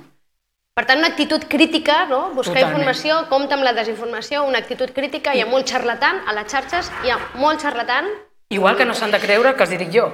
Per 0.75 0.83
tant, 0.83 0.99
una 0.99 1.07
actitud 1.07 1.45
crítica, 1.47 2.03
no? 2.05 2.33
buscar 2.35 2.59
Totalment. 2.59 2.75
informació, 2.75 3.19
compta 3.31 3.55
amb 3.55 3.63
la 3.63 3.71
desinformació, 3.73 4.43
una 4.43 4.59
actitud 4.59 4.91
crítica, 4.91 5.33
hi 5.33 5.39
ha 5.39 5.47
molt 5.47 5.69
xarlatan 5.71 6.19
a 6.27 6.33
les 6.35 6.51
xarxes, 6.51 6.91
hi 7.05 7.13
ha 7.13 7.19
molt 7.39 7.63
xarlatan, 7.63 8.11
Igual 8.49 8.77
que 8.77 8.85
no 8.85 8.93
s'han 8.93 9.11
de 9.11 9.19
creure 9.19 9.55
que 9.55 9.63
els 9.65 9.71
dic 9.73 9.89
jo. 9.91 10.05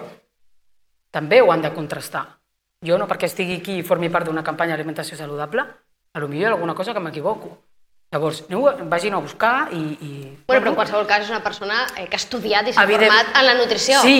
També 1.12 1.41
ho 1.41 1.52
han 1.52 1.62
de 1.62 1.74
contrastar. 1.76 2.24
Jo 2.86 2.97
no 2.97 3.08
perquè 3.08 3.28
estigui 3.28 3.58
aquí 3.60 3.80
i 3.80 3.84
formi 3.84 4.10
part 4.10 4.26
d'una 4.26 4.43
campanya 4.43 4.78
d'alimentació 4.78 5.17
saludable, 5.17 5.65
a 6.13 6.19
lo 6.19 6.28
millor 6.28 6.41
hi 6.41 6.45
ha 6.47 6.54
alguna 6.56 6.76
cosa 6.76 6.93
que 6.93 7.04
m'equivoco. 7.04 7.58
Llavors, 8.12 8.41
aneu, 8.50 8.65
vagin 8.91 9.13
a 9.15 9.19
buscar 9.24 9.69
i... 9.71 9.78
i 10.04 10.10
bueno, 10.45 10.60
però 10.65 10.71
en 10.74 10.76
qualsevol 10.76 11.06
cas 11.08 11.21
és 11.24 11.30
una 11.32 11.39
persona 11.45 11.78
eh, 11.95 12.10
que 12.12 12.17
ha 12.17 12.19
estudiat 12.19 12.67
i 12.67 12.74
s'ha 12.76 12.84
Evident- 12.84 13.08
format 13.08 13.38
en 13.39 13.45
la 13.47 13.54
nutrició. 13.56 14.02
Sí, 14.04 14.17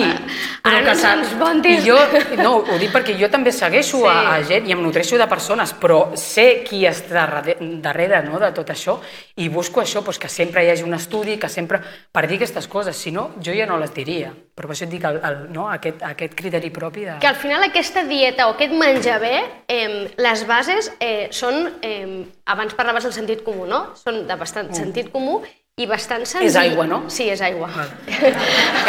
Ara 0.64 0.80
no 0.80 0.94
s'ha- 0.96 1.10
ens. 1.18 1.34
I 1.68 1.74
jo, 1.84 1.98
no, 2.40 2.54
ho 2.64 2.78
dic 2.80 2.88
perquè 2.94 3.12
jo 3.20 3.28
també 3.28 3.52
segueixo 3.52 4.00
Sí. 4.00 4.08
a, 4.08 4.36
a 4.38 4.42
gent 4.48 4.66
i 4.66 4.72
em 4.72 4.80
nutreixo 4.80 5.18
de 5.20 5.26
persones, 5.28 5.74
però 5.76 6.16
sé 6.16 6.62
qui 6.64 6.86
està 6.88 7.26
darrere, 7.26 7.58
darrere 7.84 8.22
no, 8.24 8.40
de 8.40 8.48
tot 8.56 8.70
això 8.72 8.96
i 9.36 9.50
busco 9.52 9.82
això, 9.84 10.00
doncs, 10.00 10.18
que 10.18 10.28
sempre 10.32 10.64
hi 10.64 10.70
hagi 10.72 10.88
un 10.88 10.94
estudi, 10.96 11.36
que 11.36 11.50
sempre... 11.52 11.82
per 12.12 12.24
dir 12.26 12.40
aquestes 12.40 12.66
coses, 12.72 12.96
si 12.96 13.12
no, 13.12 13.34
jo 13.44 13.52
ja 13.52 13.66
no 13.68 13.76
les 13.76 13.92
diria. 13.92 14.32
Però 14.52 14.68
per 14.68 14.74
això 14.74 14.84
et 14.84 14.92
dic 14.92 15.04
el, 15.08 15.16
el, 15.24 15.36
no, 15.54 15.64
aquest, 15.72 16.02
aquest 16.04 16.34
criteri 16.36 16.68
propi 16.74 17.06
de... 17.06 17.14
Que 17.22 17.30
al 17.30 17.38
final 17.40 17.64
aquesta 17.64 18.02
dieta 18.04 18.50
o 18.50 18.52
aquest 18.52 18.74
menjar 18.76 19.16
bé, 19.22 19.36
eh, 19.72 20.12
les 20.20 20.44
bases 20.48 20.90
eh, 21.00 21.30
són, 21.32 21.70
eh, 21.80 22.20
abans 22.52 22.76
parlaves 22.76 23.08
del 23.08 23.14
sentit 23.16 23.40
comú, 23.46 23.64
no? 23.70 23.86
Són 23.96 24.26
de 24.28 24.36
bastant 24.36 24.68
sentit 24.76 25.08
comú 25.14 25.38
i 25.80 25.88
bastant 25.88 26.26
senzill. 26.26 26.44
Mm. 26.44 26.50
És 26.50 26.58
aigua, 26.60 26.86
no? 26.90 26.98
Sí, 27.08 27.30
és 27.32 27.40
aigua. 27.40 27.70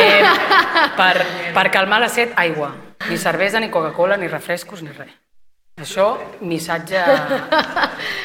Eh, 0.04 0.24
per, 0.98 1.14
per 1.56 1.70
calmar 1.72 2.02
la 2.02 2.10
set, 2.12 2.34
aigua. 2.36 2.74
Ni 3.08 3.16
cervesa, 3.22 3.62
ni 3.64 3.70
Coca-Cola, 3.72 4.18
ni 4.20 4.28
refrescos, 4.28 4.82
ni 4.84 4.92
res. 4.92 5.14
Això, 5.80 6.08
missatge 6.46 7.00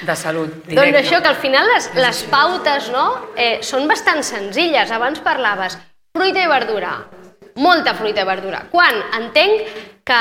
de 0.05 0.16
salut 0.18 0.51
directe. 0.66 0.81
Doncs 0.81 0.98
això, 1.01 1.20
que 1.22 1.31
al 1.31 1.38
final 1.38 1.70
les, 1.70 1.87
les 1.96 2.24
pautes 2.33 2.90
no, 2.92 3.07
eh, 3.37 3.61
són 3.64 3.87
bastant 3.88 4.24
senzilles. 4.27 4.90
Abans 4.92 5.22
parlaves 5.24 5.79
fruita 6.18 6.42
i 6.42 6.51
verdura. 6.51 6.92
Molta 7.59 7.94
fruita 7.99 8.23
i 8.23 8.29
verdura. 8.29 8.64
Quan 8.71 9.01
entenc 9.18 9.71
que, 10.07 10.18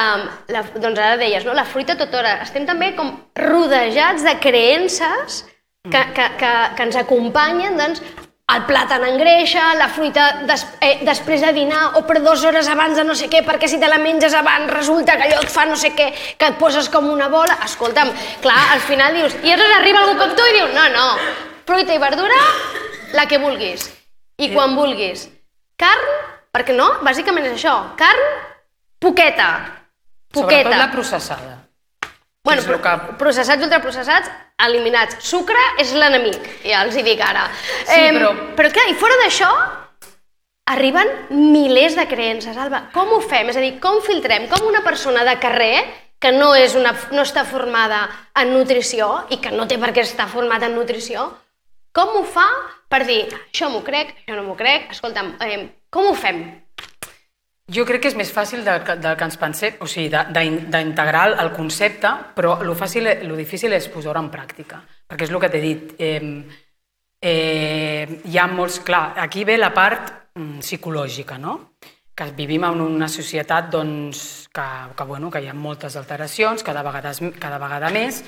la, 0.54 0.64
doncs 0.76 1.00
ara 1.00 1.18
deies, 1.20 1.46
no? 1.46 1.54
la 1.58 1.68
fruita 1.68 1.98
tota 2.00 2.22
hora, 2.22 2.38
estem 2.46 2.66
també 2.68 2.94
com 2.98 3.14
rodejats 3.38 4.26
de 4.26 4.36
creences 4.44 5.44
que, 5.88 6.02
que, 6.16 6.32
que, 6.40 6.54
que 6.76 6.88
ens 6.88 6.98
acompanyen 7.00 7.78
doncs, 7.80 8.02
el 8.48 8.62
plàtan 8.64 9.04
engreixa, 9.04 9.74
la 9.76 9.90
fruita 9.92 10.26
des, 10.48 10.62
eh, 10.80 11.02
després 11.04 11.42
de 11.44 11.50
dinar 11.56 11.98
o 12.00 12.06
per 12.08 12.22
dues 12.22 12.46
hores 12.48 12.70
abans 12.72 12.96
de 12.96 13.04
no 13.04 13.16
sé 13.20 13.28
què, 13.28 13.42
perquè 13.44 13.68
si 13.68 13.80
te 13.80 13.90
la 13.92 13.98
menges 14.00 14.34
abans 14.40 14.72
resulta 14.72 15.18
que 15.18 15.26
allò 15.28 15.42
et 15.44 15.52
fa 15.52 15.66
no 15.68 15.76
sé 15.76 15.92
què, 15.98 16.08
que 16.40 16.48
et 16.54 16.56
poses 16.62 16.88
com 16.88 17.10
una 17.12 17.28
bola. 17.28 17.58
Escolta'm, 17.66 18.14
clar, 18.46 18.62
al 18.72 18.80
final 18.88 19.20
dius... 19.20 19.36
I 19.44 19.52
llavors 19.52 19.76
arriba 19.82 20.06
algú 20.06 20.16
com 20.22 20.36
tu 20.40 20.48
i 20.48 20.56
diu, 20.56 20.72
no, 20.78 20.88
no, 20.96 21.10
fruita 21.68 21.96
i 21.96 22.00
verdura, 22.00 22.40
la 23.20 23.28
que 23.28 23.42
vulguis. 23.44 23.90
I 24.40 24.54
quan 24.54 24.80
vulguis. 24.80 25.28
Carn, 25.76 26.08
perquè 26.58 26.74
no? 26.76 26.90
Bàsicament 27.06 27.46
és 27.46 27.54
això. 27.60 27.78
Carn, 27.96 28.26
poqueta. 29.00 29.50
Poqueta. 30.34 30.64
Sobretot 30.64 30.78
la 30.78 30.92
processada. 30.92 31.54
Bueno, 32.44 32.62
que- 32.64 33.16
processats, 33.20 33.62
ultraprocessats, 33.64 34.30
eliminats. 34.66 35.18
Sucre 35.20 35.60
és 35.80 35.92
l'enemic, 35.94 36.64
ja 36.64 36.84
els 36.84 36.96
hi 36.96 37.04
dic 37.04 37.20
ara. 37.22 37.50
Sí, 37.86 38.00
però- 38.16 38.56
Però 38.56 38.72
clar, 38.72 38.88
i 38.90 38.94
fora 38.96 39.14
d'això, 39.22 39.50
arriben 40.66 41.08
milers 41.30 41.96
de 41.96 42.08
creences, 42.08 42.58
Alba. 42.58 42.90
Com 42.94 43.12
ho 43.14 43.22
fem? 43.22 43.50
És 43.50 43.58
a 43.58 43.64
dir, 43.64 43.80
com 43.80 44.02
filtrem? 44.02 44.48
Com 44.52 44.66
una 44.68 44.82
persona 44.84 45.24
de 45.24 45.38
carrer 45.40 45.84
que 46.20 46.32
no, 46.32 46.54
és 46.56 46.74
una, 46.76 46.94
no 47.12 47.22
està 47.22 47.46
formada 47.46 48.10
en 48.36 48.54
nutrició 48.54 49.26
i 49.30 49.38
que 49.38 49.52
no 49.52 49.68
té 49.68 49.78
per 49.78 49.94
què 49.94 50.02
estar 50.02 50.28
format 50.28 50.64
en 50.64 50.74
nutrició, 50.76 51.28
com 51.94 52.16
ho 52.18 52.24
fa 52.24 52.48
per 52.90 53.06
dir, 53.06 53.28
això 53.52 53.70
m'ho 53.70 53.84
crec, 53.84 54.16
això 54.26 54.36
no 54.36 54.44
m'ho 54.44 54.56
crec, 54.56 54.90
escolta'm, 54.92 55.36
eh, 55.42 55.70
com 55.90 56.10
ho 56.10 56.16
fem? 56.16 56.46
Jo 57.68 57.84
crec 57.84 58.06
que 58.06 58.12
és 58.14 58.16
més 58.16 58.30
fàcil 58.32 58.64
del 58.64 58.86
del 58.88 59.18
que 59.20 59.26
ens 59.28 59.36
pensem, 59.40 59.76
o 59.84 59.88
sigui, 59.92 60.08
d'integrar 60.08 61.26
el 61.44 61.52
concepte, 61.52 62.14
però 62.36 62.62
el 62.64 62.72
fàcil, 62.80 63.10
lo 63.28 63.36
difícil 63.36 63.76
és 63.76 63.90
posar-ho 63.92 64.24
en 64.24 64.30
pràctica, 64.32 64.80
perquè 65.08 65.28
és 65.28 65.34
el 65.34 65.42
que 65.44 65.50
t'he 65.52 65.62
dit. 65.66 65.92
Eh, 66.00 66.22
eh, 67.22 68.22
hi 68.24 68.38
ha 68.38 68.48
molts... 68.48 68.80
Clar, 68.88 69.18
aquí 69.20 69.44
ve 69.44 69.58
la 69.58 69.74
part 69.76 70.14
mm, 70.40 70.64
psicològica, 70.64 71.38
no? 71.38 71.58
Que 72.16 72.32
vivim 72.32 72.64
en 72.64 72.82
una 72.82 73.12
societat 73.12 73.70
doncs, 73.70 74.48
que, 74.54 74.68
que, 74.96 75.04
bueno, 75.04 75.30
que 75.30 75.44
hi 75.44 75.52
ha 75.52 75.54
moltes 75.54 76.00
alteracions, 76.00 76.64
cada 76.64 76.84
vegada, 76.88 77.12
cada 77.38 77.60
vegada 77.60 77.92
més, 77.92 78.24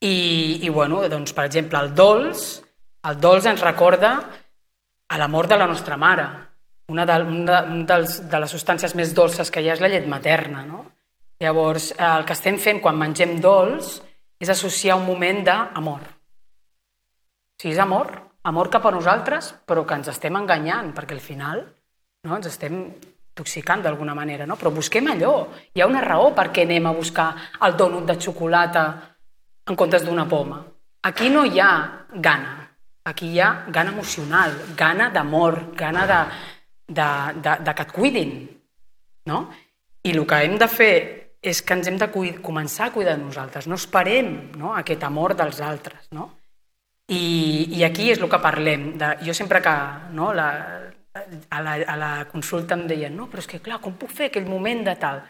i, 0.00 0.64
i 0.64 0.68
bueno, 0.72 1.04
doncs, 1.12 1.36
per 1.36 1.50
exemple, 1.50 1.84
el 1.84 1.92
dolç, 1.94 2.62
el 3.04 3.20
dolç 3.20 3.52
ens 3.52 3.60
recorda 3.60 4.14
a 5.10 5.18
la 5.18 5.28
mort 5.28 5.52
de 5.52 5.60
la 5.60 5.68
nostra 5.68 6.00
mare. 6.00 6.30
Una, 6.90 7.06
de, 7.06 7.16
una 7.22 7.60
un 7.70 7.84
dels, 7.86 8.16
de 8.30 8.40
les 8.42 8.54
substàncies 8.54 8.96
més 8.98 9.12
dolces 9.14 9.50
que 9.52 9.62
hi 9.62 9.68
ha 9.70 9.76
és 9.76 9.82
la 9.82 9.90
llet 9.92 10.08
materna. 10.10 10.64
No? 10.66 10.84
Llavors, 11.40 11.92
eh, 11.92 12.04
el 12.04 12.26
que 12.28 12.36
estem 12.36 12.58
fent 12.58 12.80
quan 12.84 12.98
mengem 12.98 13.38
dolç 13.40 14.00
és 14.40 14.50
associar 14.50 14.96
un 14.98 15.06
moment 15.06 15.44
d'amor. 15.46 16.02
O 16.02 17.62
sigui, 17.62 17.74
és 17.74 17.80
amor, 17.82 18.10
amor 18.50 18.70
cap 18.72 18.88
a 18.88 18.92
nosaltres, 18.94 19.52
però 19.68 19.84
que 19.86 20.00
ens 20.00 20.10
estem 20.12 20.36
enganyant, 20.36 20.92
perquè 20.96 21.16
al 21.16 21.24
final 21.24 21.62
no, 22.24 22.36
ens 22.36 22.48
estem 22.50 22.82
intoxicant 23.40 23.82
d'alguna 23.84 24.14
manera, 24.14 24.46
no? 24.46 24.56
però 24.56 24.72
busquem 24.74 25.08
allò. 25.12 25.34
Hi 25.72 25.80
ha 25.80 25.88
una 25.88 26.02
raó 26.04 26.32
per 26.36 26.50
què 26.52 26.66
anem 26.66 26.88
a 26.88 26.96
buscar 26.96 27.30
el 27.64 27.76
dònut 27.76 28.08
de 28.08 28.18
xocolata 28.20 28.84
en 29.68 29.76
comptes 29.76 30.04
d'una 30.04 30.26
poma. 30.28 30.60
Aquí 31.08 31.30
no 31.32 31.46
hi 31.48 31.60
ha 31.60 31.72
gana, 32.12 32.56
aquí 33.08 33.30
hi 33.32 33.40
ha 33.40 33.50
gana 33.68 33.94
emocional, 33.94 34.52
gana 34.76 35.08
d'amor, 35.14 35.72
gana 35.76 36.06
de, 36.06 36.18
de, 36.90 37.08
de, 37.38 37.56
de 37.64 37.74
que 37.74 37.86
et 37.86 37.94
cuidin. 37.94 38.34
No? 39.30 39.40
I 40.02 40.12
el 40.14 40.26
que 40.26 40.42
hem 40.44 40.58
de 40.58 40.68
fer 40.68 40.94
és 41.40 41.62
que 41.64 41.76
ens 41.76 41.88
hem 41.88 41.96
de 42.00 42.10
començar 42.44 42.90
a 42.90 42.92
cuidar 42.92 43.16
nosaltres, 43.20 43.68
no 43.70 43.78
esperem 43.80 44.50
no? 44.60 44.74
aquest 44.76 45.04
amor 45.06 45.36
dels 45.38 45.60
altres. 45.64 46.10
No? 46.12 46.28
I, 47.10 47.20
I 47.78 47.84
aquí 47.86 48.10
és 48.12 48.20
el 48.20 48.28
que 48.30 48.40
parlem. 48.42 48.92
De, 49.00 49.14
jo 49.26 49.34
sempre 49.36 49.62
que 49.64 49.74
no, 50.16 50.32
la, 50.36 50.50
a, 51.14 51.62
la, 51.62 51.74
a 51.80 51.96
la 51.98 52.12
consulta 52.30 52.76
em 52.76 52.86
deien 52.90 53.16
no, 53.16 53.28
però 53.30 53.42
és 53.42 53.48
que 53.50 53.62
clar, 53.64 53.80
com 53.82 53.96
puc 53.98 54.12
fer 54.14 54.30
aquell 54.30 54.48
moment 54.50 54.84
de 54.86 54.96
tal? 55.00 55.22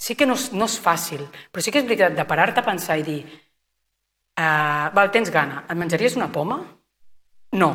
Sí 0.00 0.16
que 0.16 0.26
no 0.26 0.38
és, 0.38 0.48
no 0.56 0.66
és 0.70 0.78
fàcil, 0.80 1.26
però 1.52 1.62
sí 1.62 1.72
que 1.72 1.82
és 1.82 1.88
veritat 1.88 2.16
de 2.16 2.26
parar-te 2.26 2.62
a 2.62 2.66
pensar 2.66 2.96
i 2.98 3.04
dir 3.04 3.20
uh, 3.28 4.88
val, 4.96 5.12
tens 5.12 5.30
gana, 5.32 5.66
et 5.68 5.76
menjaries 5.76 6.16
una 6.16 6.30
poma? 6.32 6.62
No. 7.60 7.70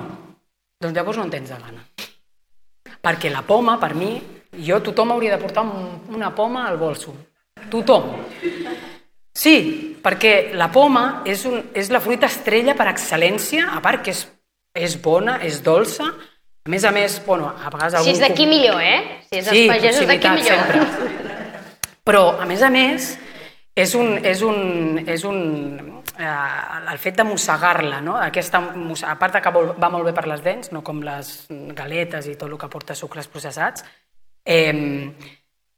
Doncs 0.82 0.98
llavors 0.98 1.22
no 1.22 1.28
en 1.28 1.34
tens 1.38 1.54
de 1.54 1.60
gana. 1.62 1.86
Perquè 3.06 3.30
la 3.30 3.44
poma, 3.46 3.78
per 3.80 3.94
mi, 3.94 4.16
jo 4.66 4.80
tothom 4.82 5.12
hauria 5.14 5.36
de 5.36 5.42
portar 5.44 5.64
un- 5.64 6.02
una 6.16 6.32
poma 6.34 6.66
al 6.68 6.78
bolso. 6.82 7.14
Tothom. 7.70 8.10
Sí, 9.36 9.98
perquè 10.02 10.54
la 10.56 10.70
poma 10.72 11.22
és, 11.28 11.44
un, 11.46 11.60
és 11.76 11.90
la 11.92 12.00
fruita 12.00 12.26
estrella 12.32 12.74
per 12.78 12.88
excel·lència, 12.88 13.68
a 13.76 13.82
part 13.84 14.02
que 14.06 14.14
és, 14.16 14.24
és 14.76 14.96
bona, 15.04 15.40
és 15.44 15.60
dolça, 15.64 16.08
a 16.66 16.70
més 16.72 16.86
a 16.88 16.92
més, 16.96 17.20
bueno, 17.26 17.50
a 17.52 17.70
vegades... 17.70 18.02
Si 18.06 18.10
és 18.14 18.22
algun 18.22 18.30
d'aquí 18.30 18.46
millor, 18.50 18.80
eh? 18.82 19.22
Si 19.30 19.38
és 19.42 19.46
dels 19.46 19.58
Sí, 19.58 19.68
pagesos 19.70 20.08
d'aquí 20.08 20.30
millor. 20.30 20.46
sempre. 20.46 20.80
Però, 22.06 22.24
a 22.42 22.46
més 22.46 22.62
a 22.64 22.70
més, 22.70 23.12
és 23.76 23.94
un, 24.00 24.18
és 24.24 24.42
un, 24.42 25.00
és 25.06 25.24
un, 25.28 25.40
eh, 26.18 26.92
el 26.92 27.00
fet 27.02 27.18
de 27.20 27.26
mossegar-la, 27.28 28.00
no? 28.02 28.16
Aquesta, 28.18 28.62
a 29.04 29.16
part 29.20 29.36
de 29.36 29.42
que 29.44 29.52
va 29.56 29.90
molt 29.92 30.08
bé 30.08 30.14
per 30.16 30.28
les 30.32 30.44
dents, 30.46 30.72
no 30.72 30.82
com 30.82 31.02
les 31.04 31.34
galetes 31.76 32.30
i 32.32 32.38
tot 32.40 32.50
el 32.50 32.58
que 32.62 32.72
porta 32.72 32.96
sucres 32.96 33.28
processats, 33.28 33.84
eh, 34.46 34.72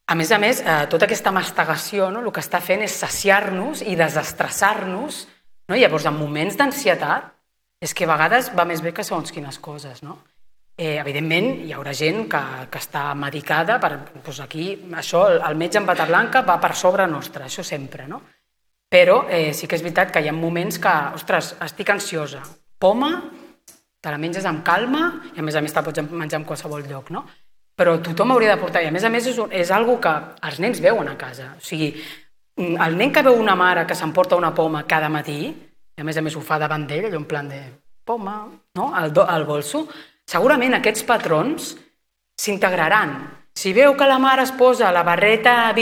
a 0.07 0.15
més 0.15 0.31
a 0.31 0.37
més, 0.39 0.61
eh, 0.61 0.85
tota 0.87 1.03
aquesta 1.03 1.33
mastegació 1.35 2.11
no, 2.11 2.21
el 2.21 2.31
que 2.31 2.39
està 2.39 2.61
fent 2.63 2.85
és 2.85 2.93
saciar-nos 2.95 3.81
i 3.81 3.97
desestressar-nos. 3.99 5.25
No? 5.67 5.75
Llavors, 5.75 6.05
en 6.07 6.15
moments 6.15 6.55
d'ansietat, 6.55 7.33
és 7.83 7.93
que 7.93 8.05
a 8.05 8.13
vegades 8.13 8.53
va 8.55 8.63
més 8.65 8.79
bé 8.81 8.93
que 8.95 9.03
segons 9.03 9.33
quines 9.35 9.59
coses. 9.59 9.99
No? 10.05 10.21
Eh, 10.77 10.99
evidentment, 11.01 11.63
hi 11.65 11.71
haurà 11.73 11.89
gent 11.97 12.27
que, 12.29 12.39
que 12.69 12.77
està 12.77 13.07
medicada, 13.17 13.79
per, 13.81 13.95
doncs 14.13 14.43
aquí, 14.43 14.67
això, 14.93 15.23
el, 15.33 15.55
metge 15.57 15.79
en 15.81 15.87
bata 15.89 16.05
blanca 16.05 16.43
va 16.45 16.59
per 16.61 16.75
sobre 16.77 17.07
nostra, 17.09 17.47
això 17.47 17.63
sempre, 17.65 18.05
no? 18.05 18.19
Però 18.87 19.23
eh, 19.25 19.55
sí 19.57 19.65
que 19.65 19.73
és 19.73 19.81
veritat 19.81 20.11
que 20.13 20.21
hi 20.21 20.29
ha 20.29 20.35
moments 20.37 20.77
que, 20.83 20.91
ostres, 21.17 21.55
estic 21.65 21.89
ansiosa, 21.89 22.43
poma, 22.77 23.09
te 23.97 24.11
la 24.13 24.19
menges 24.21 24.45
amb 24.45 24.61
calma 24.63 25.01
i 25.33 25.41
a 25.41 25.45
més 25.47 25.57
a 25.57 25.63
més 25.65 25.73
te 25.73 25.81
la 25.81 25.83
pots 25.87 26.11
menjar 26.11 26.43
en 26.43 26.45
qualsevol 26.45 26.85
lloc, 26.85 27.09
no? 27.15 27.23
Però 27.77 27.95
tothom 28.05 28.35
hauria 28.35 28.53
de 28.53 28.61
portar, 28.61 28.83
i 28.85 28.91
a 28.91 28.93
més 28.93 29.03
a 29.05 29.09
més 29.09 29.25
és, 29.31 29.39
és 29.57 29.71
algo 29.73 29.95
que 30.01 30.13
els 30.45 30.59
nens 30.61 30.81
veuen 30.83 31.09
a 31.09 31.15
casa. 31.17 31.55
O 31.57 31.65
sigui, 31.65 31.89
mm, 32.57 32.77
el 32.85 32.99
nen 33.01 33.15
que 33.15 33.25
veu 33.25 33.39
una 33.41 33.57
mare 33.57 33.87
que 33.89 33.97
s'emporta 33.97 34.37
una 34.37 34.53
poma 34.53 34.85
cada 34.85 35.09
matí, 35.09 35.39
i 35.97 36.05
a 36.05 36.05
més 36.05 36.21
a 36.21 36.23
més 36.25 36.37
ho 36.37 36.45
fa 36.45 36.61
davant 36.61 36.85
d'ell, 36.85 37.09
allò 37.09 37.17
en 37.17 37.25
plan 37.25 37.49
de 37.49 37.63
poma, 38.05 38.37
no? 38.77 38.91
al, 38.93 39.09
al 39.25 39.45
bolso, 39.49 39.87
segurament 40.27 40.77
aquests 40.77 41.05
patrons 41.07 41.73
s'integraran. 42.37 43.17
Si 43.57 43.71
veu 43.73 43.95
que 43.97 44.05
la 44.05 44.19
mare 44.21 44.43
es 44.45 44.51
posa 44.53 44.91
la 44.93 45.01
barreta, 45.01 45.73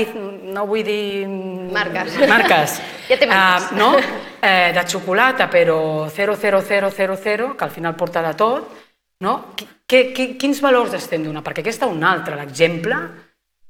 no 0.55 0.63
vull 0.69 0.85
dir... 0.87 1.27
Marques. 1.75 2.15
Marques. 2.29 2.77
Ja 3.09 3.19
té 3.21 3.27
marques. 3.29 3.67
Ah, 3.67 3.75
no? 3.77 3.89
Eh, 4.41 4.71
de 4.73 4.83
xocolata, 4.89 5.45
però 5.51 6.07
00000, 6.07 7.51
que 7.57 7.65
al 7.65 7.73
final 7.73 7.93
porta 7.99 8.23
de 8.25 8.31
tot, 8.33 8.71
no? 9.21 9.35
Que, 9.85 10.07
qui, 10.15 10.31
quins 10.41 10.61
valors 10.63 10.95
estem 10.97 11.21
donant? 11.27 11.43
Perquè 11.45 11.61
aquest 11.61 11.83
és 11.83 11.91
un 11.91 12.01
altre, 12.07 12.39
l'exemple 12.39 12.97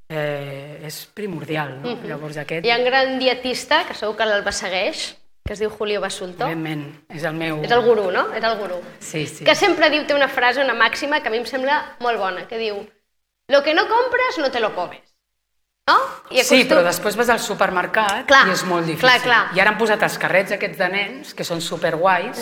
eh, 0.08 0.80
és 0.86 1.02
primordial. 1.18 1.80
No? 1.82 1.98
Llavors 2.06 2.38
aquest, 2.46 2.66
Hi 2.66 2.72
ha 2.72 2.80
un 2.80 2.86
gran 2.88 3.18
dietista, 3.20 3.84
que 3.88 3.98
segur 3.98 4.16
que 4.16 4.30
l'Alba 4.30 4.54
segueix, 4.56 5.10
que 5.45 5.53
es 5.53 5.60
diu 5.60 5.69
Julio 5.69 6.01
Basulto. 6.01 6.47
evidentment, 6.47 7.05
és 7.13 7.23
el 7.23 7.36
meu... 7.38 7.60
És 7.63 7.69
el 7.71 7.81
gurú, 7.86 8.10
no? 8.12 8.23
És 8.34 8.43
el 8.43 8.55
gurú. 8.58 8.79
Sí, 8.99 9.27
sí. 9.29 9.43
Que 9.45 9.53
sempre 9.53 9.91
diu, 9.93 10.01
té 10.10 10.15
una 10.17 10.27
frase, 10.27 10.63
una 10.63 10.73
màxima, 10.73 11.19
que 11.21 11.29
a 11.29 11.31
mi 11.31 11.38
em 11.38 11.45
sembla 11.45 11.75
molt 12.01 12.17
bona, 12.17 12.47
que 12.49 12.58
diu 12.58 12.79
lo 13.53 13.62
que 13.62 13.75
no 13.77 13.84
compres 13.88 14.39
no 14.41 14.50
te 14.50 14.60
lo 14.60 14.73
comes. 14.73 15.04
No? 15.87 16.00
I 16.31 16.41
Sí, 16.41 16.63
acostum- 16.63 16.71
però 16.71 16.81
després 16.81 17.15
vas 17.15 17.29
al 17.29 17.39
supermercat 17.39 18.25
Clar, 18.25 18.48
i 18.48 18.52
és 18.56 18.63
molt 18.65 18.87
difícil. 18.87 19.06
clar, 19.06 19.21
clar. 19.21 19.43
I 19.54 19.60
ara 19.62 19.69
han 19.69 19.77
posat 19.77 20.02
els 20.02 20.17
carrets 20.17 20.52
aquests 20.58 20.79
de 20.81 20.89
nens, 20.89 21.35
que 21.37 21.43
són 21.46 21.62
superguais, 21.62 22.41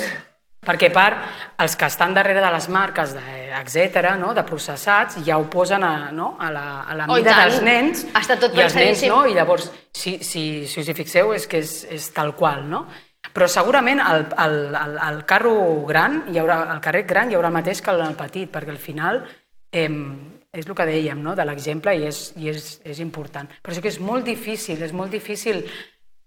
perquè 0.66 0.89
a 0.91 0.93
part, 0.95 1.24
els 1.64 1.76
que 1.76 1.86
estan 1.91 2.14
darrere 2.16 2.41
de 2.41 2.51
les 2.55 2.68
marques, 2.70 3.14
de, 3.18 3.38
etc 3.61 4.14
no? 4.20 4.34
de 4.34 4.43
processats, 4.47 5.18
ja 5.26 5.38
ho 5.38 5.45
posen 5.51 5.84
a, 5.84 6.11
no? 6.11 6.36
a 6.39 6.51
la, 6.51 6.66
a 6.84 6.95
la 6.95 7.05
Oh, 7.09 7.16
mida 7.20 7.32
tant. 7.36 7.49
dels 7.49 7.61
nens, 7.66 8.05
Està 8.14 8.38
tot 8.39 8.53
i 8.55 8.61
els 8.64 8.76
nens 8.76 8.99
pensadíssim. 8.99 9.09
no, 9.14 9.26
i 9.28 9.34
llavors, 9.38 9.72
si, 9.93 10.18
si, 10.24 10.66
si 10.68 10.80
us 10.82 10.89
hi 10.89 10.95
fixeu, 10.97 11.34
és 11.34 11.47
que 11.47 11.59
és, 11.64 11.74
és 11.91 12.09
tal 12.16 12.34
qual, 12.36 12.64
no? 12.70 12.86
Però 13.34 13.47
segurament 13.49 13.99
al, 14.03 14.28
al, 14.38 14.57
al, 14.76 14.97
al 15.01 15.22
carro 15.26 15.53
gran, 15.88 16.24
hi 16.30 16.38
haurà, 16.38 16.59
al 16.76 16.82
carrer 16.84 17.05
gran 17.09 17.32
hi 17.32 17.36
haurà 17.38 17.49
el 17.49 17.55
mateix 17.55 17.82
que 17.82 17.91
el 17.95 18.16
petit, 18.20 18.51
perquè 18.51 18.70
al 18.70 18.78
final 18.78 19.24
eh, 19.72 19.89
és 20.53 20.68
el 20.68 20.76
que 20.78 20.86
dèiem, 20.86 21.22
no? 21.24 21.34
de 21.36 21.45
l'exemple, 21.47 21.95
i, 21.97 22.03
és, 22.11 22.20
i 22.38 22.51
és, 22.51 22.68
és 22.86 22.99
important. 23.01 23.47
Però 23.64 23.74
sí 23.74 23.82
que 23.82 23.89
és 23.89 23.97
molt 24.03 24.28
difícil, 24.28 24.84
és 24.86 24.93
molt 24.93 25.09
difícil 25.16 25.64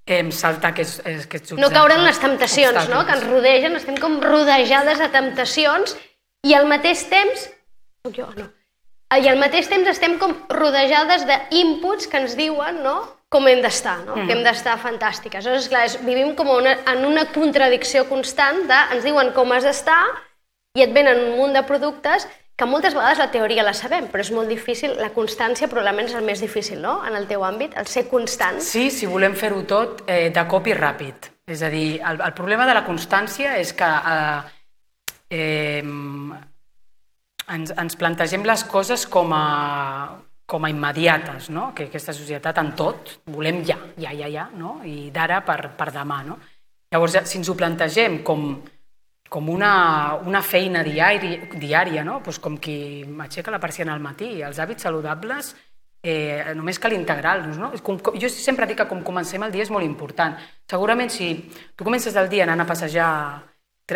eh, 0.07 0.23
saltar 0.33 0.73
aquests, 0.73 1.01
aquests 1.05 1.57
No 1.59 1.71
caure 1.75 1.97
en 1.99 2.05
les 2.05 2.17
obstacles. 2.17 2.39
temptacions, 2.55 2.89
no? 2.93 3.05
Que 3.07 3.17
ens 3.19 3.27
rodegen, 3.27 3.77
estem 3.77 3.99
com 4.01 4.21
rodejades 4.23 5.03
de 5.03 5.09
temptacions 5.15 5.97
i 6.47 6.55
al 6.55 6.69
mateix 6.71 7.05
temps... 7.11 7.49
Jo, 8.15 8.31
no? 8.39 8.49
I 9.17 9.29
al 9.31 9.39
mateix 9.39 9.69
temps 9.71 9.87
estem 9.91 10.17
com 10.19 10.33
rodejades 10.51 11.27
d'inputs 11.27 12.09
que 12.11 12.19
ens 12.23 12.35
diuen, 12.39 12.83
no?, 12.83 12.97
com 13.29 13.47
hem 13.51 13.59
d'estar, 13.63 13.99
no? 14.07 14.15
Mm. 14.15 14.27
que 14.27 14.35
hem 14.37 14.43
d'estar 14.47 14.77
fantàstiques. 14.79 15.43
Aleshores, 15.43 15.69
clar, 15.69 15.85
és, 15.89 15.97
vivim 16.07 16.35
com 16.39 16.51
una, 16.55 16.77
en 16.93 17.05
una 17.09 17.27
contradicció 17.35 18.05
constant 18.09 18.63
de 18.71 18.79
ens 18.95 19.07
diuen 19.07 19.33
com 19.35 19.51
has 19.53 19.67
d'estar 19.67 19.99
i 20.79 20.85
et 20.85 20.93
venen 20.95 21.25
un 21.25 21.33
munt 21.41 21.57
de 21.57 21.65
productes 21.67 22.29
que 22.57 22.65
moltes 22.65 22.95
vegades 22.97 23.21
la 23.21 23.31
teoria 23.31 23.65
la 23.67 23.75
sabem, 23.77 24.09
però 24.09 24.25
és 24.25 24.33
molt 24.33 24.49
difícil, 24.49 24.95
la 24.97 25.11
constància 25.13 25.69
probablement 25.69 26.09
és 26.09 26.17
el 26.17 26.25
més 26.25 26.41
difícil, 26.41 26.81
no?, 26.81 26.99
en 27.05 27.17
el 27.19 27.29
teu 27.29 27.45
àmbit, 27.45 27.77
el 27.77 27.89
ser 27.91 28.07
constant. 28.09 28.63
Sí, 28.65 28.89
si 28.91 29.09
volem 29.11 29.37
fer-ho 29.37 29.61
tot 29.69 30.07
eh, 30.09 30.31
de 30.33 30.45
cop 30.49 30.69
i 30.71 30.77
ràpid. 30.77 31.31
És 31.47 31.63
a 31.63 31.71
dir, 31.71 32.01
el, 32.01 32.21
el 32.25 32.33
problema 32.35 32.67
de 32.67 32.75
la 32.75 32.85
constància 32.87 33.59
és 33.61 33.75
que 33.77 33.91
eh, 34.13 34.41
eh, 35.37 35.83
ens, 37.53 37.75
ens 37.77 37.99
plantegem 38.01 38.47
les 38.49 38.65
coses 38.65 39.05
com 39.07 39.37
a, 39.37 39.45
com 40.49 40.65
a 40.65 40.71
immediates, 40.73 41.51
no? 41.53 41.73
que 41.77 41.91
aquesta 41.91 42.15
societat 42.17 42.59
en 42.63 42.73
tot 42.79 43.19
volem 43.37 43.61
ja, 43.69 43.77
ja, 44.01 44.15
ja, 44.17 44.31
ja, 44.33 44.49
no? 44.57 44.79
i 44.87 45.11
d'ara 45.15 45.43
per, 45.45 45.75
per 45.77 45.91
demà. 45.95 46.23
No? 46.27 46.39
Llavors, 46.91 47.21
si 47.29 47.41
ens 47.41 47.53
ho 47.53 47.57
plantegem 47.59 48.23
com, 48.25 48.49
com 49.37 49.51
una, 49.53 50.16
una 50.24 50.41
feina 50.41 50.80
diari, 50.80 51.34
diària, 51.61 52.01
no? 52.09 52.22
pues 52.24 52.39
com 52.41 52.55
qui 52.57 53.05
m'aixeca 53.05 53.53
la 53.53 53.61
persiana 53.61 53.93
al 53.93 54.01
matí. 54.01 54.30
Els 54.41 54.57
hàbits 54.57 54.87
saludables 54.87 55.51
eh, 56.01 56.55
només 56.57 56.80
cal 56.80 56.95
integrar-los. 56.97 57.59
No? 57.61 57.68
Com, 57.84 57.99
com, 58.01 58.16
jo 58.16 58.30
sempre 58.32 58.64
dic 58.64 58.80
que 58.80 58.89
com 58.89 59.05
comencem 59.05 59.45
el 59.45 59.53
dia 59.53 59.66
és 59.66 59.72
molt 59.74 59.84
important. 59.84 60.39
Segurament 60.72 61.12
si 61.12 61.28
tu 61.76 61.84
comences 61.84 62.16
el 62.16 62.32
dia 62.32 62.49
anant 62.49 62.64
a 62.64 62.68
passejar 62.70 63.11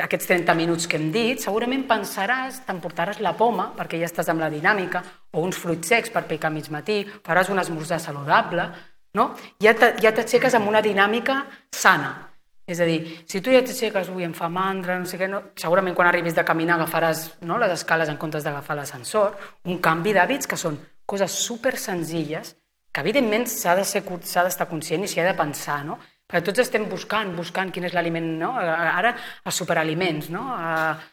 aquests 0.04 0.28
30 0.28 0.60
minuts 0.60 0.84
que 0.86 1.00
hem 1.00 1.08
dit, 1.14 1.40
segurament 1.40 1.88
pensaràs, 1.88 2.60
t'emportaràs 2.68 3.24
la 3.24 3.32
poma, 3.40 3.70
perquè 3.80 3.96
ja 3.98 4.12
estàs 4.12 4.28
amb 4.28 4.44
la 4.44 4.52
dinàmica, 4.52 5.00
o 5.32 5.40
uns 5.40 5.56
fruits 5.56 5.88
secs 5.88 6.12
per 6.12 6.28
picar 6.28 6.52
mig 6.52 6.68
matí, 6.68 7.00
faràs 7.24 7.48
un 7.48 7.64
esmorzar 7.64 7.98
saludable, 7.98 8.68
no? 9.16 9.32
ja 9.64 9.72
t'aixeques 9.74 10.60
amb 10.60 10.68
una 10.68 10.84
dinàmica 10.84 11.46
sana, 11.72 12.29
és 12.70 12.80
a 12.80 12.86
dir, 12.88 13.00
si 13.28 13.40
tu 13.42 13.52
ja 13.54 13.62
t'aixeques, 13.66 14.12
ui, 14.14 14.24
em 14.26 14.34
fa 14.36 14.48
mandra, 14.52 14.98
no 15.00 15.08
sé 15.08 15.18
què, 15.20 15.28
no, 15.30 15.42
segurament 15.58 15.96
quan 15.98 16.10
arribis 16.10 16.36
de 16.36 16.44
caminar 16.46 16.78
agafaràs 16.78 17.26
no, 17.48 17.58
les 17.58 17.74
escales 17.74 18.08
en 18.12 18.18
comptes 18.20 18.46
d'agafar 18.46 18.78
l'ascensor, 18.78 19.36
un 19.66 19.80
canvi 19.82 20.14
d'hàbits 20.16 20.50
que 20.50 20.58
són 20.60 20.78
coses 21.10 21.34
super 21.34 21.76
senzilles 21.78 22.54
que 22.90 23.02
evidentment 23.02 23.46
s'ha 23.46 23.76
d'estar 23.78 24.02
de 24.02 24.70
conscient 24.70 25.04
i 25.04 25.10
s'hi 25.10 25.22
ha 25.22 25.28
de 25.28 25.36
pensar, 25.38 25.82
no? 25.86 25.98
Perquè 26.30 26.46
tots 26.46 26.62
estem 26.62 26.86
buscant, 26.90 27.32
buscant 27.34 27.72
quin 27.74 27.88
és 27.88 27.94
l'aliment, 27.94 28.26
no? 28.38 28.52
Ara, 28.58 29.14
els 29.46 29.58
superaliments, 29.62 30.30
no? 30.30 30.44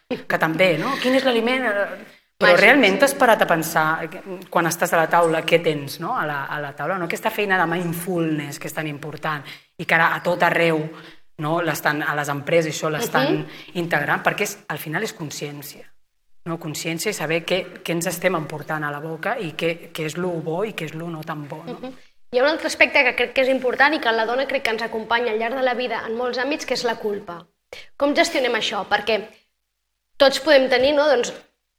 Que 0.10 0.38
també, 0.42 0.76
no? 0.82 0.94
Quin 1.02 1.18
és 1.18 1.26
l'aliment... 1.26 1.68
Però 2.38 2.54
realment 2.54 3.00
t'has 3.02 3.16
parat 3.18 3.42
a 3.42 3.48
pensar, 3.50 3.86
quan 4.54 4.70
estàs 4.70 4.92
a 4.94 5.00
la 5.00 5.08
taula, 5.10 5.40
què 5.42 5.58
tens 5.66 5.96
no? 5.98 6.12
a, 6.14 6.26
la, 6.30 6.44
a 6.46 6.60
la 6.62 6.70
taula? 6.78 7.00
No? 7.02 7.08
Aquesta 7.10 7.32
feina 7.34 7.58
de 7.58 7.66
mindfulness 7.66 8.60
que 8.62 8.70
és 8.70 8.76
tan 8.76 8.86
important 8.86 9.42
i 9.82 9.88
que 9.90 9.96
ara 9.98 10.12
a 10.14 10.20
tot 10.22 10.46
arreu 10.46 10.84
no? 11.38 11.62
l'estan 11.62 12.02
a 12.04 12.16
les 12.18 12.30
empreses 12.34 12.74
això 12.74 12.90
l'estan 12.90 13.28
uh 13.28 13.40
-huh. 13.40 13.78
integrant, 13.82 14.24
perquè 14.24 14.44
és, 14.44 14.58
al 14.68 14.78
final 14.78 15.04
és 15.04 15.14
consciència. 15.14 15.86
No? 16.46 16.60
Consciència 16.60 17.10
i 17.10 17.14
saber 17.14 17.46
què, 17.46 17.84
què 17.84 17.92
ens 17.92 18.08
estem 18.08 18.36
emportant 18.36 18.84
a 18.84 18.92
la 18.92 19.00
boca 19.00 19.38
i 19.40 19.54
què, 19.54 19.92
què 19.92 20.06
és 20.06 20.16
el 20.16 20.24
bo 20.24 20.64
i 20.64 20.74
què 20.74 20.86
és 20.86 20.94
el 20.94 21.12
no 21.12 21.24
tan 21.24 21.48
bo. 21.48 21.64
No? 21.66 21.74
Uh 21.74 21.80
-huh. 21.82 21.94
Hi 22.32 22.40
ha 22.40 22.44
un 22.44 22.50
altre 22.50 22.68
aspecte 22.68 23.04
que 23.04 23.16
crec 23.16 23.34
que 23.34 23.42
és 23.42 23.50
important 23.50 23.94
i 23.94 24.00
que 24.00 24.12
la 24.12 24.26
dona 24.26 24.48
crec 24.48 24.64
que 24.64 24.72
ens 24.72 24.82
acompanya 24.82 25.32
al 25.32 25.40
llarg 25.40 25.56
de 25.56 25.64
la 25.64 25.74
vida 25.74 26.04
en 26.08 26.16
molts 26.16 26.38
àmbits, 26.38 26.66
que 26.66 26.74
és 26.74 26.84
la 26.84 26.96
culpa. 26.96 27.48
Com 27.96 28.16
gestionem 28.16 28.54
això? 28.54 28.86
Perquè 28.90 29.30
tots 30.18 30.40
podem 30.40 30.70
tenir 30.70 30.94
no? 30.94 31.06
doncs, 31.08 31.34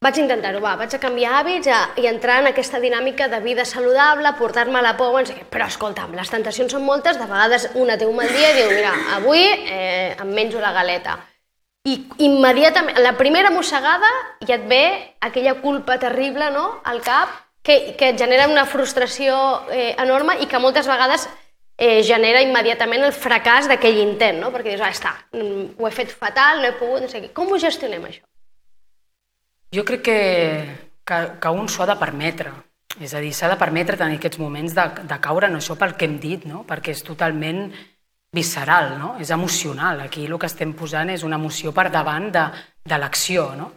vaig 0.05 0.19
intentar-ho, 0.23 0.61
va, 0.63 0.77
vaig 0.79 0.95
a 0.95 1.01
canviar 1.03 1.41
hàbits 1.41 1.71
a, 1.75 1.79
i 1.99 2.07
entrar 2.07 2.39
en 2.43 2.53
aquesta 2.53 2.79
dinàmica 2.83 3.27
de 3.33 3.41
vida 3.43 3.65
saludable, 3.67 4.31
portar-me 4.39 4.83
la 4.83 4.95
por, 4.97 5.17
què. 5.27 5.43
però 5.51 5.67
escolta'm, 5.67 6.15
les 6.15 6.31
tentacions 6.31 6.73
són 6.73 6.85
moltes, 6.87 7.19
de 7.19 7.27
vegades 7.27 7.69
una 7.75 7.99
té 7.99 8.07
un 8.07 8.17
mal 8.17 8.31
dia 8.31 8.53
i 8.53 8.61
diu, 8.61 8.71
mira, 8.77 8.95
avui 9.17 9.43
eh, 9.43 10.15
em 10.15 10.31
menjo 10.35 10.63
la 10.63 10.73
galeta. 10.77 11.19
I 11.89 11.97
immediatament, 12.23 13.01
la 13.03 13.17
primera 13.19 13.51
mossegada 13.51 14.09
ja 14.47 14.59
et 14.59 14.65
ve 14.71 14.85
aquella 15.25 15.57
culpa 15.63 15.99
terrible 15.99 16.51
no? 16.53 16.81
al 16.85 17.01
cap 17.03 17.33
que, 17.63 17.95
que 17.99 18.13
et 18.13 18.19
genera 18.19 18.49
una 18.51 18.67
frustració 18.67 19.35
eh, 19.73 19.95
enorme 19.99 20.37
i 20.43 20.47
que 20.47 20.61
moltes 20.63 20.87
vegades 20.91 21.27
eh, 21.79 22.03
genera 22.05 22.43
immediatament 22.45 23.07
el 23.07 23.15
fracàs 23.17 23.71
d'aquell 23.71 24.03
intent, 24.05 24.39
no? 24.43 24.53
perquè 24.55 24.75
dius, 24.75 24.85
ah, 24.85 24.93
està, 24.95 25.15
mm, 25.35 25.79
ho 25.79 25.89
he 25.89 25.95
fet 25.95 26.13
fatal, 26.13 26.63
no 26.63 26.71
he 26.71 26.77
pogut, 26.79 27.03
no 27.03 27.11
sé 27.11 27.25
què. 27.25 27.33
Com 27.35 27.51
ho 27.51 27.59
gestionem, 27.63 28.05
això? 28.05 28.28
Jo 29.75 29.85
crec 29.85 30.03
que, 30.03 30.21
que, 31.05 31.19
que 31.41 31.49
un 31.53 31.69
s'ho 31.69 31.85
ha 31.85 31.91
de 31.93 31.99
permetre. 32.01 32.53
És 32.99 33.13
a 33.15 33.21
dir, 33.23 33.35
s'ha 33.37 33.51
de 33.53 33.59
permetre 33.61 33.99
tenir 34.01 34.17
aquests 34.19 34.41
moments 34.41 34.75
de, 34.75 34.87
de 35.07 35.19
caure 35.23 35.51
en 35.51 35.59
això 35.59 35.77
pel 35.79 35.95
que 35.99 36.09
hem 36.09 36.17
dit, 36.23 36.47
no? 36.49 36.65
perquè 36.67 36.95
és 36.97 37.05
totalment 37.07 37.69
visceral, 38.35 38.97
no? 38.99 39.15
és 39.21 39.31
emocional. 39.31 40.01
Aquí 40.01 40.25
el 40.27 40.39
que 40.39 40.49
estem 40.49 40.73
posant 40.77 41.13
és 41.13 41.25
una 41.25 41.37
emoció 41.37 41.73
per 41.77 41.89
davant 41.93 42.31
de, 42.33 42.47
de 42.85 42.99
l'acció. 42.99 43.51
No? 43.59 43.71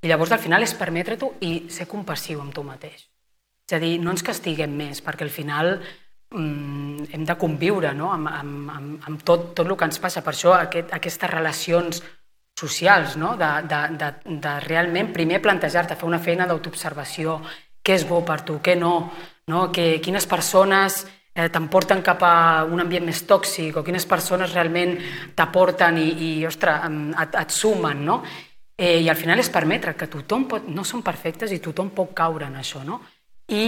I 0.00 0.12
llavors 0.12 0.36
al 0.36 0.44
final 0.44 0.62
és 0.64 0.76
permetre-t'ho 0.76 1.34
i 1.46 1.54
ser 1.72 1.88
compassiu 1.88 2.44
amb 2.44 2.54
tu 2.54 2.64
mateix. 2.66 3.08
És 3.66 3.76
a 3.76 3.80
dir, 3.82 3.96
no 4.02 4.12
ens 4.12 4.24
castiguem 4.26 4.72
més, 4.76 5.02
perquè 5.04 5.26
al 5.26 5.32
final 5.34 5.76
mm, 5.76 7.10
hem 7.16 7.26
de 7.26 7.36
conviure 7.40 7.92
no? 7.96 8.12
amb, 8.12 8.30
amb, 8.30 8.70
amb, 8.76 9.04
amb 9.08 9.26
tot, 9.26 9.50
tot 9.54 9.66
el 9.66 9.76
que 9.76 9.88
ens 9.88 10.00
passa. 10.02 10.24
Per 10.26 10.34
això 10.34 10.54
aquest, 10.56 10.92
aquestes 10.96 11.32
relacions 11.32 12.02
socials, 12.60 13.16
no? 13.16 13.34
de, 13.40 13.50
de, 13.70 13.80
de, 14.00 14.10
de 14.44 14.54
realment 14.66 15.12
primer 15.14 15.40
plantejar-te, 15.42 15.96
fer 15.96 16.08
una 16.08 16.20
feina 16.22 16.46
d'autoobservació, 16.48 17.40
què 17.82 17.96
és 17.96 18.04
bo 18.08 18.20
per 18.26 18.42
tu, 18.44 18.58
què 18.60 18.76
no, 18.76 18.94
no? 19.48 19.68
Que, 19.72 19.96
quines 20.04 20.26
persones 20.28 21.00
eh, 21.34 21.48
t'emporten 21.48 22.02
cap 22.04 22.22
a 22.26 22.34
un 22.68 22.82
ambient 22.84 23.06
més 23.06 23.22
tòxic 23.28 23.80
o 23.80 23.84
quines 23.86 24.06
persones 24.06 24.52
realment 24.54 24.96
t'aporten 25.36 25.98
i, 26.00 26.08
i 26.26 26.30
ostres, 26.46 26.86
et, 27.24 27.40
et 27.44 27.56
sumen, 27.56 28.04
no? 28.04 28.20
Eh, 28.80 29.00
I 29.04 29.08
al 29.12 29.16
final 29.16 29.40
és 29.40 29.52
permetre 29.52 29.96
que 29.96 30.08
tothom 30.08 30.46
pot, 30.48 30.68
no 30.68 30.84
són 30.88 31.04
perfectes 31.04 31.52
i 31.52 31.60
tothom 31.60 31.92
pot 31.96 32.14
caure 32.16 32.48
en 32.48 32.60
això, 32.60 32.84
no? 32.84 33.00
I, 33.52 33.64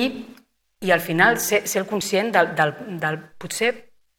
i 0.82 0.93
al 0.93 1.03
final 1.05 1.40
ser, 1.40 1.66
ser 1.68 1.82
el 1.82 1.88
conscient 1.88 2.32
del, 2.32 2.55
del, 2.57 2.76
del 3.01 3.18
potser 3.40 3.72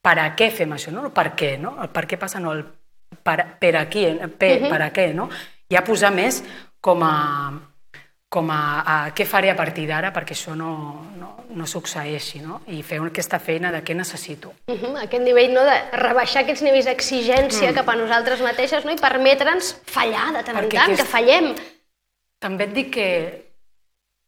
per 0.03 0.17
a 0.19 0.31
què 0.37 0.49
fem 0.53 0.75
això, 0.75 0.93
no? 0.93 1.07
El 1.07 1.15
per 1.15 1.31
què, 1.39 1.55
no? 1.61 1.77
El 1.81 1.89
per 1.93 2.05
què 2.09 2.19
passa, 2.19 2.41
no 2.43 2.53
el 2.53 2.65
per, 3.23 3.57
per 3.59 3.75
aquí, 3.77 4.05
per, 4.37 4.51
uh 4.57 4.63
-huh. 4.63 4.69
per 4.69 4.81
a 4.81 4.91
què, 4.93 5.13
no? 5.13 5.29
Ja 5.69 5.83
posar 5.83 6.11
més 6.11 6.43
com 6.79 7.03
a, 7.03 7.53
com 8.33 8.49
a, 8.49 8.61
a 8.81 8.95
què 9.15 9.25
faré 9.29 9.51
a 9.51 9.55
partir 9.55 9.85
d'ara 9.87 10.11
perquè 10.13 10.33
això 10.33 10.55
no, 10.57 10.71
no, 11.19 11.29
no 11.53 11.67
succeeixi, 11.69 12.41
no? 12.41 12.61
I 12.67 12.81
fer 12.81 12.99
aquesta 13.05 13.39
feina 13.39 13.71
de 13.71 13.83
què 13.85 13.95
necessito. 13.95 14.53
Uh 14.67 14.75
-huh, 14.75 15.03
aquest 15.03 15.23
nivell 15.23 15.53
no, 15.53 15.63
de 15.63 15.77
rebaixar 16.01 16.41
aquests 16.41 16.63
nivells 16.63 16.85
d'exigència 16.85 17.71
mm. 17.71 17.75
cap 17.75 17.89
a 17.89 17.95
nosaltres 17.95 18.41
mateixes 18.41 18.85
no? 18.85 18.91
i 18.91 18.97
permetre'ns 18.97 19.75
fallar 19.85 20.33
de 20.33 20.43
tant 20.43 20.57
perquè 20.57 20.63
en 20.63 20.69
tant, 20.69 20.91
aquest... 20.91 21.01
que 21.01 21.11
fallem. 21.15 21.55
També 22.39 22.63
et 22.63 22.73
dic 22.73 22.93
que 22.93 23.09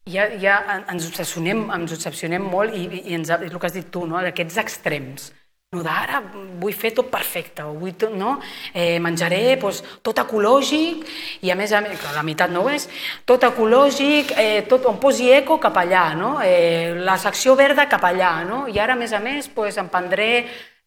ja, 0.05 0.29
ja 0.39 0.83
ens 0.87 1.07
obsessionem, 1.07 1.69
ens 1.71 1.91
obsessionem 1.91 2.41
molt 2.41 2.73
i, 2.73 2.85
i 3.09 3.13
ens, 3.13 3.29
és 3.29 3.51
el 3.51 3.59
que 3.59 3.67
has 3.67 3.73
dit 3.73 3.89
tu, 3.91 4.05
no? 4.05 4.21
d'aquests 4.21 4.57
extrems 4.57 5.33
no 5.73 5.83
d'ara 5.83 6.21
vull 6.61 6.75
fer 6.75 6.91
tot 6.95 7.09
perfecte, 7.11 7.63
vull 7.79 7.95
tot, 7.99 8.13
no? 8.15 8.35
eh, 8.73 8.97
menjaré 9.03 9.55
doncs, 9.61 9.81
tot 10.05 10.21
ecològic 10.23 11.03
i 11.45 11.51
a 11.51 11.57
més 11.59 11.73
a 11.75 11.81
més, 11.83 12.03
la 12.15 12.23
meitat 12.25 12.53
no 12.53 12.65
ho 12.65 12.71
és, 12.71 12.87
tot 13.27 13.43
ecològic, 13.47 14.35
eh, 14.39 14.61
tot 14.69 14.87
on 14.89 14.99
posi 15.01 15.31
eco 15.35 15.59
cap 15.61 15.77
allà, 15.81 16.05
no? 16.17 16.37
eh, 16.43 16.93
la 16.95 17.17
secció 17.21 17.57
verda 17.59 17.89
cap 17.91 18.05
allà, 18.07 18.37
no? 18.47 18.65
i 18.71 18.79
ara 18.79 18.95
a 18.95 18.99
més 18.99 19.13
a 19.13 19.21
més 19.23 19.49
doncs, 19.55 19.81
em 19.81 19.89
prendré 19.91 20.29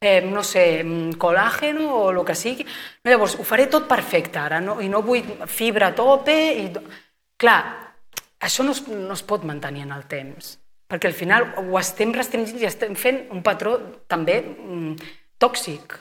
eh, 0.01 0.22
no 0.24 0.45
sé, 0.47 0.64
col·làgen 1.18 1.83
o 1.85 2.07
el 2.12 2.22
que 2.24 2.39
sigui. 2.39 2.64
No, 3.03 3.11
llavors, 3.11 3.37
ho 3.39 3.45
faré 3.47 3.66
tot 3.66 3.89
perfecte 3.91 4.41
ara, 4.41 4.62
no? 4.64 4.79
i 4.81 4.89
no 4.89 5.03
vull 5.03 5.26
fibra 5.51 5.93
a 5.93 5.99
tope. 5.99 6.39
I... 6.62 6.70
Clar, 7.39 7.59
això 8.43 8.64
no 8.66 8.72
es, 8.74 8.81
no 8.89 9.14
es 9.14 9.22
pot 9.26 9.45
mantenir 9.47 9.85
en 9.87 9.93
el 9.95 10.07
temps 10.11 10.57
perquè 10.89 11.11
al 11.11 11.16
final 11.16 11.47
ho 11.61 11.78
estem 11.78 12.14
restringint 12.16 12.62
i 12.62 12.68
estem 12.68 12.97
fent 12.97 13.26
un 13.34 13.43
patró 13.45 13.76
també 14.09 14.41
mm, 14.43 15.09
tòxic. 15.41 15.99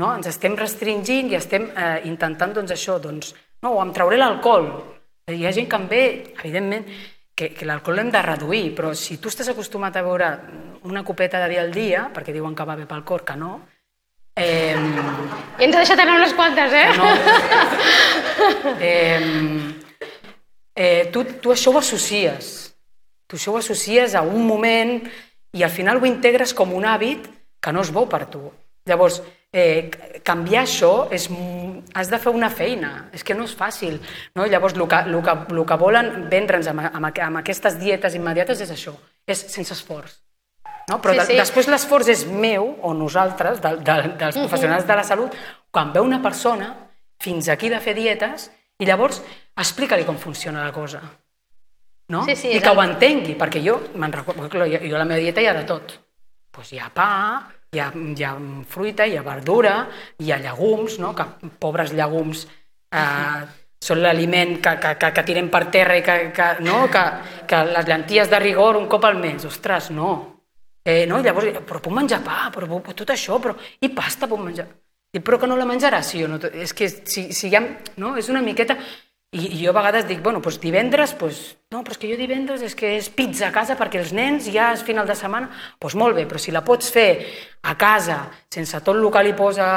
No? 0.00 0.14
Ens 0.16 0.30
estem 0.30 0.56
restringint 0.56 1.28
i 1.30 1.36
estem 1.36 1.68
eh, 1.68 2.00
intentant 2.08 2.54
doncs, 2.56 2.72
això, 2.72 2.96
doncs, 3.02 3.34
no, 3.60 3.74
em 3.82 3.92
trauré 3.92 4.16
l'alcohol. 4.16 4.70
Hi 5.30 5.44
ha 5.44 5.52
gent 5.52 5.68
que 5.70 5.78
em 5.78 5.88
ve, 5.90 6.04
evidentment, 6.40 6.86
que, 7.36 7.50
que 7.56 7.68
l'alcohol 7.68 8.00
l'hem 8.00 8.12
de 8.14 8.22
reduir, 8.24 8.70
però 8.76 8.94
si 8.96 9.18
tu 9.20 9.28
estàs 9.28 9.50
acostumat 9.52 9.96
a 9.96 10.04
veure 10.06 10.30
una 10.88 11.04
copeta 11.04 11.42
de 11.42 11.50
vi 11.52 11.60
al 11.60 11.70
dia, 11.74 12.06
perquè 12.14 12.32
diuen 12.32 12.56
que 12.56 12.66
va 12.66 12.78
bé 12.78 12.88
pel 12.88 13.04
cor, 13.04 13.26
que 13.28 13.36
no, 13.36 13.58
eh, 14.40 14.72
I 14.72 15.66
ens 15.66 15.76
ha 15.76 15.82
deixat 15.82 16.00
anar 16.00 16.16
unes 16.16 16.32
quantes, 16.38 16.72
eh? 16.72 16.88
No. 16.96 17.12
Eh, 18.80 19.20
eh, 20.74 21.10
tu, 21.12 21.26
tu 21.42 21.52
això 21.52 21.74
ho 21.74 21.78
associes 21.78 22.69
Tu 23.30 23.38
això 23.38 23.54
ho 23.54 23.60
associes 23.60 24.16
a 24.18 24.24
un 24.26 24.42
moment 24.46 24.96
i 25.54 25.62
al 25.62 25.70
final 25.70 26.00
ho 26.00 26.08
integres 26.08 26.54
com 26.54 26.72
un 26.74 26.86
hàbit 26.86 27.28
que 27.62 27.72
no 27.72 27.84
és 27.84 27.92
bo 27.94 28.08
per 28.10 28.24
tu. 28.32 28.42
Llavors, 28.88 29.20
eh, 29.52 29.90
canviar 30.26 30.64
això 30.64 31.08
és, 31.14 31.28
has 31.94 32.10
de 32.10 32.18
fer 32.18 32.32
una 32.34 32.50
feina, 32.50 33.10
és 33.14 33.22
que 33.26 33.36
no 33.36 33.44
és 33.46 33.54
fàcil. 33.56 34.00
No? 34.34 34.46
Llavors, 34.46 34.74
el 34.74 34.88
que, 34.88 35.02
el 35.06 35.20
que, 35.22 35.36
el 35.54 35.62
que 35.66 35.78
volen 35.78 36.10
vendre'ns 36.32 36.70
amb, 36.72 36.88
amb, 36.88 37.10
amb 37.28 37.42
aquestes 37.42 37.78
dietes 37.78 38.16
immediates 38.18 38.64
és 38.66 38.74
això, 38.74 38.96
és 39.26 39.46
sense 39.52 39.74
esforç. 39.76 40.18
No? 40.88 40.98
Però 40.98 41.14
Sí, 41.14 41.20
sí, 41.20 41.32
sí. 41.34 41.38
després 41.38 41.68
l'esforç 41.70 42.08
és 42.10 42.26
meu 42.26 42.72
o 42.82 42.94
nosaltres, 42.94 43.60
de, 43.62 43.76
de, 43.78 43.98
dels 44.18 44.38
professionals 44.42 44.86
de 44.88 44.96
la 44.98 45.06
salut, 45.06 45.36
quan 45.70 45.92
veu 45.94 46.02
una 46.06 46.22
persona 46.22 46.72
fins 47.20 47.50
aquí 47.52 47.68
de 47.70 47.78
fer 47.84 47.94
dietes 47.94 48.50
i 48.80 48.88
llavors 48.88 49.20
explica-li 49.54 50.06
com 50.08 50.18
funciona 50.18 50.64
la 50.64 50.72
cosa. 50.72 51.02
No? 52.10 52.24
Sí, 52.26 52.34
sí, 52.34 52.50
I 52.56 52.60
que 52.62 52.70
ho 52.74 52.82
entengui, 52.82 53.36
perquè 53.38 53.60
jo 53.62 53.76
me'n 53.94 54.12
recordo, 54.12 54.48
jo, 54.50 54.80
jo 54.82 54.98
la 54.98 55.04
meva 55.06 55.20
dieta 55.22 55.42
hi 55.42 55.46
ha 55.46 55.54
de 55.54 55.62
tot. 55.68 55.92
Pues 56.50 56.72
hi 56.74 56.80
ha 56.82 56.88
pa, 56.90 57.06
hi 57.70 57.78
ha, 57.78 57.92
hi 57.94 58.24
ha 58.26 58.32
fruita, 58.66 59.06
hi 59.06 59.14
ha 59.16 59.22
verdura, 59.22 59.74
hi 60.18 60.32
ha 60.34 60.40
llegums, 60.42 60.98
no? 60.98 61.12
que 61.14 61.26
pobres 61.62 61.92
llegums 61.94 62.42
eh, 62.90 63.44
són 63.80 64.02
l'aliment 64.02 64.56
que, 64.60 64.72
que, 64.82 64.96
que, 64.98 65.10
que 65.14 65.24
tirem 65.28 65.48
per 65.52 65.62
terra 65.70 65.94
i 65.96 66.02
que, 66.02 66.16
que, 66.34 66.48
no? 66.66 66.80
que, 66.90 67.04
que 67.46 67.60
les 67.70 67.86
llenties 67.86 68.32
de 68.32 68.40
rigor 68.42 68.76
un 68.80 68.88
cop 68.90 69.06
al 69.06 69.20
mes, 69.22 69.46
ostres, 69.46 69.92
no. 69.94 70.10
Eh, 70.84 71.04
no? 71.06 71.20
I 71.20 71.28
llavors, 71.28 71.60
però 71.68 71.78
puc 71.84 71.94
menjar 71.94 72.18
pa, 72.26 72.48
però 72.50 72.66
puc- 72.66 72.90
tot 72.98 73.14
això, 73.14 73.38
però... 73.38 73.54
I 73.80 73.92
pasta 73.94 74.26
puc 74.26 74.42
menjar. 74.42 74.66
I, 75.14 75.22
però 75.22 75.38
que 75.38 75.46
no 75.46 75.54
la 75.58 75.68
menjaràs, 75.68 76.10
sí 76.10 76.24
o 76.26 76.28
no? 76.30 76.40
És 76.58 76.74
que 76.74 76.88
si, 76.90 77.28
si 77.36 77.48
hi 77.52 77.54
ha... 77.54 77.62
No? 78.02 78.16
És 78.18 78.32
una 78.34 78.42
miqueta... 78.42 78.76
I, 79.30 79.44
I 79.46 79.58
jo 79.62 79.70
a 79.70 79.76
vegades 79.76 80.08
dic, 80.08 80.24
bueno, 80.24 80.40
doncs 80.42 80.56
divendres, 80.58 81.12
doncs, 81.18 81.38
no, 81.70 81.84
però 81.86 81.94
és 81.94 82.00
que 82.02 82.08
jo 82.10 82.16
divendres 82.18 82.64
és 82.66 82.74
que 82.74 82.96
és 82.96 83.06
pizza 83.14 83.46
a 83.46 83.52
casa 83.54 83.76
perquè 83.78 84.00
els 84.00 84.10
nens 84.16 84.48
ja 84.50 84.72
és 84.74 84.82
final 84.82 85.06
de 85.06 85.14
setmana, 85.14 85.52
doncs 85.78 85.94
molt 86.00 86.18
bé, 86.18 86.24
però 86.26 86.40
si 86.42 86.50
la 86.50 86.64
pots 86.66 86.90
fer 86.90 87.06
a 87.62 87.76
casa, 87.78 88.24
sense 88.50 88.80
tot 88.82 88.98
el 88.98 89.06
que 89.14 89.22
li 89.22 89.36
posa 89.38 89.68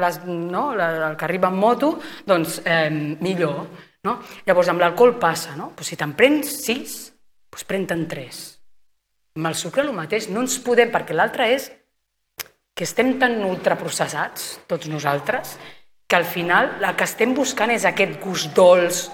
les, 0.00 0.22
no, 0.24 0.70
la, 0.78 0.88
el 1.10 1.18
que 1.20 1.28
arriba 1.28 1.52
en 1.52 1.60
moto, 1.60 1.98
doncs 2.24 2.62
eh, 2.64 2.88
millor. 3.20 3.66
No? 4.02 4.16
Llavors 4.48 4.72
amb 4.72 4.80
l'alcohol 4.80 5.18
passa, 5.20 5.52
no? 5.60 5.68
Pues 5.76 5.92
si 5.92 6.00
te'n 6.00 6.16
prens 6.16 6.56
sis, 6.64 6.96
doncs 7.52 7.68
pren-te'n 7.68 8.08
tres. 8.08 8.40
Amb 9.36 9.52
el 9.52 9.60
sucre 9.60 9.84
el 9.84 9.92
mateix, 9.92 10.30
no 10.32 10.40
ens 10.40 10.56
podem, 10.64 10.88
perquè 10.90 11.12
l'altre 11.12 11.52
és 11.52 11.68
que 12.72 12.88
estem 12.88 13.18
tan 13.20 13.36
ultraprocessats, 13.44 14.64
tots 14.66 14.88
nosaltres, 14.88 15.58
que 16.12 16.16
al 16.16 16.26
final 16.28 16.74
el 16.84 16.90
que 16.92 17.06
estem 17.08 17.30
buscant 17.32 17.70
és 17.72 17.86
aquest 17.88 18.18
gust 18.20 18.50
dolç, 18.52 19.06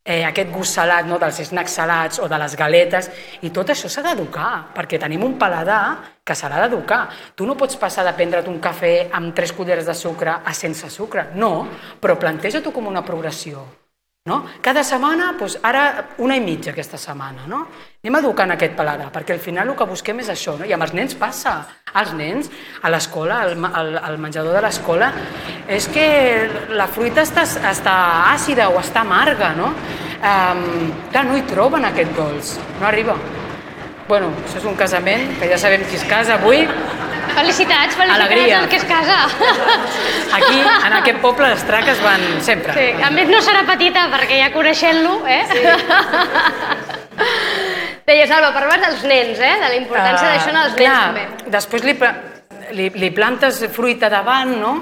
eh, 0.00 0.22
aquest 0.24 0.48
gust 0.54 0.78
salat 0.78 1.04
no? 1.04 1.18
dels 1.20 1.42
snacks 1.50 1.74
salats 1.76 2.22
o 2.24 2.30
de 2.32 2.38
les 2.40 2.56
galetes, 2.56 3.10
i 3.44 3.52
tot 3.52 3.74
això 3.74 3.90
s'ha 3.92 4.06
d'educar, 4.06 4.72
perquè 4.72 4.96
tenim 5.02 5.26
un 5.28 5.36
paladar 5.36 5.82
que 6.24 6.34
s'ha 6.34 6.48
d'educar. 6.48 7.02
Tu 7.36 7.44
no 7.44 7.60
pots 7.60 7.76
passar 7.76 8.08
de 8.08 8.16
prendre't 8.16 8.48
un 8.48 8.56
cafè 8.56 9.10
amb 9.12 9.34
tres 9.36 9.52
culleres 9.52 9.84
de 9.84 9.94
sucre 9.94 10.38
a 10.40 10.54
sense 10.54 10.88
sucre, 10.88 11.28
no, 11.34 11.68
però 12.00 12.16
planteja-t'ho 12.16 12.72
com 12.72 12.88
una 12.88 13.04
progressió. 13.04 13.66
No? 14.26 14.40
Cada 14.62 14.82
setmana, 14.82 15.30
doncs 15.38 15.54
ara 15.62 15.84
una 16.18 16.34
i 16.34 16.42
mitja 16.42 16.72
aquesta 16.72 16.98
setmana. 16.98 17.44
No? 17.46 17.60
Anem 18.02 18.18
educant 18.18 18.50
aquest 18.54 18.74
paladar, 18.78 19.12
perquè 19.14 19.36
al 19.36 19.42
final 19.42 19.70
el 19.70 19.78
que 19.78 19.86
busquem 19.86 20.24
és 20.24 20.32
això. 20.34 20.56
No? 20.58 20.66
I 20.66 20.74
amb 20.74 20.86
els 20.86 20.94
nens 20.98 21.14
passa. 21.18 21.56
Els 21.96 22.12
nens, 22.18 22.50
a 22.82 22.90
l'escola, 22.90 23.38
al, 23.46 23.54
al, 23.70 23.94
al 24.10 24.18
menjador 24.20 24.58
de 24.58 24.64
l'escola, 24.66 25.12
és 25.70 25.86
que 25.94 26.06
la 26.74 26.90
fruita 26.90 27.22
està, 27.22 27.46
està 27.70 27.96
àcida 28.34 28.68
o 28.74 28.82
està 28.82 29.06
amarga. 29.06 29.54
No? 29.56 29.70
Um, 30.16 30.92
clar, 31.12 31.26
no 31.30 31.38
hi 31.38 31.46
troben 31.46 31.86
aquest 31.86 32.14
dolç, 32.18 32.56
no 32.80 32.90
arriba. 32.90 33.14
Bueno, 34.06 34.30
això 34.44 34.60
és 34.60 34.66
un 34.68 34.76
casament, 34.78 35.32
que 35.40 35.48
ja 35.50 35.56
sabem 35.58 35.82
qui 35.90 35.96
es 35.98 36.04
casa 36.06 36.36
avui. 36.36 36.60
Felicitats, 37.36 37.96
felicitats 37.98 38.22
Alegria. 38.22 38.60
al 38.60 38.68
que 38.70 38.76
es 38.76 38.84
casa. 38.84 39.16
Aquí, 40.38 40.60
en 40.60 40.92
aquest 41.00 41.18
poble, 41.20 41.48
les 41.50 41.64
traques 41.66 42.00
van 42.04 42.22
sempre. 42.40 42.72
Sí, 42.76 43.02
a 43.02 43.10
més 43.10 43.28
no 43.28 43.40
serà 43.44 43.64
petita 43.66 44.06
perquè 44.12 44.38
ja 44.44 44.52
coneixent-lo, 44.54 45.18
eh? 45.26 45.42
Sí. 45.50 45.64
Deia, 48.06 48.28
Salva, 48.30 48.52
parlaves 48.54 48.86
dels 48.86 49.04
nens, 49.10 49.42
eh? 49.42 49.52
De 49.58 49.68
la 49.72 49.76
importància 49.80 50.30
d'això 50.30 50.52
en 50.54 50.60
els 50.62 50.78
nens 50.78 50.80
clar, 50.80 51.02
també. 51.10 51.50
Després 51.58 51.86
li, 51.88 51.98
li, 52.78 52.88
li 53.02 53.10
plantes 53.10 53.64
fruita 53.74 54.08
davant, 54.12 54.54
no? 54.62 54.76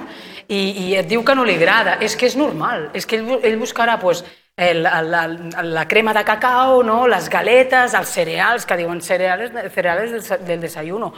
I, 0.45 0.61
I 0.85 0.97
et 1.01 1.09
diu 1.09 1.25
que 1.25 1.35
no 1.35 1.49
li 1.49 1.57
agrada. 1.57 1.97
És 2.05 2.19
que 2.21 2.29
és 2.29 2.37
normal. 2.37 2.91
És 2.93 3.09
que 3.09 3.17
ell, 3.17 3.39
ell 3.41 3.57
buscarà 3.57 3.97
pues, 4.03 4.21
el, 4.57 4.87
el, 4.87 5.15
el, 5.15 5.75
la 5.75 5.89
crema 5.89 6.15
de 6.15 6.25
cacao, 6.25 6.83
no? 6.83 7.07
les 7.09 7.29
galetes, 7.29 7.95
els 7.95 8.09
cereals, 8.09 8.67
que 8.67 8.77
diuen 8.79 9.01
cereals, 9.03 9.53
cereals 9.75 10.29
del, 10.29 10.45
del 10.47 10.61
desayuno, 10.63 11.13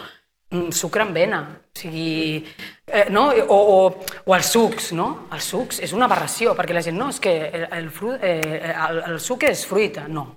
mm, 0.50 0.70
sucre 0.72 1.04
amb 1.04 1.14
vena, 1.14 1.42
o 1.44 1.78
sigui, 1.78 2.44
eh, 2.86 3.06
no? 3.10 3.28
o, 3.30 3.58
o, 3.58 4.04
o 4.24 4.36
els 4.36 4.52
sucs, 4.52 4.92
no? 4.96 5.28
Els 5.36 5.50
sucs 5.52 5.82
és 5.84 5.92
una 5.92 6.08
aberració, 6.08 6.56
perquè 6.56 6.76
la 6.76 6.84
gent, 6.86 6.96
no, 6.96 7.10
és 7.12 7.20
que 7.20 7.36
el, 7.50 7.68
el, 7.80 7.90
fru, 7.90 8.14
eh, 8.16 8.72
el, 8.72 9.02
el 9.12 9.20
suc 9.20 9.44
és 9.50 9.66
fruita. 9.68 10.06
No, 10.08 10.28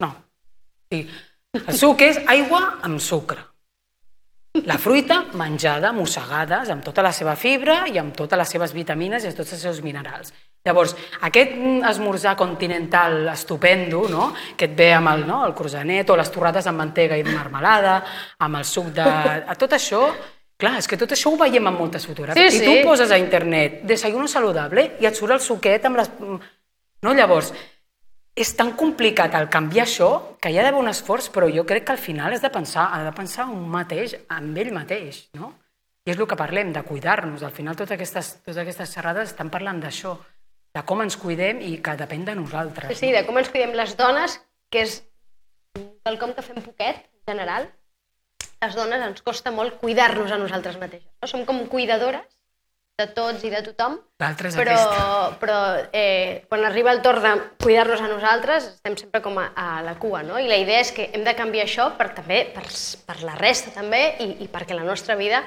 no. 0.00 0.14
Sí. 0.90 1.04
El 1.56 1.76
suc 1.76 2.02
és 2.04 2.20
aigua 2.28 2.78
amb 2.84 3.00
sucre. 3.00 3.40
La 4.64 4.78
fruita 4.80 5.20
menjada, 5.36 5.92
mossegades, 5.92 6.70
amb 6.72 6.84
tota 6.84 7.04
la 7.04 7.12
seva 7.12 7.36
fibra 7.36 7.82
i 7.90 7.98
amb 8.00 8.14
totes 8.16 8.38
les 8.38 8.52
seves 8.56 8.72
vitamines 8.72 9.24
i 9.24 9.32
tots 9.36 9.52
els 9.56 9.64
seus 9.68 9.82
minerals. 9.84 10.32
Llavors, 10.66 10.96
aquest 11.28 11.52
mm, 11.54 11.82
esmorzar 11.90 12.34
continental 12.36 13.28
estupendo, 13.30 14.06
no? 14.10 14.32
que 14.56 14.66
et 14.66 14.74
ve 14.78 14.88
amb 14.96 15.12
el, 15.12 15.26
no? 15.28 15.44
el 15.46 15.54
cruzanet 15.54 16.10
o 16.10 16.16
les 16.18 16.32
torrades 16.34 16.66
amb 16.66 16.82
mantega 16.82 17.18
i 17.18 17.26
marmelada, 17.26 18.00
amb 18.42 18.58
el 18.58 18.66
suc 18.66 18.90
de... 18.96 19.06
A 19.06 19.54
tot 19.58 19.76
això, 19.76 20.02
clar, 20.58 20.74
és 20.80 20.90
que 20.90 20.98
tot 20.98 21.14
això 21.14 21.30
ho 21.30 21.38
veiem 21.38 21.70
en 21.70 21.78
moltes 21.78 22.08
fotografies. 22.08 22.56
Sí, 22.56 22.64
I 22.64 22.66
tu 22.66 22.74
sí. 22.80 22.82
poses 22.86 23.14
a 23.14 23.20
internet 23.22 23.84
desayuno 23.86 24.26
saludable 24.30 24.88
i 24.98 25.06
et 25.06 25.18
surt 25.18 25.36
el 25.38 25.44
suquet 25.44 25.86
amb 25.86 26.02
les... 26.02 26.10
No? 27.04 27.14
Llavors, 27.14 27.52
és 28.36 28.52
tan 28.52 28.74
complicat 28.76 29.34
el 29.38 29.48
canviar 29.48 29.86
això 29.86 30.10
que 30.42 30.50
hi 30.52 30.58
ha 30.60 30.64
d'haver 30.66 30.82
un 30.82 30.90
esforç, 30.90 31.30
però 31.32 31.48
jo 31.48 31.64
crec 31.68 31.86
que 31.88 31.94
al 31.94 32.02
final 32.02 32.34
has 32.36 32.44
de 32.44 32.50
pensar, 32.52 32.90
ha 32.92 33.00
de 33.06 33.12
pensar 33.16 33.46
un 33.48 33.64
mateix 33.72 34.12
amb 34.28 34.58
ell 34.60 34.74
mateix, 34.76 35.22
no? 35.40 35.54
I 36.06 36.12
és 36.12 36.20
el 36.20 36.28
que 36.28 36.38
parlem, 36.38 36.68
de 36.74 36.84
cuidar-nos. 36.86 37.42
Al 37.42 37.54
final 37.56 37.74
totes 37.74 37.96
aquestes, 37.96 38.34
totes 38.44 38.60
aquestes 38.62 38.92
xerrades 38.92 39.32
estan 39.32 39.48
parlant 39.50 39.80
d'això, 39.82 40.12
de 40.76 40.84
com 40.86 41.00
ens 41.02 41.16
cuidem 41.16 41.64
i 41.64 41.78
que 41.82 41.96
depèn 41.96 42.28
de 42.28 42.36
nosaltres. 42.36 42.92
Sí, 42.92 43.06
sí, 43.06 43.12
de 43.16 43.24
com 43.26 43.40
ens 43.40 43.48
cuidem 43.50 43.72
les 43.74 43.96
dones, 43.98 44.36
que 44.70 44.84
és 44.84 45.00
quelcom 46.04 46.36
que 46.36 46.44
fem 46.44 46.60
poquet, 46.60 47.02
en 47.24 47.32
general. 47.32 47.70
Les 48.60 48.76
dones 48.76 49.02
ens 49.08 49.24
costa 49.24 49.50
molt 49.50 49.80
cuidar-nos 49.80 50.30
a 50.30 50.38
nosaltres 50.38 50.76
mateixes. 50.78 51.08
No? 51.22 51.32
Som 51.32 51.48
com 51.48 51.64
cuidadores 51.72 52.35
de 52.96 53.06
tots 53.12 53.42
i 53.44 53.50
de 53.52 53.58
tothom, 53.60 53.98
però, 54.56 54.76
però 55.36 55.56
eh, 55.92 56.46
quan 56.48 56.62
arriba 56.64 56.94
el 56.94 57.02
torn 57.04 57.20
de 57.20 57.32
cuidar-nos 57.60 58.00
a 58.00 58.08
nosaltres 58.08 58.70
estem 58.70 58.96
sempre 58.96 59.20
com 59.20 59.36
a, 59.36 59.50
a 59.52 59.82
la 59.84 59.98
cua, 60.00 60.22
no? 60.24 60.38
I 60.40 60.48
la 60.48 60.56
idea 60.62 60.80
és 60.80 60.94
que 60.96 61.10
hem 61.12 61.26
de 61.26 61.34
canviar 61.36 61.66
això 61.66 61.90
per, 61.98 62.08
també, 62.16 62.46
per, 62.54 62.64
per 63.04 63.18
la 63.20 63.36
resta 63.36 63.74
també 63.74 64.00
i, 64.24 64.30
i 64.46 64.48
perquè 64.48 64.72
la 64.72 64.86
nostra 64.88 65.18
vida 65.20 65.42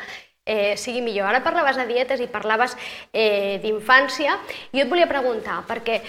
eh, 0.45 0.77
sigui 0.77 1.01
millor. 1.01 1.31
Ara 1.31 1.41
parlaves 1.41 1.81
de 1.81 1.87
dietes 1.89 2.21
i 2.21 2.29
parlaves 2.29 2.77
eh, 3.09 3.57
d'infància 3.65 4.37
i 4.69 4.77
jo 4.77 4.85
et 4.85 4.93
volia 4.93 5.09
preguntar, 5.09 5.63
perquè 5.65 6.03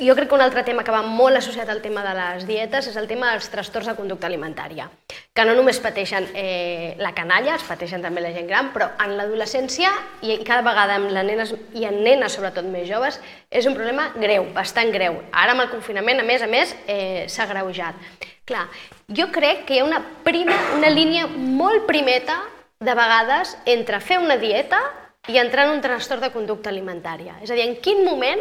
jo 0.00 0.14
crec 0.16 0.28
que 0.28 0.34
un 0.34 0.40
altre 0.40 0.62
tema 0.64 0.82
que 0.82 0.92
va 0.94 1.02
molt 1.04 1.36
associat 1.36 1.68
al 1.68 1.82
tema 1.84 2.02
de 2.02 2.14
les 2.16 2.46
dietes 2.48 2.88
és 2.88 2.96
el 2.96 3.06
tema 3.08 3.30
dels 3.34 3.50
trastorns 3.52 3.90
de 3.90 3.94
conducta 3.98 4.26
alimentària, 4.26 4.88
que 5.34 5.44
no 5.44 5.54
només 5.54 5.80
pateixen 5.84 6.30
eh, 6.34 6.96
la 6.98 7.12
canalla, 7.16 7.56
es 7.56 7.66
pateixen 7.68 8.02
també 8.02 8.24
la 8.24 8.32
gent 8.32 8.48
gran, 8.48 8.70
però 8.74 8.90
en 9.04 9.16
l'adolescència 9.18 9.92
i 10.24 10.38
cada 10.46 10.64
vegada 10.66 10.96
amb 10.96 11.12
les 11.12 11.26
nenes 11.28 11.52
i 11.76 11.84
en 11.88 12.00
nenes 12.04 12.38
sobretot 12.38 12.64
més 12.64 12.88
joves 12.88 13.20
és 13.50 13.68
un 13.68 13.76
problema 13.76 14.08
greu, 14.16 14.48
bastant 14.56 14.90
greu. 14.94 15.20
Ara 15.32 15.52
amb 15.54 15.66
el 15.66 15.72
confinament, 15.74 16.22
a 16.22 16.26
més 16.26 16.42
a 16.42 16.48
més, 16.48 16.74
eh, 16.86 17.26
s'ha 17.28 17.44
agreujat. 17.44 18.00
Clar, 18.48 18.66
jo 19.06 19.28
crec 19.30 19.66
que 19.66 19.76
hi 19.76 19.82
ha 19.82 19.86
una, 19.86 20.00
prima, 20.24 20.56
una 20.78 20.90
línia 20.90 21.26
molt 21.28 21.86
primeta 21.86 22.40
de 22.80 22.94
vegades 22.96 23.52
entre 23.68 24.00
fer 24.00 24.18
una 24.18 24.38
dieta 24.40 24.80
i 25.28 25.36
entrar 25.38 25.66
en 25.66 25.76
un 25.76 25.82
trastorn 25.84 26.24
de 26.24 26.32
conducta 26.32 26.70
alimentària. 26.70 27.36
És 27.44 27.50
a 27.50 27.54
dir, 27.54 27.66
en 27.68 27.76
quin 27.84 28.00
moment 28.06 28.40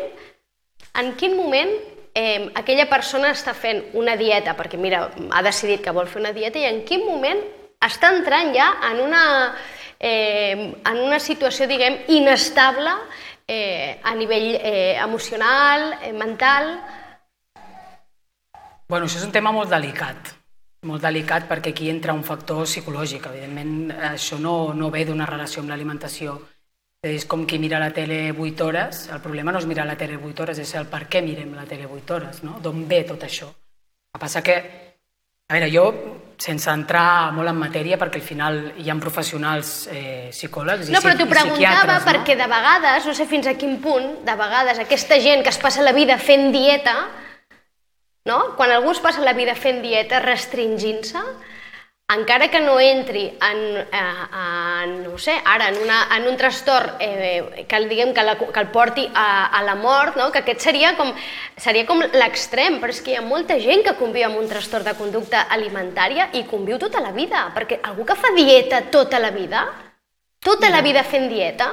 en 0.97 1.13
quin 1.19 1.35
moment 1.37 1.71
eh, 2.13 2.49
aquella 2.55 2.87
persona 2.89 3.33
està 3.35 3.53
fent 3.53 3.83
una 3.99 4.15
dieta, 4.19 4.55
perquè 4.57 4.79
mira, 4.79 5.07
ha 5.31 5.41
decidit 5.45 5.83
que 5.85 5.93
vol 5.95 6.09
fer 6.09 6.21
una 6.23 6.33
dieta, 6.35 6.59
i 6.59 6.67
en 6.69 6.83
quin 6.87 7.05
moment 7.05 7.41
està 7.85 8.11
entrant 8.15 8.51
ja 8.55 8.69
en 8.89 9.01
una, 9.05 9.23
eh, 9.99 10.73
en 10.73 10.99
una 10.99 11.19
situació, 11.19 11.67
diguem, 11.69 12.01
inestable 12.15 12.95
eh, 13.47 13.99
a 14.03 14.15
nivell 14.15 14.55
eh, 14.55 14.97
emocional, 15.01 15.93
eh, 16.01 16.13
mental... 16.13 16.75
Bueno, 18.89 19.05
això 19.05 19.19
és 19.19 19.25
un 19.27 19.33
tema 19.33 19.51
molt 19.53 19.69
delicat, 19.69 20.31
molt 20.89 21.03
delicat 21.05 21.43
perquè 21.45 21.69
aquí 21.75 21.91
entra 21.91 22.15
un 22.17 22.23
factor 22.25 22.63
psicològic. 22.65 23.27
Evidentment, 23.29 23.91
això 24.15 24.39
no, 24.41 24.73
no 24.73 24.89
ve 24.89 25.03
d'una 25.05 25.27
relació 25.29 25.61
amb 25.61 25.69
l'alimentació. 25.69 26.39
És 27.01 27.23
com 27.23 27.45
qui 27.47 27.55
mira 27.63 27.79
la 27.79 27.93
tele 27.95 28.33
8 28.35 28.65
hores. 28.65 29.05
El 29.07 29.21
problema 29.23 29.53
no 29.55 29.59
és 29.61 29.67
mirar 29.69 29.85
la 29.87 29.95
tele 29.95 30.17
8 30.19 30.43
hores, 30.43 30.59
és 30.59 30.73
el 30.75 30.89
per 30.91 31.05
què 31.07 31.21
mirem 31.23 31.53
la 31.55 31.63
tele 31.63 31.87
8 31.87 32.15
hores, 32.15 32.41
no? 32.43 32.57
D'on 32.59 32.83
ve 32.89 33.05
tot 33.07 33.23
això? 33.23 33.47
El 33.47 34.17
que 34.17 34.23
passa 34.25 34.43
que 34.43 34.59
A 35.49 35.55
veure, 35.55 35.71
jo, 35.73 35.83
sense 36.37 36.69
entrar 36.69 37.31
molt 37.33 37.49
en 37.49 37.55
matèria, 37.57 37.97
perquè 37.97 38.19
al 38.19 38.25
final 38.25 38.57
hi 38.77 38.91
ha 38.91 38.95
professionals 39.01 39.87
eh, 39.89 40.29
psicòlegs 40.29 40.91
i, 40.91 40.93
No, 40.93 41.01
però 41.01 41.15
t'ho 41.17 41.25
preguntava 41.25 41.55
psiquiatres, 41.55 42.03
perquè 42.05 42.35
de 42.37 42.47
vegades, 42.51 43.07
no 43.09 43.15
sé 43.17 43.25
fins 43.25 43.49
a 43.49 43.55
quin 43.57 43.79
punt, 43.81 44.11
de 44.27 44.35
vegades 44.37 44.77
aquesta 44.83 45.17
gent 45.17 45.41
que 45.41 45.49
es 45.49 45.57
passa 45.57 45.81
la 45.81 45.95
vida 45.97 46.19
fent 46.21 46.51
dieta, 46.53 46.93
no? 48.29 48.37
quan 48.59 48.75
algú 48.75 48.93
es 48.93 49.01
passa 49.01 49.25
la 49.25 49.33
vida 49.33 49.57
fent 49.57 49.81
dieta, 49.81 50.21
restringint-se, 50.21 51.25
encara 52.09 52.49
que 52.49 52.59
no 52.59 52.79
entri 52.79 53.25
en, 53.29 53.59
eh, 53.77 54.25
en 54.83 55.03
no 55.03 55.17
sé, 55.17 55.35
ara 55.45 55.69
en, 55.69 55.77
una, 55.83 55.99
en 56.15 56.27
un 56.27 56.37
trastorn 56.37 56.97
eh, 56.99 57.65
que, 57.67 57.81
diguem, 57.85 58.13
que, 58.13 58.23
la, 58.23 58.37
que 58.37 58.59
el 58.59 58.71
porti 58.73 59.05
a, 59.13 59.47
a 59.47 59.61
la 59.63 59.75
mort, 59.75 60.17
no? 60.17 60.31
que 60.31 60.41
aquest 60.41 60.65
seria 60.65 60.95
com, 60.97 61.13
seria 61.57 61.85
com 61.85 62.01
l'extrem, 62.01 62.79
però 62.81 62.95
és 62.95 63.03
que 63.05 63.13
hi 63.13 63.19
ha 63.19 63.25
molta 63.25 63.59
gent 63.61 63.85
que 63.85 63.97
conviu 63.99 64.27
amb 64.27 64.41
un 64.41 64.49
trastorn 64.49 64.87
de 64.87 64.97
conducta 64.97 65.45
alimentària 65.53 66.31
i 66.33 66.47
conviu 66.49 66.81
tota 66.81 67.03
la 67.03 67.13
vida, 67.13 67.47
perquè 67.55 67.79
algú 67.83 68.07
que 68.09 68.17
fa 68.17 68.33
dieta 68.35 68.87
tota 68.89 69.21
la 69.21 69.31
vida, 69.35 69.67
tota 70.39 70.73
la 70.73 70.81
vida 70.81 71.05
fent 71.05 71.29
dieta, 71.29 71.71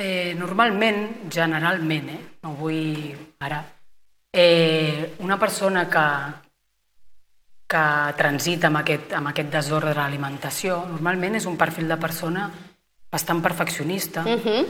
Eh, 0.00 0.32
normalment, 0.32 1.28
generalment, 1.28 2.06
eh, 2.08 2.20
no 2.40 2.54
vull 2.56 3.10
ara, 3.44 3.58
eh, 4.32 5.12
una 5.18 5.36
persona 5.38 5.82
que, 5.90 6.04
que 7.70 7.86
transita 8.18 8.66
amb 8.66 8.80
aquest, 8.80 9.12
amb 9.14 9.30
aquest 9.30 9.50
desordre 9.52 9.92
de 9.92 10.00
l'alimentació, 10.00 10.80
normalment 10.90 11.38
és 11.38 11.46
un 11.46 11.58
perfil 11.58 11.86
de 11.90 11.98
persona 12.02 12.48
bastant 13.10 13.42
perfeccionista, 13.42 14.24
uh 14.26 14.40
-huh. 14.44 14.62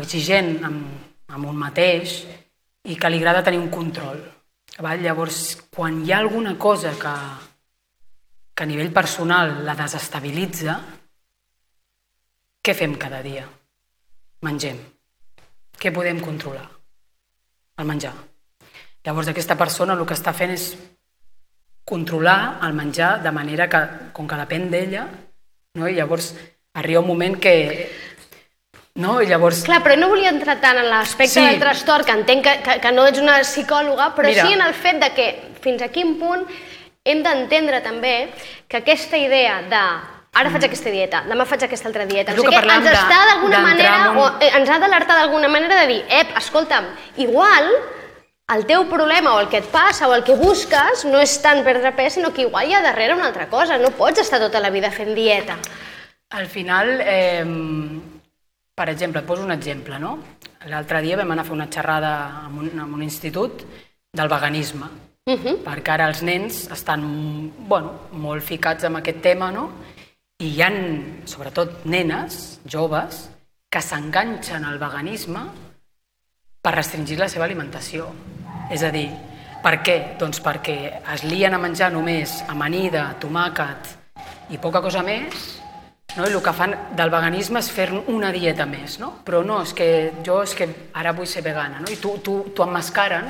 exigent 0.00 0.64
amb, 0.64 0.86
amb 1.28 1.46
un 1.46 1.56
mateix 1.56 2.24
i 2.84 2.96
que 2.96 3.10
li 3.10 3.18
agrada 3.18 3.42
tenir 3.42 3.58
un 3.58 3.70
control. 3.70 4.18
Val? 4.78 5.00
Llavors, 5.00 5.68
quan 5.70 6.04
hi 6.04 6.12
ha 6.12 6.18
alguna 6.18 6.58
cosa 6.58 6.90
que, 6.98 7.14
que 8.54 8.62
a 8.62 8.66
nivell 8.66 8.92
personal 8.92 9.64
la 9.64 9.74
desestabilitza, 9.74 10.80
què 12.62 12.74
fem 12.74 12.96
cada 12.98 13.22
dia? 13.22 13.46
Mengem. 14.42 14.78
Què 15.78 15.92
podem 15.92 16.20
controlar? 16.20 16.68
El 17.76 17.86
menjar. 17.86 18.14
Llavors, 19.04 19.28
aquesta 19.28 19.56
persona 19.56 19.94
el 19.94 20.06
que 20.06 20.14
està 20.14 20.32
fent 20.32 20.50
és 20.50 20.76
controlar 21.84 22.58
el 22.64 22.72
menjar 22.72 23.22
de 23.22 23.30
manera 23.32 23.68
que, 23.68 23.80
com 24.16 24.26
que 24.28 24.38
depèn 24.40 24.70
d'ella, 24.72 25.06
no? 25.78 25.88
i 25.88 25.94
llavors 25.98 26.32
arriba 26.74 27.00
un 27.00 27.08
moment 27.08 27.38
que... 27.40 27.54
No? 28.94 29.16
I 29.20 29.26
llavors... 29.26 29.64
Clar, 29.66 29.80
però 29.82 29.96
no 29.98 30.06
volia 30.12 30.30
entrar 30.30 30.60
tant 30.62 30.78
en 30.78 30.86
l'aspecte 30.86 31.40
Sí. 31.40 31.42
del 31.44 31.58
trastorn, 31.58 32.04
que 32.06 32.14
entenc 32.14 32.44
que, 32.46 32.52
que, 32.62 32.76
que 32.80 32.92
no 32.94 33.04
ets 33.10 33.18
una 33.18 33.40
psicòloga, 33.42 34.12
però 34.14 34.30
Mira. 34.30 34.46
sí 34.46 34.54
en 34.54 34.62
el 34.62 34.74
fet 34.74 35.00
de 35.02 35.08
que 35.16 35.26
fins 35.64 35.82
a 35.82 35.88
quin 35.90 36.14
punt 36.20 36.44
hem 37.04 37.22
d'entendre 37.26 37.80
també 37.82 38.30
que 38.70 38.78
aquesta 38.78 39.18
idea 39.18 39.56
de 39.68 39.80
ara 40.34 40.50
faig 40.50 40.64
aquesta 40.68 40.90
dieta, 40.94 41.24
demà 41.26 41.44
faig 41.46 41.66
aquesta 41.66 41.86
altra 41.90 42.06
dieta, 42.06 42.32
què, 42.38 42.46
parlàvem 42.54 42.86
ens 42.86 42.96
està 43.02 43.18
d'alguna 43.32 43.60
manera, 43.66 43.96
un- 44.12 44.16
o 44.22 44.24
eh, 44.42 44.48
ens 44.60 44.70
ha 44.70 44.78
d'alertar 44.82 45.18
d'alguna 45.20 45.50
manera 45.50 45.82
de 45.82 45.86
dir, 45.90 46.00
ep, 46.10 46.32
escolta'm, 46.38 46.86
igual 47.22 47.68
el 48.52 48.66
teu 48.66 48.84
problema 48.90 49.34
o 49.34 49.40
el 49.40 49.48
que 49.48 49.62
et 49.62 49.68
passa 49.72 50.08
o 50.08 50.14
el 50.14 50.24
que 50.24 50.36
busques 50.36 51.04
no 51.08 51.20
és 51.22 51.36
tant 51.40 51.62
perdre 51.64 51.94
pes, 51.96 52.18
sinó 52.18 52.32
que 52.32 52.44
igual 52.44 52.68
hi 52.68 52.74
ha 52.74 52.82
darrere 52.84 53.14
una 53.14 53.28
altra 53.30 53.48
cosa, 53.48 53.78
no 53.78 53.94
pots 53.96 54.20
estar 54.20 54.40
tota 54.42 54.60
la 54.60 54.70
vida 54.70 54.90
fent 54.90 55.14
dieta. 55.14 55.56
Al 56.30 56.46
final, 56.46 57.00
eh, 57.00 57.44
per 58.74 58.88
exemple, 58.90 59.22
et 59.22 59.26
poso 59.26 59.44
un 59.44 59.52
exemple, 59.52 59.98
no? 59.98 60.18
L'altre 60.68 61.00
dia 61.00 61.16
vam 61.16 61.30
anar 61.32 61.44
a 61.44 61.48
fer 61.48 61.56
una 61.56 61.70
xerrada 61.70 62.12
en 62.48 62.58
un, 62.58 62.70
en 62.74 62.94
un 62.94 63.02
institut 63.02 63.64
del 64.12 64.28
veganisme, 64.28 64.92
Uh 65.26 65.40
-huh. 65.40 65.62
perquè 65.64 65.88
ara 65.88 66.06
els 66.08 66.20
nens 66.20 66.70
estan 66.70 67.50
bueno, 67.66 67.92
molt 68.12 68.42
ficats 68.42 68.84
en 68.84 68.96
aquest 68.96 69.22
tema, 69.22 69.50
no? 69.50 69.70
I 70.38 70.48
hi 70.48 70.62
han, 70.62 71.22
sobretot, 71.24 71.86
nenes, 71.86 72.60
joves, 72.70 73.30
que 73.70 73.80
s'enganxen 73.80 74.66
al 74.66 74.78
veganisme 74.78 75.40
per 76.64 76.72
restringir 76.78 77.18
la 77.20 77.28
seva 77.28 77.44
alimentació. 77.44 78.08
És 78.72 78.82
a 78.82 78.90
dir, 78.94 79.08
per 79.64 79.78
què? 79.84 79.98
Doncs 80.20 80.40
perquè 80.44 80.78
es 81.14 81.24
lien 81.28 81.52
a 81.52 81.60
menjar 81.60 81.90
només 81.92 82.38
amanida, 82.48 83.10
tomàquet 83.20 83.92
i 84.52 84.60
poca 84.60 84.80
cosa 84.84 85.02
més, 85.04 85.44
no? 86.16 86.24
i 86.24 86.32
el 86.32 86.42
que 86.44 86.54
fan 86.56 86.74
del 86.96 87.12
veganisme 87.12 87.60
és 87.60 87.70
fer 87.72 87.90
una 88.12 88.32
dieta 88.32 88.66
més, 88.68 88.98
no? 89.00 89.12
però 89.24 89.42
no, 89.44 89.60
és 89.64 89.74
que 89.76 89.88
jo 90.24 90.40
és 90.44 90.54
que 90.56 90.68
ara 91.00 91.12
vull 91.16 91.28
ser 91.28 91.44
vegana, 91.44 91.82
no? 91.84 91.90
i 91.92 92.00
tu, 92.00 92.16
tu, 92.24 92.38
tu 92.56 92.64
emmascaren 92.64 93.28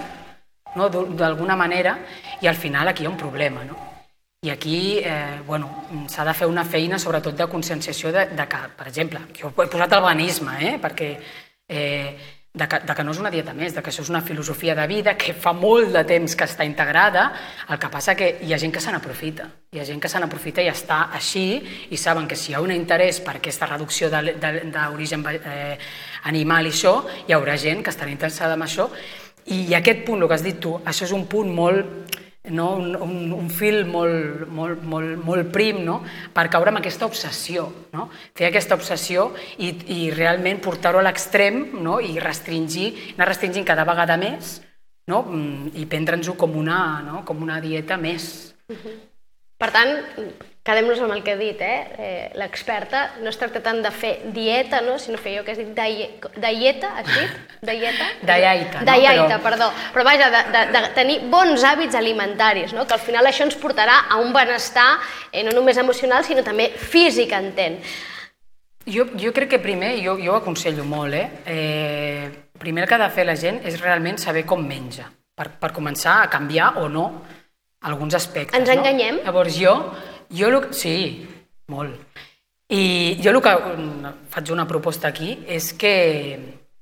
no? 0.76 0.90
d'alguna 0.90 1.56
manera 1.58 1.96
i 2.42 2.50
al 2.50 2.58
final 2.58 2.90
aquí 2.90 3.02
hi 3.02 3.10
ha 3.10 3.14
un 3.14 3.18
problema. 3.18 3.64
No? 3.66 3.78
I 4.44 4.50
aquí 4.52 4.98
eh, 5.00 5.40
bueno, 5.46 5.86
s'ha 6.10 6.26
de 6.26 6.34
fer 6.36 6.46
una 6.50 6.66
feina 6.68 6.98
sobretot 7.00 7.34
de 7.38 7.48
conscienciació 7.48 8.12
de, 8.12 8.26
de 8.36 8.46
que, 8.46 8.62
per 8.76 8.86
exemple, 8.90 9.22
jo 9.34 9.50
he 9.50 9.68
posat 9.72 9.94
el 9.96 10.04
veganisme, 10.04 10.58
eh, 10.60 10.74
perquè 10.82 11.10
eh, 11.66 12.33
de 12.56 12.68
que, 12.68 12.78
de 12.86 12.94
que 12.94 13.02
no 13.02 13.10
és 13.10 13.18
una 13.18 13.32
dieta 13.34 13.50
més, 13.50 13.72
de 13.74 13.82
que 13.82 13.90
això 13.90 14.04
és 14.04 14.10
una 14.12 14.20
filosofia 14.22 14.76
de 14.78 14.84
vida 14.86 15.16
que 15.18 15.32
fa 15.34 15.50
molt 15.52 15.90
de 15.90 16.04
temps 16.06 16.36
que 16.38 16.46
està 16.46 16.62
integrada, 16.62 17.24
el 17.66 17.80
que 17.82 17.90
passa 17.90 18.14
que 18.14 18.28
hi 18.46 18.54
ha 18.54 18.58
gent 18.62 18.70
que 18.76 18.82
se 18.82 18.94
n'aprofita, 18.94 19.48
hi 19.74 19.82
ha 19.82 19.86
gent 19.88 19.98
que 19.98 20.10
se 20.12 20.22
n'aprofita 20.22 20.62
i 20.62 20.70
està 20.70 21.00
així 21.18 21.58
i 21.90 21.98
saben 21.98 22.28
que 22.30 22.38
si 22.38 22.52
hi 22.52 22.54
ha 22.54 22.62
un 22.62 22.70
interès 22.70 23.18
per 23.26 23.40
aquesta 23.40 23.66
reducció 23.72 24.06
d'origen 24.06 25.26
eh, 25.34 25.76
animal 26.30 26.70
i 26.70 26.74
això, 26.76 26.94
hi 27.26 27.34
haurà 27.34 27.58
gent 27.58 27.82
que 27.82 27.90
estarà 27.90 28.14
interessada 28.14 28.54
en 28.54 28.62
això. 28.62 28.86
I 29.50 29.74
aquest 29.74 30.06
punt, 30.06 30.22
el 30.22 30.30
que 30.30 30.38
has 30.38 30.46
dit 30.46 30.62
tu, 30.62 30.76
això 30.86 31.10
és 31.10 31.12
un 31.12 31.26
punt 31.26 31.50
molt 31.50 32.22
no? 32.50 32.74
un, 32.76 32.92
un, 32.96 33.32
un 33.32 33.48
fil 33.50 33.84
molt, 33.88 34.44
molt, 34.48 34.82
molt, 34.84 35.16
molt 35.24 35.50
prim 35.54 35.80
no? 35.86 36.00
per 36.34 36.48
caure 36.52 36.72
amb 36.72 36.82
aquesta 36.82 37.08
obsessió, 37.08 37.66
no? 37.94 38.08
fer 38.36 38.50
aquesta 38.50 38.76
obsessió 38.76 39.30
i, 39.58 39.72
i 39.96 40.00
realment 40.14 40.60
portar-ho 40.64 41.00
a 41.00 41.06
l'extrem 41.06 41.64
no? 41.80 42.00
i 42.00 42.18
restringir, 42.22 42.92
anar 43.16 43.32
restringint 43.32 43.66
cada 43.68 43.86
vegada 43.88 44.18
més 44.20 44.58
no? 45.10 45.22
Mm, 45.22 45.74
i 45.80 45.86
prendre'ns-ho 45.90 46.36
com, 46.40 46.56
una, 46.56 46.80
no? 47.04 47.22
com 47.28 47.42
una 47.44 47.60
dieta 47.64 47.98
més. 48.00 48.54
Per 49.60 49.70
tant, 49.74 49.94
quedem-nos 50.64 51.00
amb 51.04 51.12
el 51.12 51.20
que 51.22 51.34
he 51.34 51.36
dit, 51.36 51.60
eh? 51.60 51.80
eh 51.98 52.30
L'experta 52.40 53.02
no 53.20 53.28
es 53.28 53.36
tracta 53.36 53.60
tant 53.62 53.82
de 53.84 53.90
fer 53.92 54.14
dieta, 54.32 54.80
no? 54.80 54.96
sinó 54.98 55.18
fer 55.20 55.36
jo 55.36 55.44
que 55.44 55.52
has 55.52 55.60
dit 55.60 55.74
dieta, 55.76 56.94
has 56.96 57.10
dit? 57.10 57.34
Dieta? 57.68 58.06
Dieta, 58.24 58.80
no? 58.80 59.26
Però- 59.28 59.42
perdó. 59.44 59.68
Però 59.92 60.04
vaja, 60.08 60.30
de, 60.32 60.40
de, 60.54 60.64
de 60.72 60.82
tenir 60.96 61.18
bons 61.28 61.62
hàbits 61.64 61.94
alimentaris, 62.00 62.72
no? 62.72 62.86
que 62.88 62.96
al 62.96 63.04
final 63.04 63.28
això 63.28 63.44
ens 63.44 63.58
portarà 63.60 64.06
a 64.08 64.18
un 64.24 64.32
benestar 64.32 64.88
eh, 65.30 65.44
no 65.44 65.52
només 65.52 65.76
emocional, 65.76 66.24
sinó 66.24 66.42
també 66.42 66.70
físic, 66.72 67.36
entenc. 67.36 67.84
Jo, 68.88 69.06
jo 69.20 69.32
crec 69.32 69.54
que 69.54 69.60
primer, 69.60 69.94
jo, 70.04 70.16
jo 70.20 70.32
ho 70.32 70.40
aconsello 70.40 70.84
molt, 70.84 71.14
eh? 71.16 71.28
eh? 71.46 72.30
primer 72.58 72.84
el 72.84 72.88
que 72.88 72.96
ha 72.96 73.04
de 73.04 73.12
fer 73.12 73.24
la 73.28 73.36
gent 73.36 73.62
és 73.64 73.80
realment 73.80 74.16
saber 74.20 74.44
com 74.48 74.60
menja, 74.64 75.10
per, 75.36 75.50
per 75.60 75.72
començar 75.76 76.22
a 76.22 76.28
canviar 76.32 76.74
o 76.80 76.88
no 76.88 77.06
alguns 77.84 78.16
aspectes. 78.16 78.56
Ens 78.56 78.68
enganyem? 78.72 79.20
No? 79.20 79.24
Llavors 79.28 79.56
jo, 79.60 79.74
jo 80.30 80.50
lo, 80.50 80.60
sí, 80.72 81.26
molt. 81.68 82.20
I 82.74 83.18
jo 83.22 83.30
el 83.30 83.40
que 83.44 83.54
faig 84.32 84.52
una 84.54 84.66
proposta 84.66 85.08
aquí 85.08 85.34
és 85.46 85.72
que, 85.76 85.96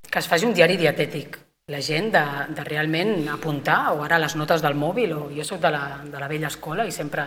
que 0.08 0.20
es 0.20 0.28
faci 0.30 0.46
un 0.46 0.54
diari 0.54 0.78
dietètic. 0.78 1.38
La 1.72 1.80
gent 1.82 2.10
de, 2.14 2.22
de 2.54 2.64
realment 2.66 3.28
apuntar, 3.30 3.92
o 3.94 4.02
ara 4.04 4.18
les 4.18 4.34
notes 4.36 4.62
del 4.62 4.74
mòbil, 4.78 5.12
o 5.14 5.26
jo 5.34 5.44
sóc 5.46 5.60
de 5.62 5.70
la, 5.70 5.82
de 6.04 6.22
la 6.22 6.30
vella 6.30 6.50
escola 6.52 6.86
i 6.86 6.94
sempre... 6.94 7.26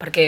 Perquè 0.00 0.26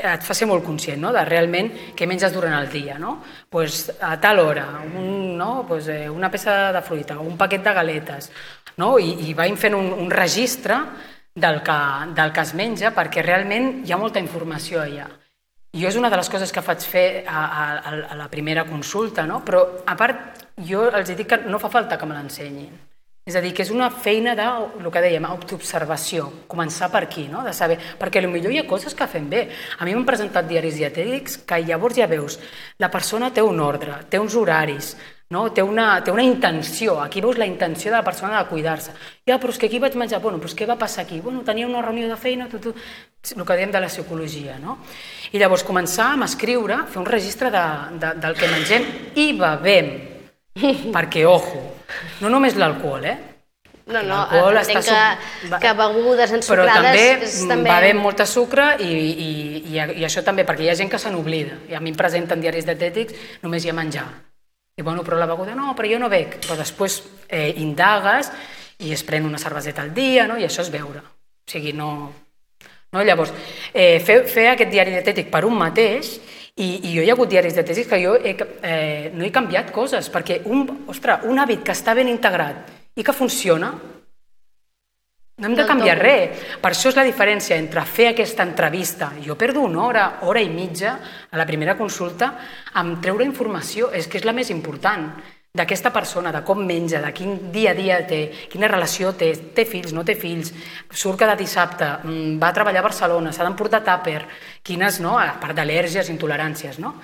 et 0.00 0.24
fa 0.24 0.34
ser 0.36 0.48
molt 0.48 0.64
conscient 0.64 1.00
no? 1.00 1.10
de 1.12 1.22
realment 1.26 1.70
què 1.96 2.06
menges 2.08 2.32
durant 2.32 2.54
el 2.56 2.68
dia. 2.72 2.98
No? 3.00 3.18
Pues, 3.48 3.90
a 4.00 4.14
tal 4.20 4.40
hora, 4.40 4.66
un, 4.86 5.36
no? 5.38 5.64
pues, 5.68 5.88
eh, 5.88 6.08
una 6.10 6.30
peça 6.30 6.72
de 6.72 6.82
fruita, 6.82 7.18
un 7.18 7.36
paquet 7.40 7.64
de 7.64 7.74
galetes, 7.76 8.30
no? 8.80 8.96
I, 8.98 9.12
i 9.28 9.34
vaig 9.36 9.56
fent 9.60 9.76
un, 9.76 9.92
un 10.04 10.10
registre 10.12 10.78
del 11.34 11.62
que, 11.62 11.78
del 12.16 12.32
que 12.32 12.44
es 12.44 12.54
menja 12.58 12.92
perquè 12.96 13.22
realment 13.24 13.82
hi 13.84 13.92
ha 13.92 13.98
molta 14.00 14.22
informació 14.22 14.82
allà. 14.82 15.08
Jo 15.70 15.86
és 15.86 15.96
una 15.96 16.10
de 16.10 16.18
les 16.18 16.28
coses 16.28 16.50
que 16.50 16.62
faig 16.66 16.82
fer 16.82 17.06
a, 17.30 17.40
a, 17.46 17.90
a 18.10 18.16
la 18.18 18.28
primera 18.28 18.64
consulta, 18.66 19.22
no? 19.26 19.44
però 19.46 19.62
a 19.86 19.94
part 19.96 20.46
jo 20.66 20.88
els 20.90 21.12
dic 21.14 21.28
que 21.30 21.44
no 21.46 21.60
fa 21.62 21.70
falta 21.70 21.98
que 21.98 22.08
me 22.10 22.16
l'ensenyin. 22.16 22.72
És 23.30 23.36
a 23.36 23.42
dir, 23.44 23.52
que 23.54 23.62
és 23.62 23.70
una 23.70 23.90
feina 23.92 24.32
de, 24.34 24.46
el 24.80 24.88
que 24.90 25.02
dèiem, 25.04 25.26
autoobservació, 25.28 26.24
començar 26.50 26.88
per 26.90 27.04
aquí, 27.04 27.28
no? 27.30 27.44
de 27.46 27.52
saber, 27.54 27.76
perquè 28.00 28.24
potser 28.24 28.50
hi 28.50 28.58
ha 28.58 28.66
coses 28.66 28.96
que 28.96 29.06
fem 29.06 29.28
bé. 29.30 29.44
A 29.78 29.86
mi 29.86 29.94
m'han 29.94 30.08
presentat 30.08 30.48
diaris 30.48 30.80
dietètics 30.80 31.36
que 31.46 31.60
llavors 31.62 32.00
ja 32.00 32.08
veus, 32.10 32.40
la 32.82 32.90
persona 32.90 33.30
té 33.30 33.44
un 33.44 33.60
ordre, 33.62 34.00
té 34.10 34.18
uns 34.18 34.34
horaris, 34.34 34.96
no? 35.30 35.44
té, 35.54 35.62
una, 35.62 36.02
té 36.04 36.10
una 36.10 36.24
intenció, 36.26 36.98
aquí 37.00 37.20
veus 37.22 37.38
la 37.38 37.46
intenció 37.46 37.90
de 37.90 37.96
la 37.96 38.04
persona 38.04 38.38
de 38.38 38.48
cuidar-se. 38.50 38.92
Ja, 39.26 39.38
però 39.38 39.54
és 39.54 39.58
que 39.58 39.70
aquí 39.70 39.78
vaig 39.82 39.94
menjar, 39.98 40.20
bueno, 40.20 40.40
però 40.42 40.52
què 40.58 40.66
va 40.68 40.76
passar 40.78 41.04
aquí? 41.06 41.20
Bueno, 41.22 41.44
tenia 41.46 41.68
una 41.68 41.82
reunió 41.82 42.08
de 42.10 42.18
feina, 42.18 42.48
tu, 42.50 42.58
tu, 42.58 42.74
el 42.74 43.46
que 43.46 43.56
diem 43.56 43.70
de 43.70 43.80
la 43.80 43.88
psicologia, 43.88 44.58
no? 44.58 44.78
I 45.32 45.38
llavors 45.38 45.64
començar 45.64 46.12
a 46.16 46.24
escriure, 46.26 46.82
fer 46.90 47.00
un 47.02 47.06
registre 47.06 47.50
de, 47.54 47.64
de, 48.02 48.14
del 48.20 48.38
que 48.38 48.50
mengem 48.50 48.86
i 49.14 49.32
bevem, 49.38 49.90
perquè, 50.96 51.26
ojo, 51.30 51.62
no 52.20 52.30
només 52.32 52.58
l'alcohol, 52.58 53.06
eh? 53.06 53.18
No, 53.90 54.02
no, 54.06 54.18
entenc 54.70 54.84
que, 54.86 55.48
suc- 55.48 55.56
que 55.62 55.70
begudes 55.74 56.30
Però 56.30 56.38
ensucrades 56.38 56.84
també, 56.84 57.06
és 57.26 57.38
també 57.50 57.70
va 57.72 57.78
haver 57.80 57.94
molta 57.98 58.26
sucre 58.26 58.76
i, 58.78 58.86
i, 58.86 59.30
i, 59.72 59.78
i 59.98 60.06
això 60.06 60.22
també, 60.22 60.44
perquè 60.46 60.62
hi 60.66 60.70
ha 60.70 60.76
gent 60.78 60.90
que 60.92 61.00
se 61.02 61.10
n'oblida. 61.10 61.56
I 61.70 61.74
a 61.74 61.80
mi 61.82 61.90
em 61.90 61.98
presenten 61.98 62.42
diaris 62.42 62.68
dietètics, 62.68 63.14
només 63.42 63.66
hi 63.66 63.72
ha 63.72 63.74
menjar. 63.74 64.06
I 64.80 64.82
bueno, 64.82 65.02
però 65.04 65.18
la 65.18 65.26
beguda, 65.26 65.54
no, 65.54 65.74
però 65.76 65.88
jo 65.90 65.98
no 66.00 66.08
bec. 66.08 66.38
Però 66.40 66.56
després 66.56 67.02
eh, 67.28 67.52
indagues 67.60 68.30
i 68.80 68.94
es 68.94 69.02
pren 69.04 69.26
una 69.28 69.38
cerveseta 69.38 69.82
al 69.84 69.92
dia, 69.92 70.24
no? 70.24 70.38
i 70.40 70.46
això 70.46 70.64
és 70.64 70.70
beure. 70.72 71.02
O 71.04 71.52
sigui, 71.52 71.74
no... 71.76 71.90
no? 72.88 73.02
Llavors, 73.04 73.34
eh, 73.74 74.00
fer, 74.00 74.22
fer 74.24 74.46
aquest 74.54 74.72
diari 74.72 74.94
dietètic 74.94 75.28
per 75.28 75.44
un 75.44 75.58
mateix 75.60 76.14
i, 76.56 76.70
i 76.88 76.94
jo 76.94 77.04
hi 77.04 77.10
ha 77.10 77.16
hagut 77.18 77.28
diaris 77.28 77.58
dietètics 77.58 77.90
que 77.92 78.00
jo 78.00 78.14
he, 78.16 78.32
eh, 78.64 79.10
no 79.12 79.26
he 79.26 79.32
canviat 79.34 79.68
coses, 79.76 80.08
perquè 80.08 80.40
un, 80.48 80.64
ostres, 80.88 81.28
un 81.28 81.44
hàbit 81.44 81.60
que 81.66 81.76
està 81.76 81.92
ben 81.98 82.08
integrat 82.08 82.72
i 82.96 83.04
que 83.04 83.16
funciona, 83.16 83.74
no 85.40 85.48
hem 85.48 85.56
de 85.56 85.66
canviar 85.66 85.96
res. 85.98 86.44
Per 86.60 86.70
això 86.70 86.92
és 86.92 86.98
la 86.98 87.06
diferència 87.06 87.56
entre 87.56 87.82
fer 87.88 88.10
aquesta 88.12 88.44
entrevista, 88.44 89.10
jo 89.24 89.38
perdo 89.40 89.64
una 89.64 89.82
hora, 89.86 90.06
hora 90.28 90.42
i 90.44 90.50
mitja 90.52 90.98
a 91.30 91.40
la 91.40 91.48
primera 91.48 91.76
consulta, 91.78 92.34
amb 92.76 93.00
treure 93.02 93.24
informació, 93.24 93.90
és 93.96 94.06
que 94.06 94.20
és 94.20 94.28
la 94.28 94.36
més 94.36 94.52
important 94.52 95.08
d'aquesta 95.50 95.90
persona, 95.90 96.30
de 96.30 96.44
com 96.46 96.60
menja, 96.62 97.00
de 97.02 97.10
quin 97.16 97.50
dia 97.50 97.72
a 97.72 97.74
dia 97.74 97.96
té, 98.06 98.20
quina 98.52 98.68
relació 98.70 99.10
té, 99.18 99.32
té 99.56 99.64
fills, 99.66 99.90
no 99.96 100.04
té 100.06 100.14
fills, 100.14 100.52
surt 100.92 101.18
cada 101.24 101.34
dissabte, 101.34 101.88
mm, 102.04 102.38
va 102.38 102.52
a 102.52 102.54
treballar 102.54 102.84
a 102.84 102.86
Barcelona, 102.86 103.32
s'ha 103.32 103.48
d'emportar 103.48 103.82
tàper, 103.82 104.20
quines, 104.62 105.00
no?, 105.00 105.18
a 105.18 105.40
part 105.40 105.56
d'al·lèrgies, 105.56 106.12
intoleràncies, 106.12 106.78
no? 106.78 106.94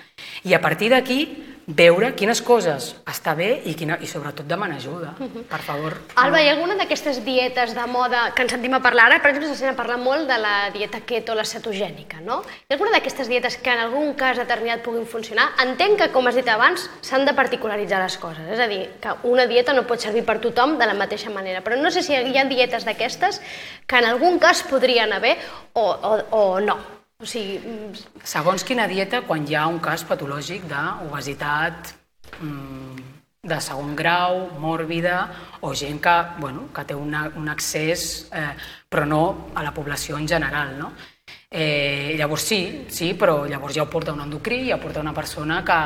I 0.44 0.54
a 0.54 0.60
partir 0.60 0.92
d'aquí, 0.94 1.55
veure 1.66 2.12
quines 2.14 2.38
coses 2.46 2.92
està 3.10 3.34
bé 3.34 3.48
i, 3.66 3.74
quina, 3.74 3.96
i 3.98 4.06
sobretot 4.06 4.46
demanar 4.46 4.78
ajuda, 4.78 5.14
per 5.50 5.58
favor. 5.66 5.96
Alba, 6.22 6.38
hi 6.40 6.48
ha 6.48 6.54
alguna 6.54 6.76
d'aquestes 6.78 7.18
dietes 7.26 7.74
de 7.74 7.86
moda 7.90 8.30
que 8.36 8.44
ens 8.46 8.54
sentim 8.54 8.76
a 8.78 8.80
parlar 8.84 9.08
ara? 9.10 9.18
Per 9.22 9.32
exemple, 9.32 9.50
se 9.50 9.58
sent 9.58 9.72
a 9.72 9.78
parlar 9.78 9.98
molt 9.98 10.30
de 10.30 10.38
la 10.38 10.54
dieta 10.74 11.02
keto, 11.06 11.34
la 11.34 11.44
cetogènica, 11.44 12.20
no? 12.22 12.40
Hi 12.46 12.70
ha 12.70 12.78
alguna 12.78 12.94
d'aquestes 12.94 13.30
dietes 13.32 13.58
que 13.58 13.74
en 13.74 13.82
algun 13.82 14.14
cas 14.18 14.38
determinat 14.38 14.84
puguin 14.86 15.06
funcionar? 15.10 15.50
Entenc 15.66 15.98
que, 16.02 16.10
com 16.14 16.30
has 16.30 16.38
dit 16.38 16.48
abans, 16.48 16.86
s'han 17.02 17.26
de 17.26 17.34
particularitzar 17.34 18.02
les 18.04 18.18
coses, 18.22 18.46
és 18.46 18.62
a 18.62 18.70
dir, 18.70 18.84
que 19.02 19.16
una 19.26 19.48
dieta 19.50 19.74
no 19.74 19.86
pot 19.90 20.02
servir 20.02 20.22
per 20.26 20.38
tothom 20.42 20.78
de 20.78 20.86
la 20.86 20.94
mateixa 20.94 21.34
manera, 21.34 21.64
però 21.66 21.80
no 21.80 21.90
sé 21.90 22.06
si 22.06 22.14
hi 22.14 22.38
ha 22.38 22.46
dietes 22.46 22.86
d'aquestes 22.86 23.42
que 23.86 23.98
en 23.98 24.06
algun 24.06 24.38
cas 24.38 24.62
podrien 24.70 25.12
haver 25.12 25.36
o, 25.74 25.90
o, 25.90 26.20
o 26.30 26.44
no. 26.60 26.95
O 27.16 27.24
sigui, 27.24 27.56
mm, 27.58 28.24
Segons 28.28 28.64
quina 28.68 28.84
dieta, 28.90 29.22
quan 29.24 29.46
hi 29.48 29.54
ha 29.56 29.66
un 29.72 29.78
cas 29.80 30.02
patològic 30.04 30.66
d'obesitat 30.68 31.92
mm, 32.42 33.04
de 33.52 33.58
segon 33.64 33.94
grau, 33.96 34.40
mòrbida, 34.60 35.18
o 35.64 35.70
gent 35.80 36.00
que, 36.04 36.16
bueno, 36.42 36.66
que 36.76 36.84
té 36.84 36.94
una, 36.94 37.22
un 37.40 37.48
accés, 37.48 38.02
eh, 38.36 38.50
però 38.90 39.06
no 39.08 39.20
a 39.54 39.62
la 39.64 39.72
població 39.72 40.18
en 40.18 40.28
general, 40.28 40.74
no? 40.78 40.90
Eh, 41.48 42.12
llavors 42.18 42.42
sí, 42.50 42.58
sí, 42.92 43.08
però 43.14 43.46
llavors 43.48 43.78
ja 43.78 43.86
ho 43.86 43.88
porta 43.88 44.12
un 44.12 44.20
endocrí, 44.20 44.58
ja 44.68 44.76
ho 44.76 44.80
porta 44.82 45.00
una 45.00 45.14
persona 45.16 45.62
que, 45.64 45.78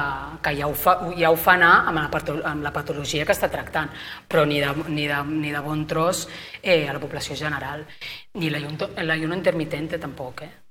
que 0.42 0.54
ja, 0.58 0.66
ho 0.66 0.74
fa, 0.74 0.96
ja 1.20 1.30
ho 1.30 1.36
fa 1.36 1.54
anar 1.54 1.74
amb 1.92 2.00
la, 2.00 2.40
amb 2.50 2.64
la 2.66 2.72
patologia 2.74 3.28
que 3.28 3.36
està 3.36 3.50
tractant, 3.52 3.92
però 4.26 4.42
ni 4.48 4.58
de, 4.64 4.72
ni 4.88 5.06
de, 5.06 5.20
ni 5.30 5.54
de 5.54 5.62
bon 5.62 5.86
tros 5.86 6.24
eh, 6.62 6.88
a 6.88 6.96
la 6.96 7.04
població 7.04 7.38
general. 7.38 7.86
Ni 8.34 8.50
l'ayuno 8.50 9.38
intermitente 9.38 10.00
tampoc, 10.00 10.42
eh? 10.48 10.69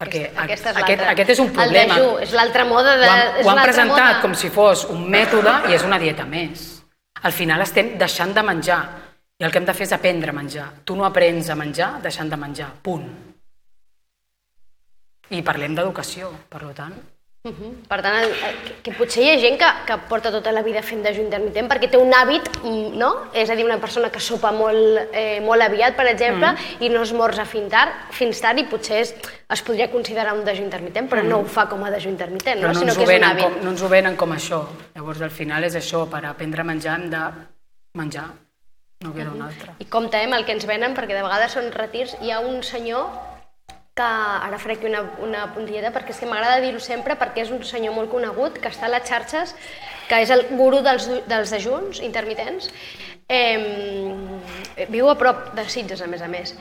Perquè 0.00 0.30
aquesta 0.32 0.70
és 0.72 0.78
aquest, 0.80 1.02
l'altra. 1.02 1.12
aquest 1.12 1.30
és 1.34 1.40
un 1.42 1.50
problema. 1.52 1.96
El 1.98 2.00
dejú, 2.00 2.12
és 2.24 2.32
l'altra 2.32 2.64
moda 2.64 2.96
de... 2.96 3.04
Ho 3.04 3.12
han, 3.12 3.34
és 3.42 3.44
ho 3.44 3.50
han 3.52 3.62
presentat 3.66 4.14
moda. 4.14 4.20
com 4.22 4.36
si 4.42 4.48
fos 4.54 4.86
un 4.94 5.02
mètode 5.12 5.52
i 5.68 5.76
és 5.76 5.84
una 5.84 5.98
dieta 6.00 6.24
més. 6.24 6.66
Al 7.20 7.36
final 7.36 7.60
estem 7.60 7.98
deixant 8.00 8.32
de 8.32 8.44
menjar 8.46 8.80
i 9.40 9.44
el 9.44 9.52
que 9.52 9.60
hem 9.60 9.68
de 9.68 9.74
fer 9.76 9.84
és 9.84 9.92
aprendre 9.96 10.32
a 10.32 10.36
menjar. 10.36 10.70
Tu 10.88 10.96
no 10.96 11.04
aprens 11.04 11.52
a 11.52 11.56
menjar 11.56 11.90
deixant 12.00 12.32
de 12.32 12.38
menjar, 12.40 12.70
punt. 12.84 13.08
I 15.30 15.44
parlem 15.46 15.76
d'educació, 15.76 16.32
per 16.48 16.64
tant. 16.76 16.96
Uh 17.42 17.52
-huh. 17.52 17.72
Per 17.88 18.02
tant, 18.02 18.16
el, 18.22 18.32
que, 18.34 18.72
que 18.82 18.92
potser 18.92 19.22
hi 19.24 19.30
ha 19.30 19.38
gent 19.40 19.56
que, 19.58 19.68
que 19.86 19.96
porta 20.10 20.30
tota 20.30 20.52
la 20.52 20.60
vida 20.60 20.82
fent 20.82 21.02
dejú 21.02 21.22
intermitent 21.22 21.70
perquè 21.70 21.88
té 21.88 21.96
un 21.96 22.12
hàbit, 22.12 22.44
mm, 22.62 22.98
no? 22.98 23.30
És 23.32 23.48
a 23.48 23.54
dir, 23.56 23.64
una 23.64 23.78
persona 23.80 24.10
que 24.10 24.20
sopa 24.20 24.52
molt, 24.52 25.08
eh, 25.10 25.40
molt 25.40 25.62
aviat, 25.62 25.96
per 25.96 26.06
exemple, 26.06 26.52
mm. 26.52 26.84
i 26.84 26.90
no 26.90 27.00
esmorza 27.00 27.46
fins 27.46 27.70
tard, 27.70 27.92
fins 28.10 28.40
tard 28.40 28.58
i 28.58 28.64
potser 28.64 29.00
és, 29.00 29.14
es 29.48 29.62
podria 29.62 29.90
considerar 29.90 30.34
un 30.34 30.44
dejú 30.44 30.62
intermitent, 30.62 31.08
però 31.08 31.22
mm. 31.22 31.28
no 31.28 31.38
ho 31.38 31.44
fa 31.46 31.66
com 31.66 31.82
a 31.82 31.90
dejú 31.90 32.10
intermitent, 32.10 32.60
Però 32.60 32.74
no? 32.74 32.74
no, 32.74 32.80
sinó 32.80 32.94
que 32.94 33.10
és 33.10 33.18
un 33.22 33.24
hàbit. 33.24 33.42
com, 33.44 33.64
no 33.64 33.70
ens 33.70 33.82
ho 33.82 33.88
venen 33.88 34.16
com 34.16 34.32
això. 34.32 34.66
Llavors, 34.94 35.22
al 35.22 35.30
final 35.30 35.64
és 35.64 35.74
això, 35.74 36.06
per 36.10 36.26
aprendre 36.26 36.60
a 36.60 36.64
menjar 36.64 37.00
hem 37.00 37.08
de 37.08 37.24
menjar, 37.94 38.28
no 39.00 39.14
queda 39.14 39.30
una 39.30 39.46
altra. 39.46 39.72
I 39.78 39.86
compte 39.86 40.20
eh, 40.20 40.24
amb 40.24 40.34
el 40.34 40.44
que 40.44 40.52
ens 40.52 40.66
venen, 40.66 40.92
perquè 40.92 41.16
de 41.16 41.22
vegades 41.22 41.52
són 41.52 41.72
retirs. 41.72 42.18
Hi 42.20 42.32
ha 42.32 42.40
un 42.40 42.62
senyor 42.62 43.29
que 43.94 44.02
ara 44.02 44.58
faré 44.58 44.76
aquí 44.78 44.86
una, 44.86 45.02
una 45.20 45.46
puntilleta 45.54 45.90
perquè 45.94 46.14
és 46.14 46.20
que 46.22 46.28
m'agrada 46.30 46.60
dir-ho 46.62 46.80
sempre 46.80 47.16
perquè 47.18 47.44
és 47.44 47.50
un 47.54 47.62
senyor 47.66 47.94
molt 47.96 48.10
conegut 48.12 48.58
que 48.62 48.70
està 48.70 48.86
a 48.86 48.92
les 48.94 49.06
xarxes, 49.08 49.54
que 50.08 50.20
és 50.22 50.30
el 50.30 50.46
guru 50.56 50.82
dels, 50.86 51.08
dels 51.30 51.54
dejuns 51.54 52.00
intermitents. 52.04 52.70
Eh, 53.30 54.86
viu 54.90 55.10
a 55.10 55.16
prop 55.18 55.52
de 55.54 55.66
Sitges, 55.70 56.02
a 56.02 56.08
més 56.10 56.22
a 56.22 56.28
més. 56.30 56.54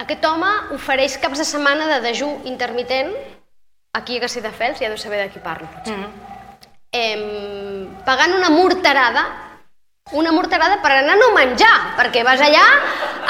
Aquest 0.00 0.24
home 0.24 0.50
ofereix 0.74 1.18
caps 1.22 1.40
de 1.42 1.48
setmana 1.48 1.88
de 1.90 2.00
dejú 2.04 2.30
intermitent 2.48 3.12
aquí 3.94 4.18
a 4.18 4.24
Castelldefels, 4.24 4.80
ja 4.80 4.90
deu 4.90 4.98
saber 4.98 5.20
de 5.22 5.28
qui 5.30 5.42
parlo, 5.42 5.68
potser. 5.70 5.98
Eh, 6.94 7.88
pagant 8.06 8.34
una 8.36 8.50
morterada 8.54 9.24
una 10.12 10.32
morterada 10.32 10.82
per 10.82 10.92
anar 10.92 11.14
a 11.16 11.20
no 11.20 11.30
menjar, 11.32 11.74
perquè 11.96 12.24
vas 12.26 12.40
allà 12.44 12.64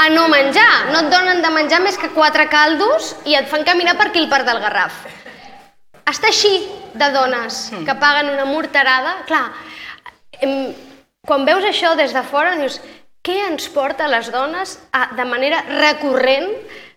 a 0.03 0.09
no 0.11 0.27
menjar. 0.29 0.91
No 0.91 1.05
et 1.05 1.13
donen 1.13 1.43
de 1.43 1.53
menjar 1.55 1.81
més 1.85 1.99
que 2.01 2.11
quatre 2.11 2.49
caldos 2.51 3.15
i 3.31 3.37
et 3.39 3.47
fan 3.47 3.63
caminar 3.63 3.95
per 3.97 4.09
aquí 4.09 4.25
el 4.25 4.31
parc 4.33 4.49
del 4.49 4.59
Garraf. 4.65 5.05
Està 6.11 6.33
així 6.33 6.53
de 6.99 7.11
dones 7.15 7.71
que 7.87 7.95
paguen 7.95 8.33
una 8.33 8.49
morterada. 8.51 9.21
Clar, 9.29 9.47
quan 11.25 11.47
veus 11.47 11.65
això 11.65 11.95
des 11.95 12.13
de 12.13 12.25
fora 12.27 12.57
dius 12.59 12.81
què 13.25 13.39
ens 13.47 13.71
porta 13.73 14.05
a 14.05 14.11
les 14.13 14.29
dones 14.35 14.75
a, 14.93 15.07
de 15.17 15.25
manera 15.25 15.63
recurrent 15.71 16.51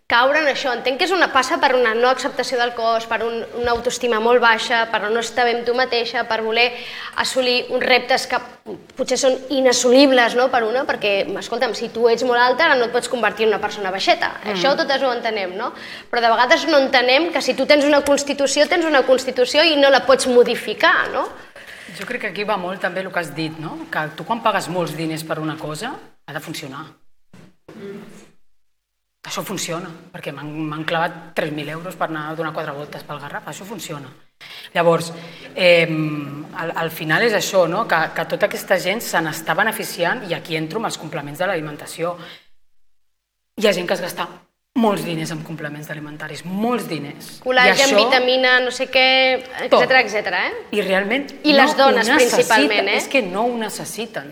caure 0.08 0.40
en 0.40 0.48
això. 0.48 0.72
Entenc 0.72 1.02
que 1.02 1.06
és 1.06 1.12
una 1.12 1.28
passa 1.34 1.58
per 1.60 1.74
una 1.76 1.92
no 1.96 2.08
acceptació 2.08 2.58
del 2.62 2.72
cos, 2.78 3.06
per 3.12 3.20
un, 3.26 3.42
una 3.60 3.74
autoestima 3.74 4.22
molt 4.24 4.40
baixa, 4.40 4.86
per 4.92 5.02
no 5.12 5.20
estar 5.20 5.44
bé 5.44 5.58
amb 5.58 5.66
tu 5.68 5.74
mateixa, 5.76 6.24
per 6.30 6.40
voler 6.46 6.70
assolir 7.20 7.66
uns 7.76 7.84
reptes 7.84 8.28
que 8.32 8.40
potser 8.96 9.18
són 9.20 9.36
inassolibles 9.52 10.38
no, 10.40 10.48
per 10.54 10.64
una, 10.64 10.86
perquè, 10.88 11.12
escolta'm, 11.42 11.76
si 11.76 11.90
tu 11.92 12.08
ets 12.08 12.24
molt 12.28 12.40
alta, 12.40 12.70
no 12.80 12.88
et 12.88 12.94
pots 12.96 13.12
convertir 13.12 13.48
en 13.48 13.52
una 13.52 13.60
persona 13.64 13.92
baixeta. 13.92 14.30
Mm. 14.38 14.54
Això 14.56 14.72
totes 14.80 15.04
ho 15.04 15.12
entenem, 15.12 15.58
no? 15.60 15.74
Però 16.12 16.24
de 16.24 16.32
vegades 16.32 16.64
no 16.72 16.80
entenem 16.80 17.28
que 17.36 17.44
si 17.44 17.58
tu 17.58 17.68
tens 17.68 17.84
una 17.88 18.00
constitució, 18.08 18.64
tens 18.72 18.88
una 18.88 19.04
constitució 19.08 19.66
i 19.68 19.76
no 19.76 19.92
la 19.92 20.06
pots 20.08 20.30
modificar, 20.32 21.10
no? 21.12 21.26
Jo 21.98 22.08
crec 22.08 22.24
que 22.24 22.32
aquí 22.32 22.48
va 22.48 22.56
molt 22.60 22.80
també 22.84 23.04
el 23.04 23.12
que 23.12 23.20
has 23.20 23.34
dit, 23.36 23.60
no? 23.60 23.88
que 23.92 24.06
tu 24.16 24.24
quan 24.28 24.44
pagues 24.44 24.68
molts 24.72 24.96
diners 24.96 25.24
per 25.28 25.40
una 25.40 25.56
cosa, 25.60 25.92
ha 26.28 26.36
de 26.36 26.44
funcionar. 26.44 26.86
Això 29.28 29.44
funciona, 29.44 29.90
perquè 30.14 30.32
m'han 30.32 30.86
clavat 30.88 31.34
3.000 31.36 31.74
euros 31.74 31.98
per 32.00 32.08
anar 32.08 32.30
a 32.30 32.36
donar 32.38 32.54
quatre 32.56 32.72
voltes 32.72 33.04
pel 33.04 33.20
Garraf, 33.20 33.50
això 33.52 33.66
funciona. 33.68 34.08
Llavors, 34.74 35.12
eh, 35.56 35.84
al, 36.56 36.72
al 36.76 36.92
final 36.92 37.26
és 37.28 37.34
això, 37.36 37.66
no? 37.68 37.84
que, 37.90 38.00
que 38.16 38.26
tota 38.32 38.48
aquesta 38.48 38.78
gent 38.80 39.02
se 39.04 39.20
n'està 39.20 39.56
beneficiant 39.58 40.24
i 40.30 40.36
aquí 40.38 40.56
entro 40.56 40.80
amb 40.80 40.88
els 40.88 41.00
complements 41.02 41.42
de 41.42 41.50
l'alimentació. 41.50 42.16
Hi 43.58 43.68
ha 43.68 43.74
gent 43.74 43.88
que 43.90 43.98
es 43.98 44.04
gasta 44.06 44.28
molts 44.78 45.04
diners 45.04 45.32
en 45.34 45.42
complements 45.44 45.90
alimentaris, 45.90 46.46
molts 46.46 46.88
diners. 46.88 47.40
Col·làgen, 47.44 47.82
I 47.82 47.88
això- 47.90 48.00
vitamina, 48.06 48.60
no 48.64 48.72
sé 48.72 48.88
què, 48.94 49.08
etc 49.66 50.04
etc. 50.06 50.28
eh? 50.38 50.52
i 50.72 50.82
realment 50.86 51.28
I 51.44 51.54
les 51.58 51.74
no 51.76 51.84
dones, 51.88 52.08
ho 52.08 52.14
necessiten, 52.14 52.46
principalment, 52.46 52.92
eh? 52.94 52.98
És 53.02 53.08
que 53.10 53.24
no 53.26 53.48
ho 53.50 53.58
necessiten. 53.58 54.32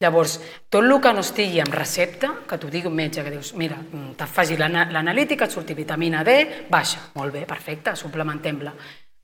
Llavors, 0.00 0.36
tot 0.70 0.84
el 0.86 0.92
que 1.02 1.10
no 1.12 1.24
estigui 1.26 1.58
amb 1.58 1.74
recepta, 1.74 2.28
que 2.46 2.56
t'ho 2.62 2.68
digui 2.70 2.86
un 2.86 2.94
metge, 2.94 3.24
que 3.26 3.32
dius, 3.34 3.48
mira, 3.58 3.74
mm, 3.80 4.12
te 4.20 4.26
faci 4.30 4.56
l'ana- 4.56 4.84
l'analítica, 4.92 5.46
et 5.46 5.50
surti 5.50 5.74
vitamina 5.74 6.22
D, 6.22 6.66
baixa, 6.70 7.00
molt 7.14 7.32
bé, 7.32 7.44
perfecte, 7.44 7.96
suplementem-la. 7.96 8.72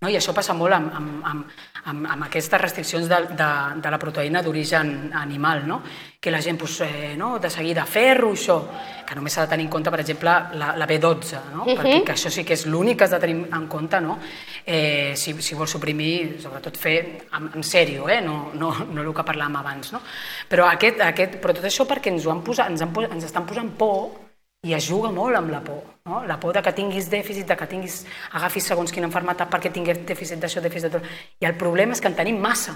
No? 0.05 0.11
I 0.13 0.19
això 0.21 0.35
passa 0.37 0.53
molt 0.53 0.77
amb, 0.77 0.93
amb, 0.93 1.23
amb, 1.25 1.53
amb, 1.89 2.09
amb 2.13 2.27
aquestes 2.27 2.61
restriccions 2.61 3.09
de, 3.09 3.21
de, 3.33 3.49
de 3.81 3.93
la 3.93 3.99
proteïna 4.01 4.43
d'origen 4.45 5.15
animal, 5.17 5.65
no? 5.67 5.81
que 6.21 6.33
la 6.33 6.41
gent, 6.41 6.59
pues, 6.61 6.79
eh, 6.81 7.15
no? 7.17 7.39
de 7.39 7.51
seguida, 7.53 7.85
ferro, 7.85 8.31
això, 8.33 8.59
que 9.05 9.17
només 9.17 9.35
s'ha 9.37 9.45
de 9.45 9.53
tenir 9.53 9.67
en 9.67 9.73
compte, 9.73 9.93
per 9.93 10.01
exemple, 10.01 10.35
la, 10.61 10.71
la 10.77 10.89
B12, 10.89 11.41
no? 11.53 11.67
perquè 11.69 11.99
que 12.05 12.15
això 12.15 12.33
sí 12.33 12.45
que 12.45 12.57
és 12.57 12.65
l'únic 12.69 12.99
que 13.01 13.05
has 13.05 13.13
de 13.13 13.21
tenir 13.21 13.37
en 13.53 13.67
compte, 13.69 14.01
no? 14.01 14.19
eh, 14.65 15.13
si, 15.17 15.35
si 15.45 15.57
vols 15.57 15.77
suprimir, 15.77 16.41
sobretot 16.41 16.81
fer 16.81 16.97
en, 17.37 17.51
en 17.55 17.65
sèrio, 17.65 18.09
eh? 18.09 18.21
no, 18.25 18.51
no, 18.57 18.73
no 18.89 19.05
el 19.05 19.13
que 19.13 19.25
parlàvem 19.25 19.61
abans. 19.61 19.93
No? 19.93 20.01
Però, 20.49 20.69
aquest, 20.73 21.01
aquest, 21.05 21.41
però 21.41 21.57
tot 21.57 21.69
això 21.69 21.89
perquè 21.89 22.13
ens, 22.13 22.25
ho 22.25 22.33
han 22.33 22.45
posat, 22.45 22.73
ens, 22.73 22.85
han, 22.85 22.93
posat- 22.97 23.17
ens 23.17 23.29
estan 23.29 23.45
posant 23.49 23.73
por 23.77 24.24
i 24.65 24.75
es 24.75 24.89
juga 24.89 25.13
molt 25.13 25.37
amb 25.37 25.53
la 25.53 25.61
por. 25.65 25.83
No? 26.09 26.23
La 26.27 26.39
por 26.41 26.55
de 26.57 26.63
que 26.65 26.73
tinguis 26.73 27.09
dèficit, 27.13 27.47
de 27.49 27.57
que 27.57 27.69
tinguis, 27.69 28.03
agafis 28.33 28.67
segons 28.73 28.93
quina 28.93 29.09
malaltia 29.13 29.49
perquè 29.53 29.73
tinguis 29.73 30.05
dèficit 30.09 30.41
d'això, 30.41 30.63
dèficit 30.65 30.91
de 30.91 30.99
tot. 30.99 31.09
I 31.41 31.49
el 31.49 31.57
problema 31.61 31.93
és 31.93 32.01
que 32.01 32.09
en 32.09 32.17
tenim 32.17 32.41
massa, 32.41 32.75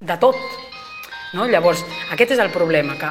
de 0.00 0.16
tot. 0.16 0.36
No? 1.34 1.46
Llavors, 1.46 1.84
aquest 2.10 2.34
és 2.34 2.42
el 2.42 2.50
problema, 2.50 2.96
que 2.98 3.10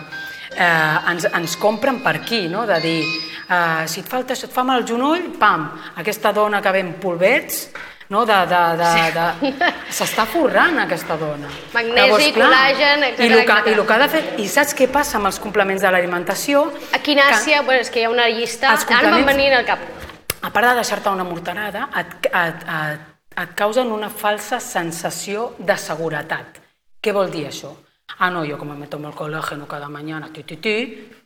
eh, 0.55 1.11
ens, 1.11 1.28
ens 1.32 1.55
compren 1.61 2.01
per 2.03 2.17
aquí, 2.20 2.47
no? 2.51 2.65
de 2.67 2.80
dir, 2.84 2.99
eh, 3.47 3.86
si 3.88 4.01
et, 4.01 4.09
falta, 4.09 4.36
si 4.36 4.47
et 4.47 4.53
fa 4.53 4.65
mal 4.67 4.82
el 4.82 4.88
genoll, 4.89 5.30
pam, 5.39 5.70
aquesta 6.01 6.34
dona 6.36 6.61
que 6.61 6.74
ve 6.76 6.84
amb 6.88 6.99
polvets, 7.01 7.70
no? 8.10 8.26
de, 8.26 8.38
de, 8.49 8.62
de, 8.80 8.89
de... 9.16 9.72
s'està 9.93 10.26
forrant 10.30 10.78
aquesta 10.84 11.16
dona. 11.18 11.49
Magnesi, 11.74 12.32
col·lagen, 12.36 13.03
etcètera, 13.10 13.28
I 13.28 13.34
el, 13.39 13.45
que. 13.45 13.57
I 13.72 13.74
el 13.78 13.84
que 13.86 13.93
ha 13.93 13.99
de 14.03 14.10
fer, 14.16 14.24
i 14.43 14.47
saps 14.49 14.74
què 14.78 14.88
passa 14.91 15.18
amb 15.20 15.30
els 15.32 15.39
complements 15.43 15.82
de 15.86 15.91
l'alimentació? 15.93 16.66
Quinàcia, 17.05 17.62
bueno, 17.68 17.82
és 17.86 17.91
que 17.93 18.01
hi 18.01 18.07
ha 18.07 18.14
una 18.14 18.28
llista, 18.30 18.72
Els 18.74 18.86
ara 18.88 18.99
complements- 19.12 19.30
venint 19.34 19.57
al 19.60 19.66
cap. 19.68 19.80
a 20.41 20.49
part 20.55 20.70
de 20.70 20.76
deixar-te 20.80 21.10
una 21.10 21.24
morterada, 21.28 21.89
et, 21.99 22.30
et, 22.32 22.64
et, 22.64 23.05
et 23.43 23.53
causen 23.60 23.91
una 23.91 24.10
falsa 24.10 24.60
sensació 24.64 25.53
de 25.60 25.76
seguretat. 25.78 26.60
Què 27.01 27.12
vol 27.16 27.30
dir 27.32 27.45
això? 27.47 27.74
Ah, 28.20 28.30
no, 28.34 28.41
jo 28.43 28.57
com 28.57 28.72
me 28.76 28.88
tomo 28.88 29.07
el 29.10 29.14
colágeno 29.16 29.68
cada 29.68 29.88
mañana, 29.88 30.30
ti, 30.34 30.43
ti, 30.43 30.57
ti, 30.57 30.76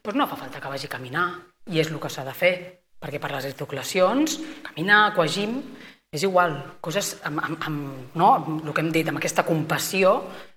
pues 0.01 0.15
no 0.15 0.27
fa 0.27 0.35
falta 0.35 0.59
que 0.59 0.67
vagi 0.67 0.85
a 0.87 0.89
caminar. 0.89 1.27
I 1.71 1.79
és 1.79 1.87
el 1.89 1.99
que 1.99 2.09
s'ha 2.11 2.25
de 2.27 2.33
fer, 2.35 2.53
perquè 2.99 3.21
per 3.23 3.31
les 3.31 3.45
articulacions, 3.45 4.35
caminar, 4.65 5.13
coagim, 5.15 5.61
és 6.13 6.21
igual, 6.21 6.53
coses 6.79 7.15
amb, 7.25 7.41
amb, 7.41 7.63
amb, 7.65 8.09
no? 8.13 8.33
amb 8.37 8.67
el 8.67 8.73
que 8.73 8.83
hem 8.83 8.91
dit, 8.93 9.07
amb 9.09 9.17
aquesta 9.17 9.41
compassió 9.47 10.11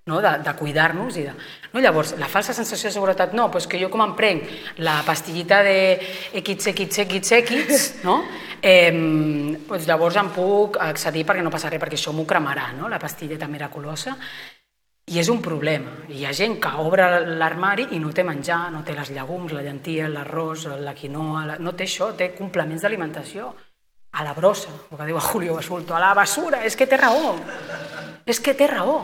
no? 0.04 0.18
de, 0.20 0.32
de 0.44 0.52
cuidar-nos. 0.58 1.16
i 1.16 1.22
de... 1.24 1.32
No? 1.72 1.80
Llavors, 1.80 2.12
la 2.20 2.28
falsa 2.28 2.52
sensació 2.52 2.90
de 2.90 2.96
seguretat, 2.98 3.32
no, 3.32 3.48
doncs 3.48 3.68
que 3.70 3.80
jo 3.80 3.88
com 3.92 4.04
em 4.04 4.12
prenc 4.18 4.50
la 4.84 4.98
pastillita 5.06 5.62
de 5.64 5.78
equits, 6.36 6.68
equits, 6.74 7.00
equits, 7.06 7.32
equits, 7.38 7.86
no? 8.06 8.18
eh, 8.60 8.92
doncs 8.92 9.88
llavors 9.88 10.20
em 10.20 10.28
puc 10.34 10.76
accedir 10.84 11.24
perquè 11.24 11.44
no 11.46 11.54
passa 11.54 11.72
res, 11.72 11.80
perquè 11.80 11.96
això 11.96 12.12
m'ho 12.12 12.28
cremarà, 12.28 12.74
no? 12.76 12.92
la 12.92 13.00
pastilleta 13.00 13.48
miraculosa. 13.48 14.18
I 15.06 15.20
és 15.22 15.28
un 15.30 15.38
problema. 15.38 15.92
Hi 16.10 16.24
ha 16.26 16.32
gent 16.34 16.56
que 16.60 16.72
obre 16.82 17.06
l'armari 17.38 17.86
i 17.94 18.00
no 18.02 18.10
té 18.12 18.24
menjar, 18.26 18.72
no 18.74 18.82
té 18.84 18.92
les 18.92 19.12
llegums, 19.14 19.54
la 19.54 19.62
llentia, 19.62 20.10
l'arròs, 20.10 20.66
la 20.82 20.92
quinoa, 20.98 21.44
la... 21.46 21.58
no 21.62 21.72
té 21.78 21.86
això, 21.86 22.10
té 22.18 22.34
complements 22.34 22.82
d'alimentació. 22.82 23.52
A 24.16 24.24
la 24.24 24.32
brossa, 24.32 24.70
el 24.90 24.96
que 24.96 25.06
diu 25.10 25.18
el 25.18 25.22
Julio 25.26 25.54
Basulto, 25.58 25.94
a 25.94 26.00
la 26.00 26.14
basura, 26.16 26.62
és 26.64 26.76
que 26.76 26.86
té 26.88 26.96
raó. 26.96 27.34
És 28.24 28.40
que 28.40 28.54
té 28.56 28.66
raó. 28.70 29.02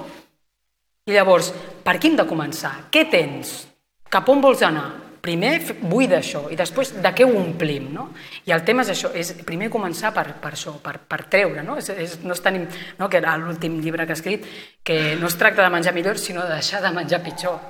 I 1.06 1.12
llavors, 1.16 1.50
per 1.84 1.98
qui 2.00 2.08
hem 2.12 2.16
de 2.16 2.24
començar? 2.28 2.72
Què 2.94 3.04
tens? 3.10 3.66
Cap 4.12 4.28
on 4.32 4.40
vols 4.40 4.62
anar? 4.64 4.86
Primer 5.22 5.52
buida 5.86 6.16
això 6.18 6.48
i 6.50 6.56
després 6.58 6.96
de 6.98 7.10
què 7.14 7.22
ho 7.22 7.36
omplim, 7.38 7.84
no? 7.94 8.08
I 8.48 8.50
el 8.56 8.64
tema 8.66 8.82
és 8.82 8.88
això, 8.90 9.12
és 9.14 9.28
primer 9.46 9.68
començar 9.70 10.10
per, 10.16 10.24
per 10.42 10.50
això, 10.56 10.72
per, 10.82 10.96
per 11.06 11.20
treure, 11.30 11.62
no? 11.62 11.76
És, 11.78 11.92
és, 11.94 12.16
no 12.26 12.34
és 12.34 12.42
tan, 12.42 12.56
im- 12.58 12.66
no? 12.98 13.06
que 13.08 13.20
l'últim 13.22 13.76
llibre 13.84 14.06
que 14.08 14.16
he 14.16 14.18
escrit, 14.18 14.48
que 14.82 14.96
no 15.20 15.28
es 15.30 15.36
tracta 15.38 15.62
de 15.62 15.70
menjar 15.70 15.94
millor, 15.94 16.18
sinó 16.18 16.42
de 16.42 16.56
deixar 16.56 16.82
de 16.82 16.90
menjar 16.90 17.22
pitjor. 17.22 17.60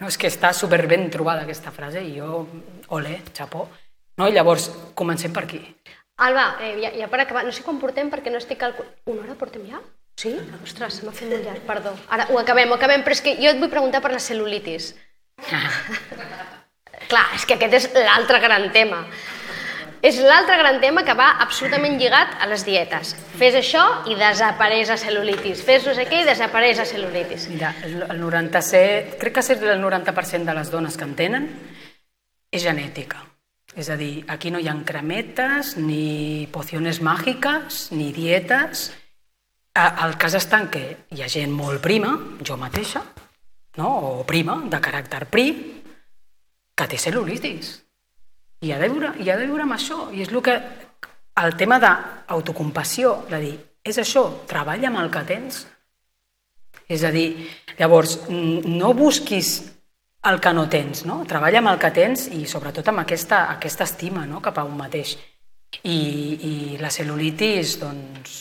No, 0.00 0.10
és 0.12 0.18
que 0.20 0.28
està 0.28 0.50
super 0.52 0.82
ben 0.90 1.06
trobada 1.08 1.46
aquesta 1.46 1.72
frase 1.72 2.02
i 2.04 2.18
jo, 2.18 2.42
ole, 2.92 3.22
xapó. 3.32 3.64
No? 4.20 4.28
I 4.28 4.36
llavors, 4.36 4.68
comencem 4.94 5.32
per 5.32 5.46
aquí. 5.46 5.62
Alba, 6.20 6.58
eh, 6.60 6.74
ja, 6.82 6.90
ja 6.92 7.08
per 7.08 7.22
acabar, 7.22 7.46
no 7.46 7.52
sé 7.56 7.64
com 7.64 7.78
portem 7.80 8.10
perquè 8.12 8.32
no 8.32 8.40
estic 8.40 8.60
calculant... 8.60 8.92
Una 9.08 9.24
hora 9.24 9.38
portem 9.40 9.64
ja? 9.70 9.80
Sí? 10.20 10.34
Ostres, 10.60 10.98
se 10.98 11.06
m'ha 11.06 11.14
fet 11.16 11.30
molt 11.30 11.46
llarg, 11.46 11.62
perdó. 11.64 11.94
Ara 12.12 12.26
ho 12.28 12.36
acabem, 12.40 12.68
ho 12.68 12.76
acabem, 12.76 13.00
però 13.06 13.16
és 13.16 13.22
que 13.24 13.38
jo 13.40 13.48
et 13.48 13.60
vull 13.62 13.72
preguntar 13.72 14.02
per 14.04 14.12
la 14.12 14.20
cel·lulitis. 14.20 14.92
Clar, 17.10 17.24
és 17.38 17.46
que 17.48 17.56
aquest 17.56 17.78
és 17.78 17.88
l'altre 17.96 18.42
gran 18.44 18.68
tema. 18.74 19.00
És 20.04 20.20
l'altre 20.20 20.58
gran 20.60 20.78
tema 20.80 21.02
que 21.04 21.16
va 21.16 21.30
absolutament 21.44 21.96
lligat 22.00 22.36
a 22.40 22.46
les 22.52 22.66
dietes. 22.68 23.14
Fes 23.40 23.56
això 23.56 23.82
i 24.08 24.16
desapareix 24.20 24.92
la 24.92 25.00
cel·lulitis. 25.00 25.64
Fes 25.64 25.88
no 25.88 25.96
sé 25.96 26.04
què 26.08 26.20
i 26.22 26.28
desapareix 26.28 26.80
la 26.80 26.88
cel·lulitis. 26.88 27.48
Mira, 27.52 27.72
el 27.88 28.04
el 28.06 28.20
97, 28.20 29.18
crec 29.20 29.38
que 29.40 29.44
és 29.44 29.52
el 29.56 29.80
90% 29.80 30.48
de 30.52 30.60
les 30.60 30.72
dones 30.72 30.96
que 31.00 31.08
en 31.08 31.16
tenen 31.16 31.50
és 32.52 32.64
genètica. 32.64 33.29
És 33.78 33.88
a 33.88 33.96
dir, 33.96 34.24
aquí 34.26 34.50
no 34.50 34.58
hi 34.58 34.66
ha 34.68 34.74
cremetes, 34.86 35.76
ni 35.78 36.48
pociones 36.50 36.98
màgiques, 37.06 37.90
ni 37.94 38.10
dietes. 38.12 38.90
El 39.78 40.16
cas 40.18 40.34
està 40.34 40.58
en 40.58 40.70
què 40.74 40.84
hi 41.14 41.22
ha 41.22 41.30
gent 41.30 41.52
molt 41.54 41.78
prima, 41.84 42.10
jo 42.42 42.58
mateixa, 42.58 43.04
no? 43.78 43.88
o 43.88 44.26
prima, 44.26 44.58
de 44.66 44.80
caràcter 44.82 45.22
prim, 45.30 45.62
que 46.74 46.88
té 46.90 46.98
cel·lulitis. 46.98 47.76
I 48.66 48.74
ha 48.74 48.80
de 48.82 48.90
viure, 48.90 49.14
i 49.22 49.30
ha 49.30 49.38
de 49.38 49.46
viure 49.46 49.64
amb 49.64 49.78
això. 49.78 50.08
I 50.12 50.24
és 50.24 50.32
el 50.34 50.42
que 50.44 50.56
el 51.40 51.56
tema 51.56 51.78
d'autocompassió, 51.80 53.14
de 53.30 53.40
dir, 53.40 53.56
és 53.86 54.00
això, 54.02 54.26
treballa 54.50 54.90
amb 54.90 55.00
el 55.04 55.12
que 55.14 55.22
tens. 55.28 55.62
És 56.90 57.04
a 57.06 57.12
dir, 57.14 57.28
llavors, 57.78 58.18
no 58.28 58.90
busquis 58.98 59.60
el 60.24 60.40
que 60.40 60.52
no 60.52 60.68
tens, 60.68 61.04
no? 61.08 61.22
Treballa 61.28 61.62
amb 61.62 61.72
el 61.72 61.80
que 61.80 61.90
tens 61.96 62.26
i 62.36 62.44
sobretot 62.48 62.88
amb 62.92 63.02
aquesta, 63.04 63.46
aquesta 63.54 63.86
estima 63.88 64.26
no? 64.28 64.42
cap 64.44 64.58
a 64.60 64.66
un 64.68 64.76
mateix. 64.76 65.16
I, 65.86 65.96
i 65.96 66.52
la 66.82 66.90
cel·lulitis, 66.92 67.78
doncs, 67.80 68.38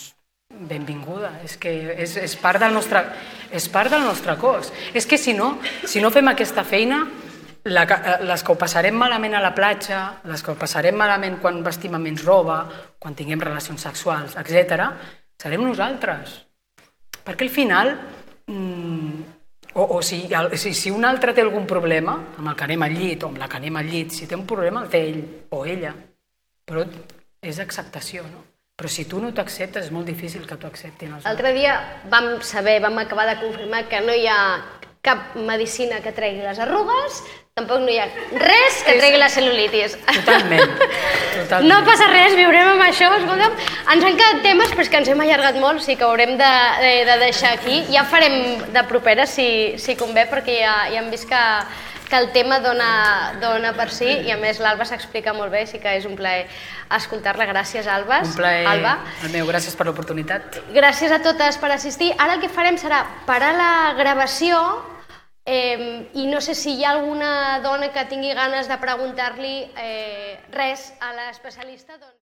benvinguda. 0.49 1.31
És 1.45 1.55
que 1.61 1.71
és, 1.93 2.17
és, 2.17 2.35
part 2.41 2.59
del 2.61 2.73
nostre, 2.75 3.03
és 3.55 3.69
part 3.71 3.93
del 3.93 4.03
nostre 4.03 4.35
cos. 4.41 4.73
És 4.93 5.07
que 5.07 5.17
si 5.17 5.33
no, 5.37 5.57
si 5.87 6.01
no 6.03 6.11
fem 6.11 6.27
aquesta 6.31 6.65
feina, 6.67 7.03
la, 7.69 7.85
eh, 7.85 8.17
les 8.27 8.43
que 8.43 8.51
ho 8.53 8.59
passarem 8.59 8.95
malament 8.97 9.37
a 9.37 9.43
la 9.43 9.53
platja, 9.55 10.01
les 10.27 10.43
que 10.43 10.51
ho 10.51 10.59
passarem 10.59 10.97
malament 10.97 11.39
quan 11.39 11.63
vestim 11.63 11.95
amb 11.95 12.09
menys 12.09 12.25
roba, 12.27 12.63
quan 12.99 13.15
tinguem 13.15 13.41
relacions 13.41 13.87
sexuals, 13.87 14.35
etc, 14.41 14.89
serem 15.39 15.63
nosaltres. 15.63 16.39
Perquè 17.23 17.45
al 17.45 17.53
final, 17.53 17.93
mm, 18.47 19.38
o, 19.79 19.97
o 19.97 20.01
si, 20.03 20.27
el, 20.35 20.51
si, 20.57 20.73
si 20.75 20.91
un 20.91 21.07
altre 21.07 21.33
té 21.33 21.43
algun 21.45 21.65
problema, 21.69 22.17
amb 22.37 22.51
el 22.51 22.55
que 22.59 22.67
anem 22.67 22.85
al 22.85 22.95
llit 22.99 23.23
o 23.23 23.31
amb 23.31 23.39
la 23.39 23.47
que 23.47 23.59
anem 23.61 23.79
al 23.79 23.87
llit, 23.87 24.11
si 24.15 24.27
té 24.27 24.35
un 24.35 24.45
problema 24.49 24.83
el 24.83 24.91
té 24.91 25.03
ell 25.07 25.21
o 25.55 25.63
ella, 25.65 25.93
però 26.67 26.83
és 27.41 27.59
acceptació, 27.63 28.25
no? 28.27 28.43
Però 28.79 28.87
si 28.91 29.03
tu 29.11 29.19
no 29.19 29.33
t'acceptes 29.35 29.89
és 29.89 29.91
molt 29.91 30.07
difícil 30.07 30.45
que 30.47 30.55
t'ho 30.55 30.69
acceptin 30.69 31.11
els 31.11 31.25
altres. 31.25 31.27
L'altre 31.27 31.51
dia 31.55 31.73
vam 32.11 32.29
saber, 32.47 32.77
vam 32.83 32.95
acabar 33.01 33.25
de 33.27 33.39
confirmar 33.41 33.81
que 33.91 33.99
no 34.05 34.15
hi 34.15 34.27
ha 34.31 34.39
cap 35.05 35.35
medicina 35.35 36.01
que 36.03 36.11
tregui 36.11 36.43
les 36.43 36.59
arrugues, 36.59 37.21
tampoc 37.55 37.81
no 37.83 37.91
hi 37.91 37.97
ha 37.99 38.07
res 38.39 38.79
que 38.85 38.95
tregui 38.99 39.19
la 39.19 39.29
cel·lulitis. 39.31 39.95
Totalment, 40.07 40.73
totalment. 41.35 41.69
No 41.71 41.79
passa 41.87 42.09
res, 42.11 42.35
viurem 42.39 42.73
amb 42.73 42.85
això, 42.87 43.09
escolta'm. 43.19 43.55
Ens 43.95 44.07
han 44.07 44.19
quedat 44.19 44.41
temes, 44.45 44.73
però 44.73 44.85
és 44.85 44.91
que 44.91 45.01
ens 45.01 45.11
hem 45.11 45.23
allargat 45.25 45.59
molt, 45.59 45.83
sí 45.83 45.95
que 45.99 46.07
haurem 46.07 46.35
de, 46.39 46.53
de, 46.83 46.93
de 47.09 47.19
deixar 47.23 47.53
aquí. 47.55 47.83
Ja 47.93 48.05
farem 48.11 48.65
de 48.75 48.85
propera, 48.91 49.27
si, 49.27 49.49
si 49.79 49.95
convé, 49.99 50.27
perquè 50.31 50.59
ja, 50.61 50.75
ja 50.91 51.03
hem 51.03 51.11
vist 51.13 51.29
que, 51.31 51.43
que 52.09 52.17
el 52.17 52.31
tema 52.33 52.59
dona, 52.59 53.37
dona 53.39 53.71
per 53.77 53.89
si, 53.93 54.09
i 54.25 54.33
a 54.33 54.37
més 54.41 54.59
l'Alba 54.59 54.87
s'explica 54.89 55.33
molt 55.37 55.53
bé, 55.53 55.65
sí 55.69 55.79
que 55.79 55.93
és 55.99 56.07
un 56.09 56.17
plaer 56.17 56.47
escoltar-la. 56.97 57.45
Gràcies, 57.49 57.87
Alba. 57.87 58.21
Un 58.25 58.35
plaer 58.35 58.67
Alba. 58.67 58.97
el 59.23 59.33
meu, 59.35 59.47
gràcies 59.47 59.77
per 59.77 59.87
l'oportunitat. 59.87 60.61
Gràcies 60.75 61.13
a 61.13 61.21
totes 61.23 61.61
per 61.61 61.71
assistir. 61.75 62.11
Ara 62.17 62.37
el 62.37 62.41
que 62.41 62.49
farem 62.49 62.79
serà 62.81 63.03
parar 63.29 63.53
la 63.55 63.73
gravació 63.99 64.59
eh, 65.45 66.09
i 66.13 66.25
no 66.27 66.41
sé 66.41 66.55
si 66.55 66.75
hi 66.77 66.83
ha 66.83 66.95
alguna 66.97 67.59
dona 67.63 67.91
que 67.93 68.05
tingui 68.09 68.33
ganes 68.37 68.69
de 68.69 68.77
preguntar-li 68.81 69.55
eh, 69.77 70.39
res 70.53 70.91
a 70.99 71.13
l'especialista. 71.13 71.97
Doncs... 71.97 72.15